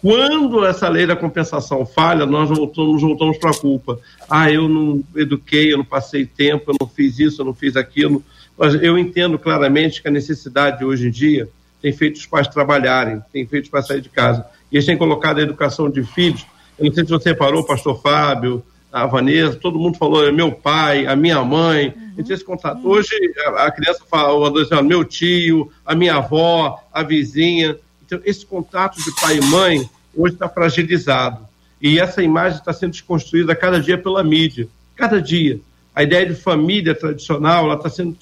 Quando 0.00 0.64
essa 0.64 0.88
lei 0.88 1.06
da 1.06 1.16
compensação 1.16 1.84
falha, 1.84 2.24
nós 2.24 2.48
voltamos, 2.48 3.02
voltamos 3.02 3.38
para 3.38 3.50
a 3.50 3.56
culpa. 3.56 3.98
Ah, 4.28 4.50
eu 4.50 4.68
não 4.68 5.02
eduquei, 5.16 5.72
eu 5.72 5.78
não 5.78 5.84
passei 5.84 6.24
tempo, 6.24 6.70
eu 6.70 6.76
não 6.80 6.88
fiz 6.88 7.18
isso, 7.18 7.40
eu 7.40 7.46
não 7.46 7.54
fiz 7.54 7.76
aquilo. 7.76 8.22
Mas 8.56 8.74
eu 8.74 8.98
entendo 8.98 9.38
claramente 9.38 10.00
que 10.00 10.08
a 10.08 10.10
necessidade 10.10 10.84
hoje 10.84 11.08
em 11.08 11.10
dia 11.10 11.48
tem 11.80 11.92
feito 11.92 12.16
os 12.16 12.26
pais 12.26 12.48
trabalharem, 12.48 13.22
tem 13.32 13.46
feito 13.46 13.64
os 13.64 13.70
pais 13.70 13.86
sair 13.86 14.00
de 14.00 14.08
casa. 14.08 14.44
E 14.70 14.76
eles 14.76 14.86
têm 14.86 14.96
colocado 14.96 15.38
a 15.38 15.42
educação 15.42 15.90
de 15.90 16.02
filhos. 16.02 16.46
Eu 16.78 16.86
não 16.86 16.92
sei 16.92 17.04
se 17.04 17.10
você 17.10 17.34
parou, 17.34 17.64
pastor 17.64 18.00
Fábio, 18.00 18.62
a 18.92 19.06
Vanessa, 19.06 19.56
todo 19.56 19.78
mundo 19.78 19.98
falou, 19.98 20.26
é 20.26 20.32
meu 20.32 20.50
pai, 20.52 21.06
a 21.06 21.14
minha 21.14 21.42
mãe. 21.44 21.94
Uhum. 22.16 22.24
esse 22.28 22.44
contato. 22.44 22.86
Hoje 22.86 23.10
a 23.56 23.70
criança 23.70 24.02
fala, 24.08 24.32
o 24.34 24.44
adolescente, 24.44 24.82
meu 24.82 25.04
tio, 25.04 25.70
a 25.84 25.94
minha 25.94 26.16
avó, 26.16 26.78
a 26.92 27.02
vizinha. 27.02 27.76
Então, 28.08 28.22
esse 28.24 28.46
contato 28.46 28.96
de 28.96 29.14
pai 29.20 29.36
e 29.36 29.40
mãe 29.42 29.90
hoje 30.16 30.32
está 30.32 30.48
fragilizado. 30.48 31.46
E 31.80 32.00
essa 32.00 32.22
imagem 32.22 32.58
está 32.58 32.72
sendo 32.72 32.92
desconstruída 32.92 33.54
cada 33.54 33.78
dia 33.78 33.98
pela 33.98 34.24
mídia. 34.24 34.66
Cada 34.96 35.20
dia. 35.20 35.60
A 35.94 36.02
ideia 36.02 36.24
de 36.24 36.34
família 36.34 36.94
tradicional 36.94 37.70
está 37.74 37.90
sendo 37.90 38.16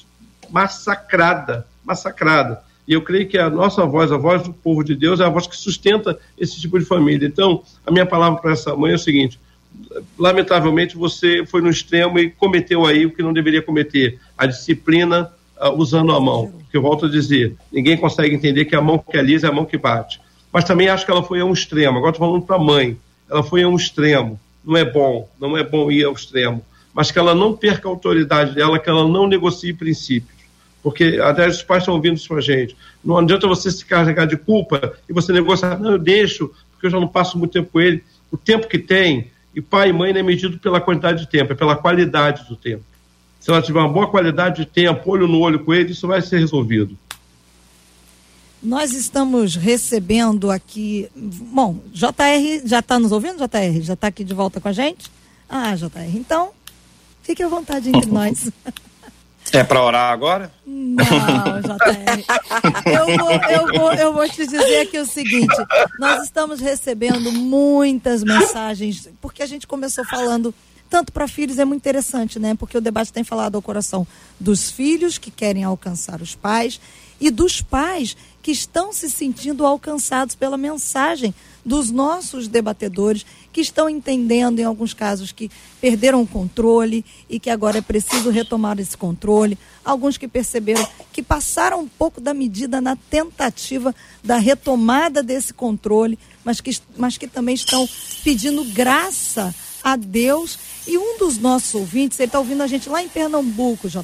massacrada. 0.51 1.69
Massacrada. 1.85 2.65
E 2.87 2.95
eu 2.95 3.03
creio 3.03 3.29
que 3.29 3.39
a 3.39 3.49
nossa 3.49 3.87
voz, 3.87 4.11
a 4.11 4.17
voz 4.17 4.43
do 4.43 4.53
povo 4.53 4.83
de 4.83 4.97
Deus, 4.97 5.21
é 5.21 5.25
a 5.25 5.29
voz 5.29 5.47
que 5.47 5.57
sustenta 5.57 6.19
esse 6.37 6.61
tipo 6.61 6.81
de 6.81 6.85
família. 6.85 7.25
Então, 7.29 7.63
a 7.87 7.93
minha 7.93 8.05
palavra 8.05 8.41
para 8.41 8.53
essa 8.53 8.75
mãe 8.75 8.91
é 8.91 8.97
o 8.97 8.99
seguinte: 8.99 9.39
lamentavelmente 10.19 10.97
você 10.97 11.47
foi 11.47 11.63
no 11.63 11.71
extremo 11.71 12.19
e 12.19 12.31
cometeu 12.31 12.85
aí 12.85 13.07
o 13.07 13.13
que 13.13 13.23
não 13.23 13.33
deveria 13.33 13.63
cometer, 13.63 14.19
a 14.37 14.47
disciplina 14.47 15.31
uh, 15.61 15.71
usando 15.77 16.13
a 16.13 16.21
mão. 16.21 16.53
Que 16.71 16.77
eu 16.77 16.83
volto 16.83 17.07
a 17.07 17.09
dizer, 17.09 17.57
ninguém 17.73 17.97
consegue 17.97 18.35
entender 18.35 18.65
que 18.65 18.77
a 18.77 18.81
mão 18.81 18.99
que 18.99 19.17
alisa 19.17 19.47
é 19.47 19.51
a 19.51 19.53
mão 19.53 19.65
que 19.65 19.79
bate. 19.79 20.21
Mas 20.53 20.65
também 20.65 20.89
acho 20.89 21.05
que 21.05 21.11
ela 21.11 21.23
foi 21.23 21.41
a 21.41 21.45
um 21.45 21.53
extremo. 21.53 21.99
Agora 21.99 22.13
estou 22.13 22.27
falando 22.27 22.45
para 22.45 22.57
a 22.57 22.59
mãe. 22.59 22.97
Ela 23.31 23.43
foi 23.43 23.63
a 23.63 23.69
um 23.69 23.77
extremo. 23.77 24.41
Não 24.65 24.77
é 24.77 24.85
bom, 24.85 25.29
não 25.41 25.57
é 25.57 25.63
bom 25.63 25.91
ir 25.91 26.05
ao 26.05 26.13
extremo. 26.13 26.65
Mas 26.95 27.11
que 27.11 27.19
ela 27.19 27.35
não 27.35 27.55
perca 27.55 27.89
a 27.89 27.91
autoridade 27.91 28.55
dela, 28.55 28.79
que 28.79 28.89
ela 28.89 29.07
não 29.07 29.27
negocie 29.27 29.73
princípios. 29.73 30.37
Porque 30.83 31.19
até 31.23 31.47
os 31.47 31.63
pais 31.63 31.83
estão 31.83 31.95
ouvindo 31.95 32.17
isso 32.17 32.29
para 32.29 32.39
a 32.39 32.41
gente. 32.41 32.77
Não 33.05 33.19
adianta 33.19 33.47
você 33.47 33.71
se 33.71 33.85
carregar 33.85 34.27
de 34.27 34.37
culpa 34.37 34.95
e 35.09 35.13
você 35.13 35.33
negociar, 35.33 35.79
não, 35.79 35.93
eu 35.93 35.99
deixo, 35.99 36.51
porque 36.73 36.87
eu 36.87 36.91
já 36.91 37.01
não 37.01 37.09
passo 37.09 37.39
muito 37.39 37.53
tempo 37.53 37.71
com 37.73 37.81
ele. 37.81 38.03
O 38.31 38.37
tempo 38.37 38.69
que 38.69 38.79
tem, 38.79 39.31
e 39.55 39.61
pai 39.61 39.91
e 39.91 39.93
mãe 39.93 40.13
não 40.13 40.21
é 40.21 40.23
medido 40.23 40.59
pela 40.59 40.81
quantidade 40.81 41.21
de 41.21 41.29
tempo, 41.29 41.53
é 41.53 41.57
pela 41.57 41.77
qualidade 41.77 42.49
do 42.49 42.57
tempo. 42.57 42.85
Se 43.47 43.53
ela 43.53 43.63
tiver 43.63 43.79
uma 43.79 43.89
boa 43.89 44.11
qualidade 44.11 44.65
de 44.65 44.67
tempo, 44.67 45.09
olho 45.09 45.29
no 45.29 45.39
olho 45.39 45.65
com 45.65 45.73
ele, 45.73 45.93
isso 45.93 46.09
vai 46.09 46.21
ser 46.21 46.41
resolvido. 46.41 46.99
Nós 48.61 48.93
estamos 48.93 49.55
recebendo 49.55 50.51
aqui. 50.51 51.09
Bom, 51.15 51.79
JR 51.93 52.67
já 52.67 52.81
está 52.81 52.99
nos 52.99 53.13
ouvindo, 53.13 53.37
JR? 53.37 53.81
Já 53.83 53.93
está 53.93 54.09
aqui 54.09 54.25
de 54.25 54.35
volta 54.35 54.61
com 54.61 54.67
a 54.67 54.73
gente? 54.73 55.09
Ah, 55.49 55.77
JR. 55.77 56.17
Então, 56.17 56.51
fique 57.23 57.41
à 57.41 57.47
vontade 57.47 57.89
entre 57.89 58.11
nós. 58.11 58.51
É 59.53 59.63
para 59.63 59.81
orar 59.81 60.13
agora? 60.13 60.51
Não, 60.67 61.05
JR. 61.63 62.25
Eu 62.85 63.17
vou, 63.17 63.31
eu, 63.31 63.79
vou, 63.79 63.95
eu 63.95 64.13
vou 64.13 64.29
te 64.29 64.45
dizer 64.45 64.81
aqui 64.81 64.99
o 64.99 65.07
seguinte: 65.07 65.55
nós 66.01 66.25
estamos 66.25 66.59
recebendo 66.59 67.31
muitas 67.31 68.25
mensagens, 68.25 69.09
porque 69.21 69.41
a 69.41 69.47
gente 69.47 69.69
começou 69.69 70.05
falando 70.05 70.53
tanto 70.89 71.13
para 71.13 71.29
filhos 71.29 71.59
é 71.59 71.65
muito 71.65 71.83
interessante, 71.83 72.39
né? 72.39 72.55
Porque 72.55 72.79
o 72.79 72.81
debate 72.81 73.13
tem 73.13 73.25
falado 73.25 73.57
ao 73.57 73.63
coração 73.63 74.07
dos 74.39 74.71
filhos 74.71 75.19
que 75.19 75.31
querem 75.31 75.65
alcançar 75.65 76.21
os 76.23 76.35
pais 76.35 76.81
e 77.21 77.31
dos 77.31 77.61
pais 77.61 78.17
que 78.43 78.53
estão 78.53 78.93
se 78.93 79.11
sentindo 79.11 79.67
alcançados 79.67 80.35
pela 80.35 80.57
mensagem 80.57 81.35
dos 81.65 81.91
nossos 81.91 82.47
debatedores, 82.47 83.27
que 83.53 83.61
estão 83.61 83.91
entendendo, 83.91 84.61
em 84.61 84.63
alguns 84.63 84.95
casos, 84.95 85.33
que 85.33 85.51
perderam 85.81 86.23
o 86.23 86.27
controle 86.27 87.05
e 87.29 87.41
que 87.41 87.51
agora 87.51 87.79
é 87.79 87.81
preciso 87.81 88.31
retomar 88.31 88.79
esse 88.79 88.97
controle. 88.97 89.59
Alguns 89.85 90.17
que 90.17 90.29
perceberam 90.29 90.87
que 91.13 91.25
passaram 91.25 91.81
um 91.81 91.89
pouco 91.89 92.21
da 92.21 92.33
medida 92.33 92.81
na 92.81 92.95
tentativa 92.95 93.93
da 94.23 94.37
retomada 94.37 95.25
desse 95.25 95.53
controle, 95.53 96.17
mas 96.45 96.61
que, 96.61 96.79
mas 96.97 97.19
que 97.19 97.27
também 97.27 97.57
estão 97.57 97.89
pedindo 98.23 98.63
graça 98.67 99.53
a 99.83 99.97
Deus. 99.97 100.57
E 100.87 100.97
um 100.97 101.19
dos 101.19 101.39
nossos 101.39 101.75
ouvintes, 101.75 102.19
ele 102.19 102.29
está 102.29 102.39
ouvindo 102.39 102.63
a 102.63 102.67
gente 102.67 102.89
lá 102.89 103.03
em 103.03 103.09
Pernambuco, 103.09 103.89
JR, 103.89 104.03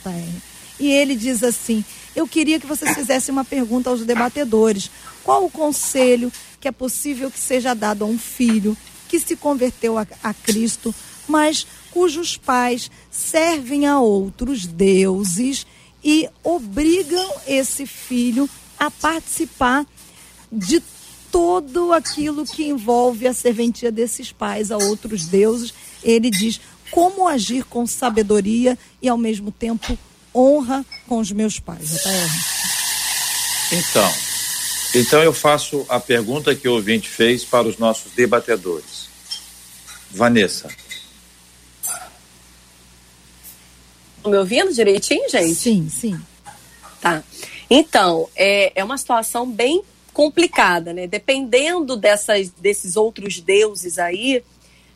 e 0.80 0.90
ele 0.90 1.14
diz 1.14 1.42
assim: 1.42 1.84
Eu 2.14 2.26
queria 2.26 2.58
que 2.58 2.66
vocês 2.66 2.94
fizessem 2.94 3.32
uma 3.32 3.44
pergunta 3.44 3.90
aos 3.90 4.04
debatedores. 4.04 4.90
Qual 5.22 5.44
o 5.44 5.50
conselho 5.50 6.32
que 6.60 6.68
é 6.68 6.72
possível 6.72 7.30
que 7.30 7.38
seja 7.38 7.74
dado 7.74 8.04
a 8.04 8.06
um 8.06 8.18
filho 8.18 8.76
que 9.08 9.18
se 9.18 9.36
converteu 9.36 9.98
a, 9.98 10.06
a 10.22 10.32
Cristo, 10.32 10.94
mas 11.28 11.66
cujos 11.90 12.36
pais 12.36 12.90
servem 13.10 13.86
a 13.86 14.00
outros 14.00 14.64
deuses 14.64 15.66
e 16.02 16.28
obrigam 16.42 17.30
esse 17.46 17.84
filho 17.84 18.48
a 18.78 18.90
participar 18.90 19.84
de 20.50 20.82
todo 21.30 21.92
aquilo 21.92 22.44
que 22.44 22.64
envolve 22.64 23.26
a 23.26 23.34
serventia 23.34 23.90
desses 23.90 24.30
pais 24.30 24.70
a 24.70 24.78
outros 24.78 25.26
deuses. 25.26 25.74
Ele 26.02 26.30
diz 26.30 26.60
como 26.92 27.26
agir 27.26 27.64
com 27.64 27.86
sabedoria 27.86 28.78
e 29.00 29.08
ao 29.08 29.16
mesmo 29.16 29.50
tempo 29.50 29.98
honra 30.34 30.84
com 31.08 31.18
os 31.18 31.32
meus 31.32 31.58
pais. 31.58 32.04
Então, 33.72 34.12
então 34.94 35.22
eu 35.22 35.32
faço 35.32 35.84
a 35.88 35.98
pergunta 35.98 36.54
que 36.54 36.68
o 36.68 36.74
ouvinte 36.74 37.08
fez 37.08 37.44
para 37.44 37.66
os 37.66 37.78
nossos 37.78 38.12
debatedores. 38.12 39.08
Vanessa, 40.10 40.68
me 44.26 44.36
ouvindo 44.36 44.72
direitinho, 44.72 45.28
gente? 45.30 45.54
Sim, 45.54 45.88
sim. 45.88 46.20
Tá. 47.00 47.24
Então, 47.70 48.28
é, 48.36 48.70
é 48.78 48.84
uma 48.84 48.98
situação 48.98 49.50
bem 49.50 49.82
complicada, 50.12 50.92
né? 50.92 51.06
Dependendo 51.06 51.96
dessas, 51.96 52.50
desses 52.50 52.96
outros 52.96 53.40
deuses 53.40 53.98
aí, 53.98 54.44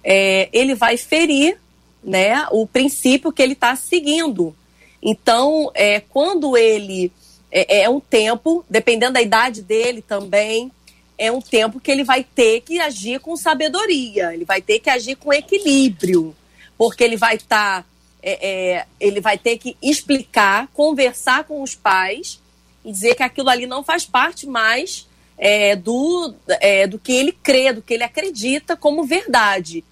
é, 0.05 0.51
ele 0.53 0.75
vai 0.75 0.99
ferir 0.99 1.59
né, 2.07 2.47
o 2.53 2.67
princípio 2.67 3.33
que 3.33 3.43
ele 3.43 3.55
está 3.55 3.75
seguindo. 3.75 4.55
Então, 5.03 5.71
é, 5.75 6.01
quando 6.01 6.57
ele. 6.57 7.13
É, 7.51 7.83
é 7.83 7.91
um 7.91 8.01
tempo, 8.01 8.65
dependendo 8.69 9.15
da 9.15 9.23
idade 9.23 9.63
dele 9.63 10.03
também, 10.03 10.71
é 11.19 11.31
um 11.31 11.41
tempo 11.41 11.81
que 11.81 11.91
ele 11.91 12.05
vai 12.05 12.25
ter 12.25 12.61
que 12.61 12.79
agir 12.81 13.21
com 13.21 13.37
sabedoria, 13.37 14.35
ele 14.35 14.45
vai 14.45 14.61
ter 14.61 14.79
que 14.79 14.91
agir 14.91 15.17
com 15.17 15.33
equilíbrio, 15.33 16.35
porque 16.79 17.03
ele 17.03 17.17
vai 17.17 17.37
estar. 17.37 17.83
Tá 17.83 17.89
é, 18.23 18.49
é, 18.49 18.87
ele 18.99 19.21
vai 19.21 19.39
ter 19.39 19.57
que 19.57 19.77
explicar, 19.81 20.67
conversar 20.75 21.45
com 21.45 21.63
os 21.63 21.77
pais 21.77 22.41
e 22.85 22.91
dizer 22.91 23.15
que 23.15 23.23
aquilo 23.23 23.49
ali 23.49 23.67
não 23.67 23.85
faz 23.85 24.05
parte 24.05 24.49
mais 24.49 25.07
é, 25.39 25.77
do, 25.77 26.35
é, 26.61 26.89
do 26.89 26.99
que 26.99 27.13
ele 27.13 27.31
crê, 27.31 27.73
do 27.73 27.83
que 27.83 27.95
ele 27.95 28.03
acredita 28.03 28.77
como 28.77 29.05
verdade. 29.05 29.85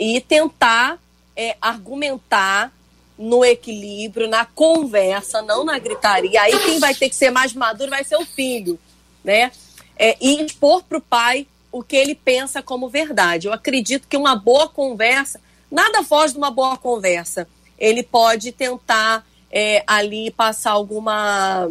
E 0.00 0.20
tentar 0.20 1.00
é, 1.36 1.56
argumentar 1.60 2.72
no 3.18 3.44
equilíbrio, 3.44 4.28
na 4.28 4.44
conversa, 4.44 5.42
não 5.42 5.64
na 5.64 5.78
gritaria. 5.78 6.40
Aí 6.42 6.58
quem 6.60 6.78
vai 6.78 6.94
ter 6.94 7.08
que 7.08 7.14
ser 7.14 7.30
mais 7.30 7.52
maduro 7.52 7.90
vai 7.90 8.04
ser 8.04 8.16
o 8.16 8.26
filho, 8.26 8.78
né? 9.24 9.50
É, 9.98 10.16
e 10.20 10.44
expor 10.44 10.82
para 10.82 10.98
o 10.98 11.00
pai 11.00 11.46
o 11.72 11.82
que 11.82 11.96
ele 11.96 12.14
pensa 12.14 12.62
como 12.62 12.88
verdade. 12.88 13.46
Eu 13.46 13.52
acredito 13.52 14.06
que 14.08 14.16
uma 14.16 14.36
boa 14.36 14.68
conversa, 14.68 15.40
nada 15.70 16.02
foge 16.02 16.32
de 16.32 16.38
uma 16.38 16.50
boa 16.50 16.76
conversa 16.76 17.46
ele 17.78 18.02
pode 18.02 18.52
tentar 18.52 19.26
é, 19.50 19.82
ali 19.86 20.30
passar 20.30 20.72
alguma. 20.72 21.70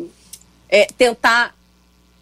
É, 0.69 0.85
tentar 0.85 1.55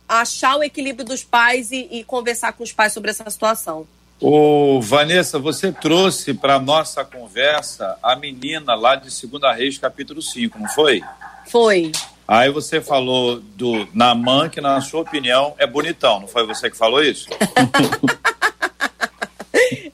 achar 0.08 0.58
o 0.58 0.64
equilíbrio 0.64 1.06
dos 1.06 1.24
pais 1.24 1.72
e, 1.72 1.88
e, 1.90 2.04
conversar 2.04 2.54
com 2.54 2.64
os 2.64 2.72
pais 2.72 2.94
sobre 2.94 3.10
essa 3.10 3.28
situação. 3.30 3.88
Ô, 4.26 4.80
Vanessa, 4.80 5.38
você 5.38 5.70
trouxe 5.70 6.34
para 6.34 6.58
nossa 6.58 7.04
conversa 7.04 7.98
a 8.02 8.16
menina 8.16 8.74
lá 8.74 8.96
de 8.96 9.10
2 9.10 9.58
Reis, 9.58 9.78
capítulo 9.78 10.22
5, 10.22 10.58
não 10.60 10.70
foi? 10.70 11.04
Foi. 11.48 11.92
Aí 12.26 12.50
você 12.50 12.80
falou 12.80 13.42
do 13.42 13.86
Naman, 13.94 14.48
que 14.48 14.62
na 14.62 14.80
sua 14.80 15.02
opinião 15.02 15.54
é 15.58 15.68
bonitão, 15.68 16.22
não 16.22 16.28
foi 16.30 16.48
você 16.48 16.70
que 16.70 16.78
falou 16.78 17.04
isso? 17.04 17.28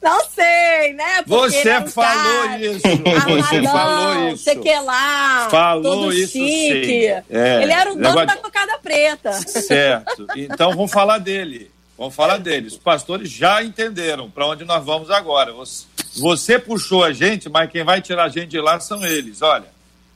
Não 0.01 0.23
sei, 0.29 0.93
né? 0.93 1.21
Porque 1.27 1.51
você 1.51 1.69
é 1.69 1.87
falou 1.87 2.47
cara, 2.47 2.57
isso. 2.57 2.79
Você 2.81 3.63
falou 3.63 4.29
isso. 4.29 4.43
Sei 4.43 4.55
que 4.55 4.79
lá. 4.79 5.47
Falou 5.51 6.11
isso 6.11 6.31
chique. 6.31 7.07
É, 7.29 7.63
Ele 7.63 7.73
era 7.73 7.91
o 7.91 7.95
dono 7.95 8.25
da 8.25 8.37
cocada 8.37 8.79
preta. 8.79 9.33
Certo. 9.33 10.25
Então 10.37 10.71
vamos 10.71 10.91
falar 10.91 11.17
dele. 11.17 11.69
Vamos 11.99 12.15
falar 12.15 12.37
dele. 12.37 12.67
Os 12.67 12.77
pastores 12.77 13.29
já 13.29 13.61
entenderam 13.61 14.29
para 14.31 14.47
onde 14.47 14.63
nós 14.63 14.85
vamos 14.85 15.11
agora. 15.11 15.51
Você, 15.51 15.85
você 16.15 16.57
puxou 16.57 17.03
a 17.03 17.11
gente, 17.11 17.49
mas 17.49 17.69
quem 17.69 17.83
vai 17.83 18.01
tirar 18.01 18.23
a 18.23 18.29
gente 18.29 18.47
de 18.47 18.61
lá 18.61 18.79
são 18.79 19.05
eles. 19.05 19.41
Olha, 19.41 19.65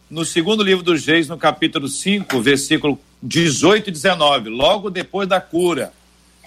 no 0.10 0.24
segundo 0.24 0.64
livro 0.64 0.82
dos 0.82 1.06
Reis, 1.06 1.28
no 1.28 1.38
capítulo 1.38 1.90
5, 1.90 2.40
versículo 2.40 2.98
18 3.22 3.90
e 3.90 3.92
19, 3.92 4.50
logo 4.50 4.90
depois 4.90 5.28
da 5.28 5.42
cura. 5.42 5.92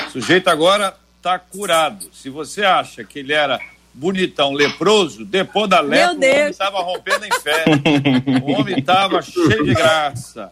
O 0.08 0.10
sujeito 0.10 0.48
agora 0.48 0.96
está 1.18 1.38
curado. 1.38 2.08
Se 2.14 2.30
você 2.30 2.64
acha 2.64 3.04
que 3.04 3.18
ele 3.18 3.34
era 3.34 3.60
bonitão, 3.92 4.54
leproso, 4.54 5.22
depois 5.22 5.68
da 5.68 5.80
lepra, 5.80 6.12
o 6.12 6.16
homem 6.16 6.50
estava 6.50 6.80
rompendo 6.80 7.26
em 7.26 7.40
fé. 7.42 7.64
o 8.42 8.52
homem 8.52 8.78
estava 8.78 9.20
cheio 9.20 9.64
de 9.66 9.74
graça. 9.74 10.50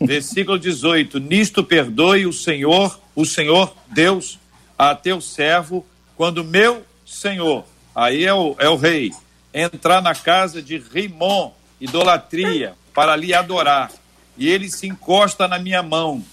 Versículo 0.00 0.58
18: 0.58 1.20
Nisto 1.20 1.62
perdoe 1.62 2.26
o 2.26 2.32
Senhor, 2.32 2.98
o 3.20 3.26
Senhor 3.26 3.74
Deus, 3.88 4.38
a 4.78 4.94
teu 4.94 5.20
servo, 5.20 5.86
quando 6.16 6.44
meu 6.44 6.84
Senhor, 7.04 7.64
aí 7.94 8.24
é 8.24 8.34
o, 8.34 8.54
é 8.58 8.68
o 8.68 8.76
rei, 8.76 9.12
entrar 9.52 10.00
na 10.00 10.14
casa 10.14 10.62
de 10.62 10.78
Rimon, 10.78 11.52
idolatria, 11.80 12.74
para 12.94 13.16
lhe 13.16 13.32
adorar, 13.32 13.90
e 14.36 14.48
ele 14.48 14.70
se 14.70 14.86
encosta 14.86 15.46
na 15.46 15.58
minha 15.58 15.82
mão 15.82 16.24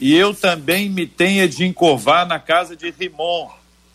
e 0.00 0.14
eu 0.14 0.34
também 0.34 0.90
me 0.90 1.06
tenha 1.06 1.48
de 1.48 1.64
encurvar 1.64 2.26
na 2.26 2.38
casa 2.38 2.76
de 2.76 2.90
Rimon. 2.90 3.48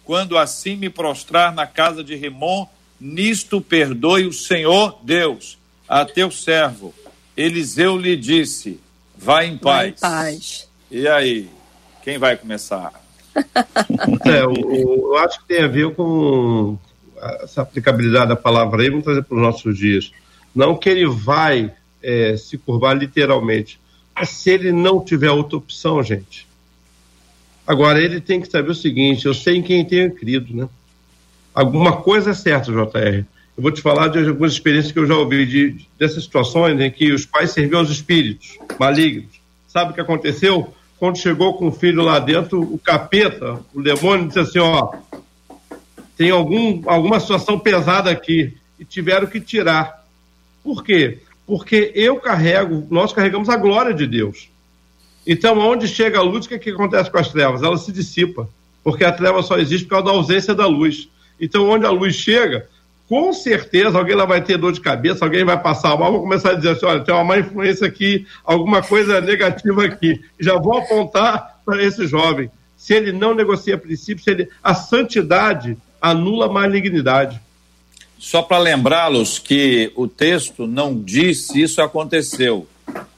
Quando 0.03 0.37
assim 0.37 0.75
me 0.75 0.89
prostrar 0.89 1.53
na 1.53 1.67
casa 1.67 2.03
de 2.03 2.15
Rimon, 2.15 2.65
nisto 2.99 3.61
perdoe 3.61 4.25
o 4.25 4.33
Senhor 4.33 4.99
Deus 5.03 5.57
a 5.87 6.03
teu 6.03 6.31
servo. 6.31 6.93
Eliseu 7.37 7.97
lhe 7.97 8.17
disse: 8.17 8.79
Vá 9.15 9.45
em 9.45 9.57
paz. 9.57 9.99
Vai 9.99 10.33
em 10.33 10.35
paz. 10.35 10.69
E 10.89 11.07
aí, 11.07 11.49
quem 12.01 12.17
vai 12.17 12.35
começar? 12.35 12.91
é, 14.25 14.41
eu, 14.41 14.53
eu, 14.73 15.17
acho 15.17 15.39
que 15.39 15.47
tem 15.47 15.63
a 15.63 15.67
ver 15.67 15.93
com 15.95 16.77
essa 17.41 17.61
aplicabilidade 17.61 18.29
da 18.29 18.35
palavra 18.35 18.81
aí, 18.81 18.89
vamos 18.89 19.05
trazer 19.05 19.23
para 19.23 19.35
os 19.35 19.41
nossos 19.41 19.77
dias. 19.77 20.11
Não 20.53 20.75
que 20.75 20.89
ele 20.89 21.07
vai 21.07 21.73
é, 22.01 22.35
se 22.35 22.57
curvar 22.57 22.97
literalmente, 22.97 23.79
é 24.15 24.25
se 24.25 24.49
ele 24.49 24.71
não 24.71 25.03
tiver 25.03 25.31
outra 25.31 25.57
opção, 25.57 26.03
gente. 26.03 26.47
Agora, 27.65 28.01
ele 28.01 28.19
tem 28.19 28.41
que 28.41 28.49
saber 28.49 28.71
o 28.71 28.75
seguinte: 28.75 29.25
eu 29.25 29.33
sei 29.33 29.57
em 29.57 29.61
quem 29.61 29.85
tenho 29.85 30.13
crido, 30.13 30.53
né? 30.53 30.67
Alguma 31.53 31.97
coisa 31.97 32.31
é 32.31 32.33
certa, 32.33 32.71
JR. 32.71 33.23
Eu 33.57 33.63
vou 33.63 33.71
te 33.71 33.81
falar 33.81 34.07
de 34.07 34.19
algumas 34.19 34.53
experiências 34.53 34.91
que 34.91 34.99
eu 34.99 35.05
já 35.05 35.15
ouvi 35.15 35.45
de, 35.45 35.85
dessas 35.99 36.23
situações 36.23 36.79
em 36.79 36.89
que 36.89 37.11
os 37.11 37.25
pais 37.25 37.51
serviam 37.51 37.79
aos 37.79 37.89
espíritos 37.89 38.57
malignos. 38.79 39.39
Sabe 39.67 39.91
o 39.91 39.93
que 39.93 40.01
aconteceu? 40.01 40.73
Quando 41.01 41.17
chegou 41.17 41.55
com 41.55 41.67
o 41.67 41.71
filho 41.71 42.01
lá 42.01 42.19
dentro, 42.19 42.61
o 42.61 42.77
capeta, 42.77 43.59
o 43.73 43.81
demônio, 43.81 44.27
disse 44.27 44.39
assim: 44.39 44.59
ó, 44.59 44.93
tem 46.15 46.29
algum, 46.29 46.81
alguma 46.85 47.19
situação 47.19 47.59
pesada 47.59 48.09
aqui 48.09 48.55
e 48.79 48.85
tiveram 48.85 49.27
que 49.27 49.41
tirar. 49.41 50.05
Por 50.63 50.81
quê? 50.83 51.19
porque 51.51 51.91
eu 51.95 52.15
carrego, 52.15 52.87
nós 52.89 53.11
carregamos 53.11 53.49
a 53.49 53.57
glória 53.57 53.93
de 53.93 54.07
Deus. 54.07 54.49
Então, 55.27 55.59
onde 55.59 55.85
chega 55.85 56.17
a 56.17 56.21
luz, 56.21 56.45
o 56.45 56.47
que, 56.47 56.55
é 56.55 56.57
que 56.57 56.69
acontece 56.69 57.11
com 57.11 57.17
as 57.17 57.29
trevas? 57.29 57.61
Ela 57.61 57.77
se 57.77 57.91
dissipa, 57.91 58.47
porque 58.81 59.03
a 59.03 59.11
treva 59.11 59.43
só 59.43 59.57
existe 59.57 59.83
por 59.83 59.95
causa 59.95 60.05
da 60.05 60.11
ausência 60.11 60.55
da 60.55 60.65
luz. 60.65 61.09
Então, 61.41 61.69
onde 61.69 61.85
a 61.85 61.89
luz 61.89 62.15
chega, 62.15 62.69
com 63.11 63.33
certeza 63.33 63.97
alguém 63.97 64.15
lá 64.15 64.23
vai 64.23 64.41
ter 64.41 64.57
dor 64.57 64.71
de 64.71 64.79
cabeça, 64.79 65.25
alguém 65.25 65.43
vai 65.43 65.61
passar 65.61 65.97
mal, 65.97 66.13
vou 66.13 66.21
começar 66.21 66.51
a 66.51 66.53
dizer 66.53 66.69
assim: 66.69 66.85
olha, 66.85 67.01
tem 67.01 67.13
uma 67.13 67.25
má 67.25 67.37
influência 67.37 67.85
aqui, 67.85 68.25
alguma 68.41 68.81
coisa 68.81 69.19
negativa 69.19 69.83
aqui. 69.83 70.21
Já 70.39 70.57
vou 70.57 70.77
apontar 70.77 71.59
para 71.65 71.83
esse 71.83 72.07
jovem. 72.07 72.49
Se 72.77 72.93
ele 72.93 73.11
não 73.11 73.35
negocia 73.35 73.77
princípios, 73.77 74.25
ele, 74.27 74.47
a 74.63 74.73
santidade 74.73 75.77
anula 76.01 76.45
a 76.45 76.49
malignidade. 76.49 77.37
Só 78.17 78.41
para 78.41 78.59
lembrá-los 78.59 79.39
que 79.39 79.91
o 79.93 80.07
texto 80.07 80.65
não 80.65 80.97
diz 80.97 81.47
se 81.47 81.61
isso 81.61 81.81
aconteceu. 81.81 82.65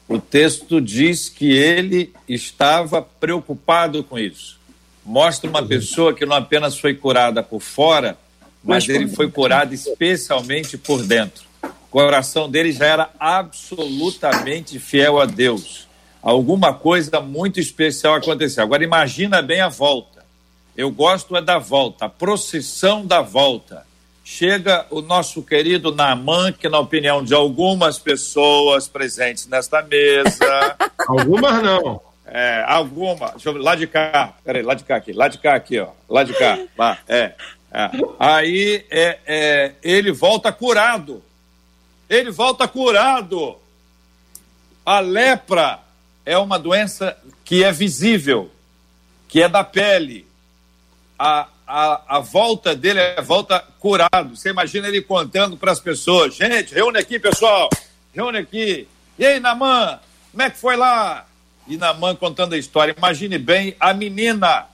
O 0.08 0.18
texto 0.18 0.82
diz 0.82 1.30
que 1.30 1.52
ele 1.52 2.12
estava 2.28 3.00
preocupado 3.00 4.04
com 4.04 4.18
isso. 4.18 4.60
Mostra 5.06 5.48
uma 5.48 5.64
pessoa 5.64 6.16
que 6.16 6.26
não 6.26 6.36
apenas 6.36 6.80
foi 6.80 6.96
curada 6.96 7.44
por 7.44 7.60
fora, 7.60 8.18
mas 8.64 8.88
ele 8.88 9.07
foi 9.07 9.30
curado 9.30 9.74
especialmente 9.74 10.78
por 10.78 11.03
dentro. 11.03 11.43
O 11.64 11.70
coração 11.91 12.49
dele 12.49 12.72
já 12.72 12.86
era 12.86 13.09
absolutamente 13.20 14.80
fiel 14.80 15.20
a 15.20 15.26
Deus. 15.26 15.88
alguma 16.22 16.74
coisa 16.74 17.20
muito 17.20 17.59
especial 17.59 18.16
aconteceu. 18.16 18.64
Agora 18.64 18.84
imagina 18.84 19.41
bem 19.41 19.61
a 19.61 19.70
volta. 19.70 20.24
Eu 20.76 20.89
gosto 20.89 21.36
é 21.36 21.41
da 21.41 21.59
volta, 21.59 22.05
a 22.05 22.09
procissão 22.09 23.05
da 23.05 23.22
volta. 23.22 23.86
Chega 24.26 24.86
o 24.89 25.01
nosso 25.01 25.43
querido 25.43 25.93
Naman, 25.93 26.53
que 26.53 26.70
na 26.70 26.80
opinião 26.80 27.24
de 27.24 27.34
algumas 27.34 27.99
pessoas 27.99 28.88
presentes 28.88 29.47
nesta 29.47 29.82
mesa. 29.82 30.76
algumas 31.07 31.61
não. 31.61 32.01
É, 32.26 32.64
alguma. 32.66 33.32
Deixa 33.32 33.49
eu 33.49 33.53
ver, 33.53 33.59
lá 33.59 33.76
de 33.76 33.86
cá. 33.86 34.34
Peraí, 34.43 34.64
lá 34.64 34.74
de 34.74 34.84
cá 34.84 34.95
aqui. 34.95 35.11
Lá 35.11 35.28
de 35.28 35.38
cá 35.38 35.55
aqui, 35.55 35.78
ó. 35.80 35.89
Lá 36.09 36.24
de 36.24 36.34
cá. 36.34 36.57
Lá, 36.78 36.97
é. 37.07 37.34
É. 37.74 37.90
Aí 38.20 38.86
é, 38.92 39.20
é, 39.26 39.72
ele 39.82 40.12
volta 40.12 40.52
curado. 40.52 41.24
Ele 42.08 42.30
volta 42.30 42.68
curado. 42.68 43.58
A 44.86 45.00
lepra 45.00 45.80
é 46.24 46.38
uma 46.38 46.60
doença 46.60 47.18
que 47.44 47.64
é 47.64 47.72
visível, 47.72 48.52
que 49.28 49.42
é 49.42 49.50
da 49.50 49.64
pele. 49.64 50.28
A, 51.18 51.48
a, 51.66 52.18
a 52.18 52.20
volta 52.20 52.76
dele 52.76 53.00
é 53.00 53.22
volta 53.22 53.60
curado. 53.80 54.36
Você 54.36 54.50
imagina 54.50 54.88
ele 54.88 55.02
contando 55.02 55.58
para 55.58 55.72
as 55.72 55.80
pessoas: 55.80 56.36
gente, 56.36 56.76
reúne 56.76 57.00
aqui, 57.00 57.18
pessoal, 57.18 57.70
reúne 58.14 58.38
aqui. 58.38 58.88
E 59.18 59.26
aí, 59.26 59.40
Namã, 59.40 60.00
como 60.32 60.44
é 60.44 60.50
que 60.50 60.58
foi 60.60 60.76
lá? 60.76 61.26
E 61.68 61.76
Namã 61.76 62.16
contando 62.16 62.54
a 62.54 62.58
história. 62.58 62.94
Imagine 62.96 63.40
bem 63.40 63.76
a 63.80 63.94
menina, 63.94 64.68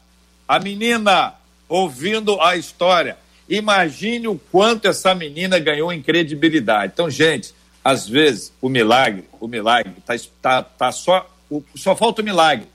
a 0.47 0.59
menina 0.59 1.38
ouvindo 1.69 2.41
a 2.41 2.57
história. 2.57 3.17
Imagine 3.47 4.27
o 4.27 4.39
quanto 4.51 4.87
essa 4.87 5.15
menina 5.15 5.57
ganhou 5.59 5.93
em 5.93 6.01
credibilidade. 6.01 6.91
Então, 6.93 7.09
gente, 7.09 7.53
às 7.83 8.07
vezes 8.07 8.51
o 8.61 8.67
milagre, 8.67 9.25
o 9.39 9.47
milagre 9.47 9.93
tá, 10.05 10.15
tá, 10.41 10.63
tá 10.63 10.91
só 10.91 11.29
o, 11.49 11.63
só 11.75 11.95
falta 11.95 12.21
o 12.21 12.25
milagre. 12.25 12.67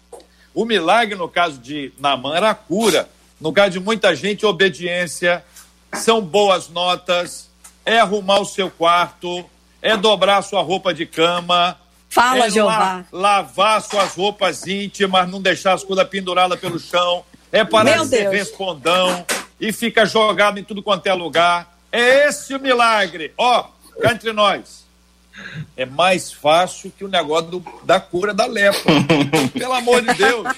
O 0.55 0.65
milagre, 0.65 1.17
no 1.17 1.29
caso 1.29 1.59
de 1.59 1.93
Namã, 1.99 2.37
era 2.37 2.51
a 2.51 2.55
cura. 2.55 3.09
No 3.41 3.53
caso 3.53 3.71
de 3.73 3.81
muita 3.81 4.15
gente, 4.15 4.47
obediência, 4.47 5.45
são 5.93 6.21
boas 6.21 6.69
notas, 6.69 7.51
é 7.85 7.99
arrumar 7.99 8.41
o 8.41 8.45
seu 8.45 8.71
quarto, 8.71 9.45
é 9.83 9.97
dobrar 9.97 10.43
sua 10.43 10.63
roupa 10.63 10.95
de 10.95 11.07
cama. 11.07 11.79
Fala, 12.09 12.47
é 12.47 12.51
Jeová. 12.51 13.05
La, 13.13 13.21
lavar 13.21 13.83
suas 13.83 14.15
roupas 14.15 14.67
íntimas, 14.67 15.29
não 15.29 15.43
deixar 15.43 15.75
as 15.75 15.85
coisas 15.85 16.09
penduradas 16.09 16.59
pelo 16.59 16.79
chão. 16.79 17.25
É 17.55 17.65
parar 17.65 17.99
de 17.99 18.09
ser 18.09 18.29
respondão 18.31 19.25
e 19.61 19.73
fica 19.73 20.05
jogado 20.05 20.59
em 20.59 20.65
tudo 20.65 20.83
quanto 20.83 21.07
é 21.07 21.15
lugar. 21.15 21.79
É 21.93 22.27
esse 22.27 22.53
o 22.53 22.59
milagre. 22.59 23.33
Ó, 23.39 23.69
cá 24.03 24.11
entre 24.13 24.33
nós 24.33 24.85
é 25.77 25.87
mais 25.87 26.33
fácil 26.33 26.93
que 26.99 27.05
o 27.05 27.09
negócio 27.09 27.53
do, 27.53 27.65
da 27.85 28.01
cura 28.01 28.35
da 28.35 28.45
lepra. 28.45 28.93
Pelo 29.57 29.73
amor 29.73 30.03
de 30.03 30.15
Deus. 30.15 30.49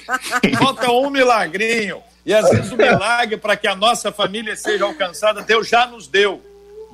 Falta 0.58 0.90
um 0.90 1.10
milagrinho. 1.10 2.02
E 2.24 2.32
às 2.32 2.48
vezes 2.48 2.72
o 2.72 2.76
milagre 2.78 3.36
para 3.36 3.58
que 3.58 3.68
a 3.68 3.76
nossa 3.76 4.10
família 4.10 4.56
seja 4.56 4.86
alcançada, 4.86 5.42
Deus 5.42 5.68
já 5.68 5.86
nos 5.86 6.06
deu. 6.08 6.42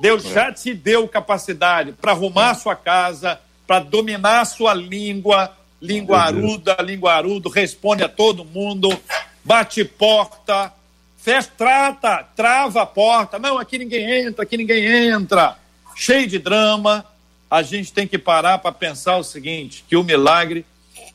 Deus 0.01 0.23
já 0.23 0.51
te 0.51 0.73
deu 0.73 1.07
capacidade 1.07 1.93
para 1.93 2.11
arrumar 2.11 2.49
a 2.49 2.55
sua 2.55 2.75
casa, 2.75 3.39
para 3.65 3.79
dominar 3.79 4.41
a 4.41 4.45
sua 4.45 4.73
língua, 4.73 5.49
linguaruda, 5.81 6.75
linguarudo, 6.81 7.47
responde 7.47 8.03
a 8.03 8.09
todo 8.09 8.43
mundo, 8.43 8.89
bate 9.43 9.83
porta, 9.83 10.73
fecha, 11.17 11.51
trata, 11.57 12.27
trava 12.35 12.81
a 12.81 12.85
porta. 12.85 13.39
Não, 13.39 13.57
aqui 13.57 13.77
ninguém 13.77 14.25
entra, 14.25 14.43
aqui 14.43 14.57
ninguém 14.57 15.09
entra. 15.09 15.57
Cheio 15.95 16.27
de 16.27 16.39
drama 16.39 17.05
a 17.53 17.61
gente 17.61 17.93
tem 17.93 18.07
que 18.07 18.17
parar 18.17 18.57
para 18.57 18.71
pensar 18.71 19.15
o 19.17 19.23
seguinte, 19.23 19.85
que 19.87 19.95
o 19.95 20.03
milagre, 20.03 20.65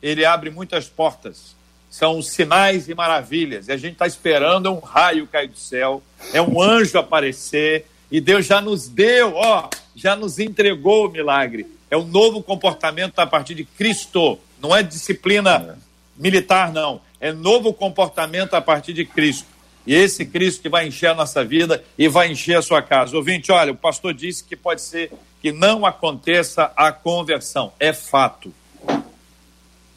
ele 0.01 0.23
abre 0.23 0.49
muitas 0.49 0.87
portas. 0.87 1.53
São 1.91 2.21
sinais 2.21 2.87
e 2.87 2.95
maravilhas. 2.95 3.67
E 3.67 3.73
a 3.73 3.77
gente 3.77 3.91
está 3.91 4.07
esperando 4.07 4.71
um 4.71 4.79
raio 4.79 5.27
cair 5.27 5.49
do 5.49 5.57
céu, 5.57 6.01
é 6.31 6.41
um 6.41 6.61
anjo 6.61 6.97
aparecer, 6.97 7.87
e 8.09 8.21
Deus 8.21 8.45
já 8.45 8.61
nos 8.61 8.87
deu, 8.87 9.35
ó, 9.35 9.67
já 9.93 10.15
nos 10.15 10.39
entregou 10.39 11.07
o 11.07 11.11
milagre. 11.11 11.67
É 11.91 11.97
um 11.97 12.05
novo 12.05 12.41
comportamento 12.41 13.19
a 13.19 13.27
partir 13.27 13.53
de 13.53 13.65
Cristo. 13.65 14.39
Não 14.61 14.73
é 14.73 14.81
disciplina 14.81 15.77
militar, 16.15 16.71
não. 16.71 17.01
É 17.19 17.31
novo 17.31 17.73
comportamento 17.73 18.53
a 18.53 18.61
partir 18.61 18.93
de 18.93 19.05
Cristo. 19.05 19.47
E 19.85 19.93
esse 19.93 20.25
Cristo 20.25 20.61
que 20.61 20.69
vai 20.69 20.87
encher 20.87 21.07
a 21.07 21.15
nossa 21.15 21.43
vida 21.43 21.83
e 21.97 22.07
vai 22.07 22.31
encher 22.31 22.57
a 22.57 22.61
sua 22.61 22.81
casa. 22.81 23.15
Ouvinte, 23.17 23.51
olha, 23.51 23.71
o 23.71 23.75
pastor 23.75 24.13
disse 24.13 24.43
que 24.43 24.55
pode 24.55 24.81
ser 24.81 25.11
que 25.41 25.51
não 25.51 25.85
aconteça 25.85 26.71
a 26.75 26.91
conversão. 26.91 27.73
É 27.79 27.93
fato. 27.93 28.53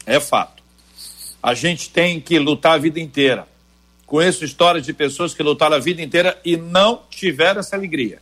É 0.05 0.19
fato. 0.19 0.63
A 1.41 1.53
gente 1.53 1.89
tem 1.89 2.19
que 2.19 2.39
lutar 2.39 2.73
a 2.73 2.77
vida 2.77 2.99
inteira. 2.99 3.47
Conheço 4.05 4.45
histórias 4.45 4.85
de 4.85 4.93
pessoas 4.93 5.33
que 5.33 5.43
lutaram 5.43 5.75
a 5.75 5.79
vida 5.79 6.01
inteira 6.01 6.39
e 6.43 6.55
não 6.55 7.01
tiveram 7.09 7.59
essa 7.59 7.75
alegria. 7.75 8.19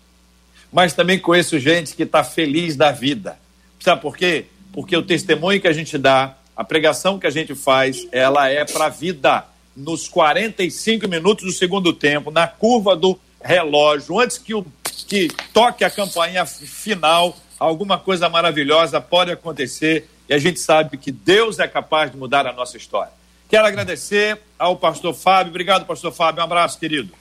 Mas 0.71 0.93
também 0.93 1.19
conheço 1.19 1.59
gente 1.59 1.95
que 1.95 2.03
está 2.03 2.23
feliz 2.23 2.75
da 2.75 2.91
vida. 2.91 3.37
Sabe 3.79 4.01
por 4.01 4.15
quê? 4.15 4.45
Porque 4.71 4.95
o 4.95 5.03
testemunho 5.03 5.59
que 5.59 5.67
a 5.67 5.73
gente 5.73 5.97
dá, 5.97 6.37
a 6.55 6.63
pregação 6.63 7.17
que 7.19 7.27
a 7.27 7.31
gente 7.31 7.55
faz, 7.55 8.07
ela 8.11 8.49
é 8.49 8.65
para 8.65 8.85
a 8.85 8.89
vida. 8.89 9.45
Nos 9.75 10.07
45 10.09 11.07
minutos 11.07 11.45
do 11.45 11.51
segundo 11.51 11.93
tempo, 11.93 12.29
na 12.29 12.45
curva 12.45 12.95
do 12.95 13.17
relógio, 13.41 14.19
antes 14.19 14.37
que 14.37 14.53
o 14.53 14.65
que 15.07 15.29
toque 15.53 15.83
a 15.83 15.89
campainha 15.89 16.45
final, 16.45 17.35
alguma 17.59 17.97
coisa 17.97 18.29
maravilhosa 18.29 18.99
pode 19.01 19.31
acontecer 19.31 20.09
e 20.29 20.33
a 20.33 20.37
gente 20.37 20.59
sabe 20.59 20.97
que 20.97 21.11
Deus 21.11 21.59
é 21.59 21.67
capaz 21.67 22.11
de 22.11 22.17
mudar 22.17 22.47
a 22.47 22.53
nossa 22.53 22.77
história. 22.77 23.11
Quero 23.49 23.67
agradecer 23.67 24.39
ao 24.57 24.77
pastor 24.77 25.13
Fábio. 25.13 25.49
Obrigado, 25.49 25.85
pastor 25.85 26.13
Fábio. 26.13 26.41
Um 26.41 26.45
abraço, 26.45 26.79
querido. 26.79 27.13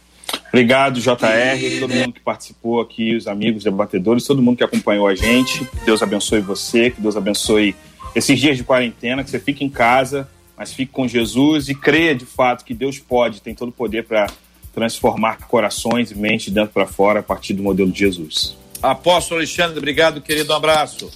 Obrigado, 0.49 1.01
JR, 1.01 1.81
todo 1.81 1.95
mundo 1.95 2.13
que 2.13 2.21
participou 2.21 2.81
aqui, 2.81 3.17
os 3.17 3.27
amigos 3.27 3.65
debatedores, 3.65 4.25
todo 4.25 4.41
mundo 4.41 4.59
que 4.59 4.65
acompanhou 4.65 5.09
a 5.09 5.15
gente. 5.15 5.69
Deus 5.85 6.03
abençoe 6.03 6.41
você, 6.41 6.91
que 6.91 7.01
Deus 7.01 7.17
abençoe 7.17 7.75
esses 8.15 8.39
dias 8.39 8.57
de 8.57 8.65
quarentena, 8.65 9.23
que 9.23 9.31
você 9.31 9.39
fique 9.39 9.65
em 9.65 9.69
casa, 9.69 10.29
mas 10.57 10.73
fique 10.73 10.93
com 10.93 11.09
Jesus 11.09 11.69
e 11.69 11.75
creia 11.75 12.15
de 12.15 12.27
fato 12.27 12.65
que 12.65 12.75
Deus 12.75 12.99
pode, 12.99 13.41
tem 13.41 13.55
todo 13.55 13.71
o 13.71 13.73
poder 13.73 14.05
para 14.05 14.27
transformar 14.75 15.39
corações 15.49 16.11
e 16.11 16.15
mentes 16.17 16.47
de 16.47 16.53
dentro 16.53 16.71
para 16.71 16.87
fora 16.87 17.21
a 17.21 17.23
partir 17.23 17.55
do 17.55 17.63
modelo 17.63 17.91
de 17.91 17.99
Jesus. 17.99 18.57
Apóstolo 18.83 19.41
Alexandre, 19.41 19.79
obrigado, 19.79 20.23
querido, 20.23 20.53
um 20.53 20.57
abraço. 20.57 21.11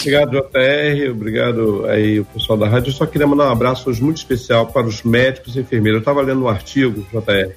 Obrigado, 0.00 0.30
JR, 0.30 1.10
obrigado 1.10 1.86
aí 1.86 2.20
o 2.20 2.24
pessoal 2.24 2.58
da 2.58 2.68
rádio. 2.68 2.88
Eu 2.88 2.94
só 2.94 3.04
queria 3.04 3.26
mandar 3.26 3.48
um 3.48 3.52
abraço 3.52 3.88
hoje 3.90 4.02
muito 4.02 4.16
especial 4.16 4.66
para 4.66 4.86
os 4.86 5.02
médicos 5.02 5.54
e 5.54 5.60
enfermeiros. 5.60 5.96
Eu 5.96 6.00
estava 6.00 6.22
lendo 6.22 6.42
um 6.42 6.48
artigo, 6.48 7.06
JR, 7.12 7.54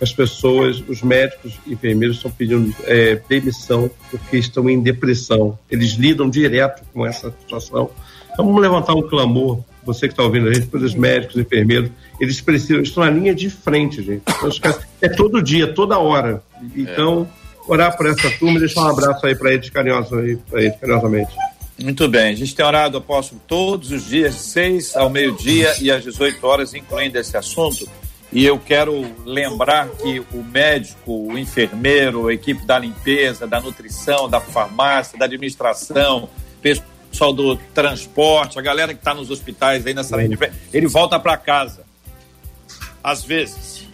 as 0.00 0.12
pessoas, 0.12 0.82
os 0.88 1.02
médicos 1.02 1.54
e 1.66 1.74
enfermeiros 1.74 2.16
estão 2.16 2.30
pedindo 2.30 2.74
é, 2.84 3.20
demissão 3.28 3.90
porque 4.10 4.38
estão 4.38 4.68
em 4.70 4.80
depressão. 4.80 5.58
Eles 5.70 5.92
lidam 5.92 6.28
direto 6.30 6.82
com 6.92 7.06
essa 7.06 7.30
situação. 7.30 7.90
Então 8.34 8.44
vamos 8.44 8.60
levantar 8.60 8.94
um 8.94 9.02
clamor 9.02 9.64
você 9.84 10.08
que 10.08 10.12
está 10.12 10.22
ouvindo 10.22 10.48
a 10.48 10.54
gente, 10.54 10.66
pelos 10.66 10.94
médicos, 10.94 11.36
enfermeiros, 11.36 11.90
eles 12.18 12.40
precisam, 12.40 12.82
estão 12.82 13.04
na 13.04 13.10
linha 13.10 13.34
de 13.34 13.50
frente, 13.50 14.02
gente. 14.02 14.22
Então, 14.26 14.74
é 15.00 15.08
todo 15.08 15.42
dia, 15.42 15.72
toda 15.72 15.98
hora. 15.98 16.42
Então, 16.74 17.28
orar 17.68 17.96
por 17.96 18.06
essa 18.06 18.30
turma 18.30 18.56
e 18.56 18.60
deixar 18.60 18.82
um 18.82 18.88
abraço 18.88 19.26
aí 19.26 19.34
para 19.34 19.52
eles, 19.52 19.68
carinhoso, 19.70 20.18
eles 20.18 20.40
carinhosamente. 20.80 21.34
Muito 21.78 22.08
bem, 22.08 22.32
a 22.32 22.36
gente 22.36 22.54
tem 22.54 22.64
orado, 22.64 22.98
apóstolo, 22.98 23.40
todos 23.46 23.90
os 23.90 24.06
dias, 24.06 24.36
seis 24.36 24.96
ao 24.96 25.10
meio-dia 25.10 25.74
e 25.80 25.90
às 25.90 26.02
18 26.04 26.46
horas, 26.46 26.72
incluindo 26.72 27.18
esse 27.18 27.36
assunto. 27.36 27.88
E 28.32 28.44
eu 28.44 28.58
quero 28.58 29.04
lembrar 29.24 29.88
que 29.88 30.22
o 30.32 30.42
médico, 30.42 31.32
o 31.32 31.38
enfermeiro, 31.38 32.28
a 32.28 32.34
equipe 32.34 32.64
da 32.64 32.78
limpeza, 32.78 33.46
da 33.46 33.60
nutrição, 33.60 34.28
da 34.28 34.40
farmácia, 34.40 35.18
da 35.18 35.24
administração, 35.24 36.28
pessoal 36.62 36.93
pessoal 37.14 37.32
do 37.32 37.56
transporte, 37.72 38.58
a 38.58 38.62
galera 38.62 38.92
que 38.92 38.98
está 38.98 39.14
nos 39.14 39.30
hospitais 39.30 39.86
aí 39.86 39.94
nessa 39.94 40.16
linha 40.16 40.36
de 40.36 40.50
ele 40.72 40.88
volta 40.88 41.18
para 41.18 41.36
casa. 41.36 41.84
Às 43.02 43.22
vezes. 43.22 43.86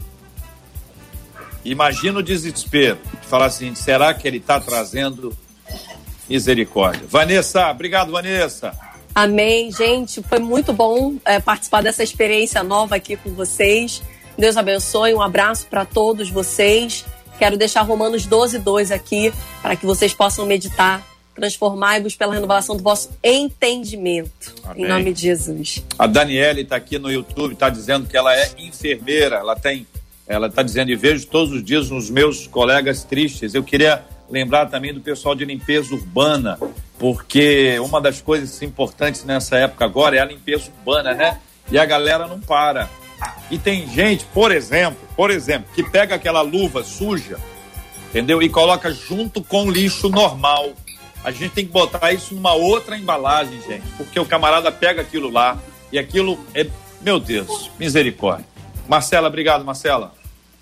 Imagina 1.62 2.20
o 2.20 2.22
desespero 2.22 2.98
de 3.20 3.26
falar 3.26 3.46
assim: 3.46 3.74
será 3.74 4.14
que 4.14 4.26
ele 4.26 4.38
está 4.38 4.58
trazendo 4.58 5.36
misericórdia? 6.28 7.06
Vanessa, 7.06 7.70
obrigado, 7.70 8.10
Vanessa. 8.10 8.72
Amém, 9.14 9.70
gente. 9.70 10.22
Foi 10.22 10.38
muito 10.38 10.72
bom 10.72 11.16
é, 11.26 11.38
participar 11.40 11.82
dessa 11.82 12.02
experiência 12.02 12.62
nova 12.62 12.96
aqui 12.96 13.16
com 13.16 13.34
vocês. 13.34 14.02
Deus 14.38 14.56
abençoe. 14.56 15.12
Um 15.12 15.20
abraço 15.20 15.66
para 15.66 15.84
todos 15.84 16.30
vocês. 16.30 17.04
Quero 17.38 17.58
deixar 17.58 17.82
Romanos 17.82 18.24
12, 18.24 18.58
2 18.60 18.90
aqui 18.90 19.32
para 19.60 19.76
que 19.76 19.84
vocês 19.84 20.14
possam 20.14 20.46
meditar 20.46 21.09
transformai-vos 21.40 22.14
pela 22.14 22.34
renovação 22.34 22.76
do 22.76 22.82
vosso 22.82 23.10
entendimento. 23.24 24.54
Amém. 24.62 24.84
Em 24.84 24.88
nome 24.88 25.12
de 25.12 25.22
Jesus. 25.22 25.82
A 25.98 26.06
Daniele 26.06 26.60
está 26.60 26.76
aqui 26.76 26.98
no 26.98 27.10
YouTube, 27.10 27.54
está 27.54 27.70
dizendo 27.70 28.06
que 28.06 28.16
ela 28.16 28.36
é 28.36 28.50
enfermeira, 28.58 29.36
ela 29.36 29.56
tem, 29.56 29.86
ela 30.28 30.48
está 30.48 30.62
dizendo, 30.62 30.90
e 30.90 30.96
vejo 30.96 31.26
todos 31.26 31.52
os 31.52 31.64
dias 31.64 31.90
os 31.90 32.10
meus 32.10 32.46
colegas 32.46 33.02
tristes. 33.02 33.54
Eu 33.54 33.64
queria 33.64 34.04
lembrar 34.28 34.66
também 34.66 34.92
do 34.92 35.00
pessoal 35.00 35.34
de 35.34 35.44
limpeza 35.46 35.94
urbana, 35.94 36.58
porque 36.98 37.78
uma 37.80 38.00
das 38.00 38.20
coisas 38.20 38.60
importantes 38.60 39.24
nessa 39.24 39.56
época 39.56 39.84
agora 39.86 40.16
é 40.16 40.20
a 40.20 40.24
limpeza 40.24 40.70
urbana, 40.78 41.14
né? 41.14 41.40
E 41.72 41.78
a 41.78 41.86
galera 41.86 42.26
não 42.26 42.38
para. 42.38 42.90
E 43.50 43.58
tem 43.58 43.88
gente, 43.88 44.26
por 44.26 44.52
exemplo, 44.52 45.00
por 45.16 45.30
exemplo, 45.30 45.68
que 45.74 45.82
pega 45.82 46.14
aquela 46.14 46.42
luva 46.42 46.84
suja, 46.84 47.38
entendeu? 48.10 48.42
E 48.42 48.48
coloca 48.48 48.92
junto 48.92 49.42
com 49.42 49.70
lixo 49.70 50.08
normal. 50.08 50.70
A 51.22 51.30
gente 51.30 51.52
tem 51.52 51.66
que 51.66 51.72
botar 51.72 52.12
isso 52.12 52.34
numa 52.34 52.54
outra 52.54 52.96
embalagem, 52.96 53.60
gente, 53.62 53.86
porque 53.96 54.18
o 54.18 54.24
camarada 54.24 54.72
pega 54.72 55.02
aquilo 55.02 55.30
lá 55.30 55.58
e 55.92 55.98
aquilo 55.98 56.38
é, 56.54 56.66
meu 57.02 57.20
Deus, 57.20 57.70
misericórdia. 57.78 58.46
Marcela, 58.88 59.28
obrigado, 59.28 59.64
Marcela. 59.64 60.14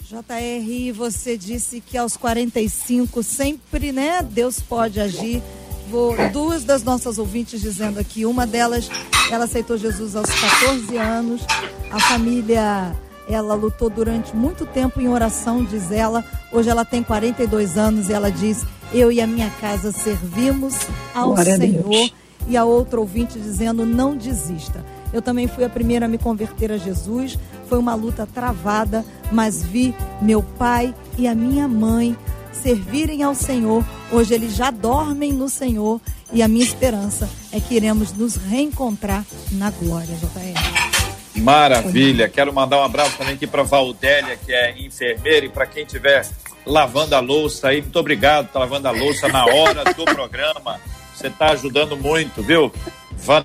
JR, 0.02 0.92
você 0.94 1.36
disse 1.36 1.80
que 1.80 1.98
aos 1.98 2.16
45 2.16 3.22
sempre, 3.22 3.92
né, 3.92 4.22
Deus 4.22 4.58
pode 4.58 4.98
agir. 5.00 5.42
Vou, 5.90 6.16
duas 6.30 6.64
das 6.64 6.82
nossas 6.82 7.18
ouvintes 7.18 7.60
dizendo 7.60 7.98
aqui, 7.98 8.24
uma 8.26 8.46
delas, 8.46 8.90
ela 9.30 9.44
aceitou 9.44 9.76
Jesus 9.76 10.16
aos 10.16 10.28
14 10.28 10.96
anos. 10.96 11.42
A 11.90 12.00
família, 12.00 12.94
ela 13.28 13.54
lutou 13.54 13.90
durante 13.90 14.34
muito 14.34 14.66
tempo 14.66 15.00
em 15.00 15.08
oração, 15.08 15.64
diz 15.64 15.90
ela. 15.90 16.24
Hoje 16.52 16.68
ela 16.70 16.84
tem 16.84 17.02
42 17.02 17.76
anos 17.76 18.08
e 18.08 18.12
ela 18.12 18.30
diz: 18.30 18.64
"Eu 18.92 19.10
e 19.12 19.20
a 19.20 19.26
minha 19.26 19.50
casa 19.60 19.92
servimos 19.92 20.74
ao 21.14 21.34
Glória 21.34 21.56
Senhor". 21.56 22.10
E 22.48 22.56
a 22.56 22.64
outra 22.64 23.00
ouvinte 23.00 23.38
dizendo: 23.38 23.84
"Não 23.84 24.16
desista". 24.16 24.84
Eu 25.12 25.22
também 25.22 25.48
fui 25.48 25.64
a 25.64 25.68
primeira 25.68 26.06
a 26.06 26.08
me 26.08 26.18
converter 26.18 26.70
a 26.70 26.76
Jesus. 26.76 27.38
Foi 27.68 27.78
uma 27.78 27.94
luta 27.94 28.26
travada, 28.26 29.04
mas 29.32 29.62
vi 29.62 29.94
meu 30.20 30.42
pai 30.42 30.94
e 31.16 31.26
a 31.26 31.34
minha 31.34 31.66
mãe 31.66 32.16
servirem 32.52 33.22
ao 33.22 33.34
Senhor. 33.34 33.84
Hoje 34.10 34.34
eles 34.34 34.54
já 34.54 34.70
dormem 34.70 35.32
no 35.32 35.48
Senhor 35.48 36.00
e 36.32 36.42
a 36.42 36.48
minha 36.48 36.64
esperança 36.64 37.28
é 37.52 37.60
que 37.60 37.74
iremos 37.74 38.12
nos 38.12 38.36
reencontrar 38.36 39.24
na 39.52 39.70
glória, 39.70 40.14
JR. 40.16 41.40
Maravilha. 41.40 42.28
Quero 42.28 42.52
mandar 42.52 42.78
um 42.78 42.84
abraço 42.84 43.16
também 43.16 43.34
aqui 43.34 43.46
para 43.46 43.62
Valdélia, 43.62 44.36
que 44.36 44.52
é 44.52 44.78
enfermeira, 44.78 45.46
e 45.46 45.48
para 45.48 45.66
quem 45.66 45.84
estiver 45.84 46.26
lavando 46.68 47.14
a 47.14 47.20
louça 47.20 47.68
aí, 47.68 47.80
muito 47.80 47.98
obrigado 47.98 48.48
por 48.48 48.58
lavando 48.58 48.88
a 48.88 48.90
louça 48.90 49.26
na 49.28 49.44
hora 49.46 49.84
do 49.84 50.04
programa. 50.14 50.78
Você 51.14 51.28
está 51.28 51.50
ajudando 51.50 51.96
muito, 51.96 52.42
viu? 52.42 52.72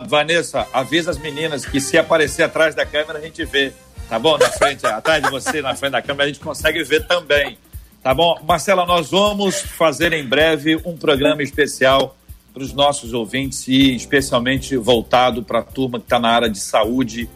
Vanessa, 0.08 0.68
avisa 0.72 1.10
as 1.10 1.18
meninas 1.18 1.66
que 1.66 1.80
se 1.80 1.98
aparecer 1.98 2.44
atrás 2.44 2.76
da 2.76 2.86
câmera 2.86 3.18
a 3.18 3.22
gente 3.22 3.44
vê, 3.46 3.74
tá 4.08 4.20
bom? 4.20 4.38
Na 4.38 4.50
frente, 4.50 4.86
atrás 4.86 5.24
de 5.24 5.30
você, 5.32 5.62
na 5.62 5.74
frente 5.74 5.94
da 5.94 6.02
câmera, 6.02 6.26
a 6.26 6.28
gente 6.28 6.40
consegue 6.40 6.84
ver 6.84 7.08
também. 7.08 7.58
Tá 8.04 8.14
bom? 8.14 8.38
Marcela, 8.46 8.86
nós 8.86 9.10
vamos 9.10 9.62
fazer 9.62 10.12
em 10.12 10.26
breve 10.26 10.76
um 10.86 10.98
programa 10.98 11.42
especial 11.42 12.16
para 12.54 12.62
os 12.62 12.74
nossos 12.74 13.14
ouvintes 13.14 13.68
e 13.68 13.96
especialmente 13.96 14.76
voltado 14.76 15.42
para 15.42 15.60
a 15.60 15.64
turma 15.64 16.00
que 16.00 16.06
está 16.06 16.20
na 16.20 16.30
área 16.30 16.50
de 16.50 16.60
saúde. 16.60 17.30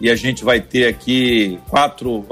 E 0.00 0.08
a 0.08 0.16
gente 0.16 0.44
vai 0.44 0.60
ter 0.60 0.86
aqui 0.86 1.58
quatro, 1.68 2.24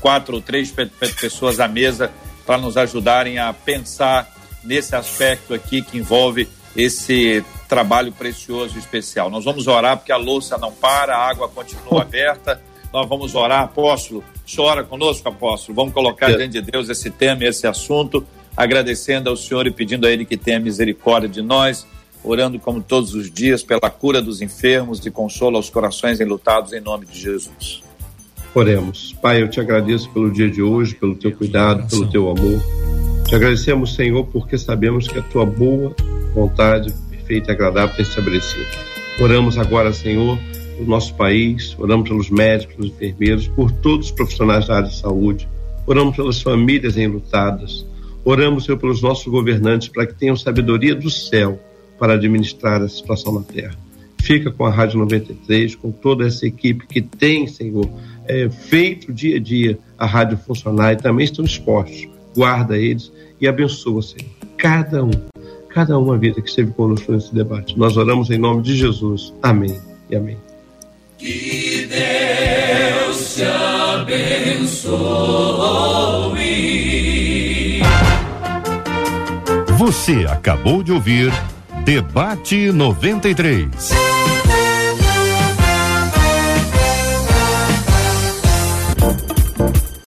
quatro 0.00 0.34
ou 0.34 0.42
três 0.42 0.74
pessoas 1.18 1.60
à 1.60 1.66
mesa 1.66 2.10
para 2.48 2.56
nos 2.56 2.78
ajudarem 2.78 3.38
a 3.38 3.52
pensar 3.52 4.34
nesse 4.64 4.96
aspecto 4.96 5.52
aqui 5.52 5.82
que 5.82 5.98
envolve 5.98 6.48
esse 6.74 7.44
trabalho 7.68 8.10
precioso 8.10 8.76
e 8.76 8.78
especial. 8.78 9.28
Nós 9.28 9.44
vamos 9.44 9.66
orar 9.66 9.98
porque 9.98 10.10
a 10.10 10.16
louça 10.16 10.56
não 10.56 10.72
para, 10.72 11.14
a 11.14 11.28
água 11.28 11.46
continua 11.46 12.00
aberta. 12.08 12.62
Nós 12.90 13.06
vamos 13.06 13.34
orar, 13.34 13.64
apóstolo. 13.64 14.24
Chora 14.50 14.82
conosco, 14.82 15.28
apóstolo. 15.28 15.76
Vamos 15.76 15.92
colocar 15.92 16.28
diante 16.28 16.58
de 16.58 16.62
Deus 16.62 16.88
esse 16.88 17.10
tema 17.10 17.44
esse 17.44 17.66
assunto, 17.66 18.26
agradecendo 18.56 19.28
ao 19.28 19.36
Senhor 19.36 19.66
e 19.66 19.70
pedindo 19.70 20.06
a 20.06 20.10
Ele 20.10 20.24
que 20.24 20.38
tenha 20.38 20.58
misericórdia 20.58 21.28
de 21.28 21.42
nós, 21.42 21.86
orando 22.24 22.58
como 22.58 22.82
todos 22.82 23.12
os 23.12 23.30
dias 23.30 23.62
pela 23.62 23.90
cura 23.90 24.22
dos 24.22 24.40
enfermos 24.40 25.04
e 25.04 25.10
consolo 25.10 25.58
aos 25.58 25.68
corações 25.68 26.18
enlutados 26.18 26.72
em 26.72 26.80
nome 26.80 27.04
de 27.04 27.20
Jesus. 27.20 27.87
Oremos. 28.58 29.14
Pai, 29.22 29.40
eu 29.40 29.48
te 29.48 29.60
agradeço 29.60 30.10
pelo 30.10 30.32
dia 30.32 30.50
de 30.50 30.60
hoje, 30.60 30.92
pelo 30.92 31.14
teu 31.14 31.30
cuidado, 31.30 31.88
pelo 31.88 32.10
teu 32.10 32.28
amor. 32.28 32.60
Te 33.28 33.36
agradecemos, 33.36 33.94
Senhor, 33.94 34.26
porque 34.26 34.58
sabemos 34.58 35.06
que 35.06 35.16
a 35.16 35.22
tua 35.22 35.46
boa 35.46 35.94
vontade 36.34 36.92
perfeita 37.08 37.52
e 37.52 37.54
agradável 37.54 37.94
tem 37.94 38.04
estabelecido. 38.04 38.66
Oramos 39.20 39.56
agora, 39.58 39.92
Senhor, 39.92 40.36
pelo 40.76 40.88
nosso 40.88 41.14
país, 41.14 41.76
oramos 41.78 42.08
pelos 42.08 42.30
médicos, 42.30 42.74
pelos 42.74 42.90
enfermeiros, 42.90 43.46
por 43.46 43.70
todos 43.70 44.06
os 44.06 44.12
profissionais 44.12 44.66
da 44.66 44.78
área 44.78 44.88
de 44.88 44.96
saúde, 44.96 45.48
oramos 45.86 46.16
pelas 46.16 46.42
famílias 46.42 46.96
enlutadas, 46.96 47.86
oramos, 48.24 48.64
Senhor, 48.64 48.78
pelos 48.78 49.00
nossos 49.00 49.28
governantes, 49.28 49.86
para 49.86 50.04
que 50.04 50.14
tenham 50.14 50.34
sabedoria 50.34 50.96
do 50.96 51.10
céu 51.10 51.60
para 51.96 52.14
administrar 52.14 52.82
a 52.82 52.88
situação 52.88 53.34
na 53.34 53.42
terra. 53.42 53.76
Fica 54.20 54.50
com 54.50 54.66
a 54.66 54.70
Rádio 54.70 54.98
93, 54.98 55.76
com 55.76 55.92
toda 55.92 56.26
essa 56.26 56.44
equipe 56.44 56.86
que 56.86 57.00
tem, 57.00 57.46
Senhor, 57.46 57.88
é, 58.28 58.48
feito 58.48 59.12
dia 59.12 59.36
a 59.36 59.40
dia 59.40 59.78
a 59.98 60.06
rádio 60.06 60.38
funcionar 60.38 60.92
e 60.92 60.96
também 60.96 61.24
estão 61.24 61.44
expostos. 61.44 62.08
Guarda 62.34 62.76
eles 62.76 63.12
e 63.40 63.48
abençoa, 63.48 64.02
Senhor, 64.02 64.30
cada 64.56 65.04
um 65.04 65.10
cada 65.68 65.98
uma 65.98 66.16
vida 66.18 66.40
que 66.40 66.48
esteve 66.48 66.72
conosco 66.72 67.12
nesse 67.12 67.32
debate. 67.32 67.78
Nós 67.78 67.96
oramos 67.96 68.30
em 68.30 68.38
nome 68.38 68.62
de 68.62 68.74
Jesus. 68.74 69.32
Amém 69.42 69.78
e 70.10 70.16
amém. 70.16 70.36
Que 71.16 71.86
Deus 71.86 73.34
te 73.34 73.44
abençoe. 73.44 74.98
Você 79.78 80.26
acabou 80.28 80.82
de 80.82 80.90
ouvir 80.92 81.32
Debate 81.84 82.72
93. 82.72 84.07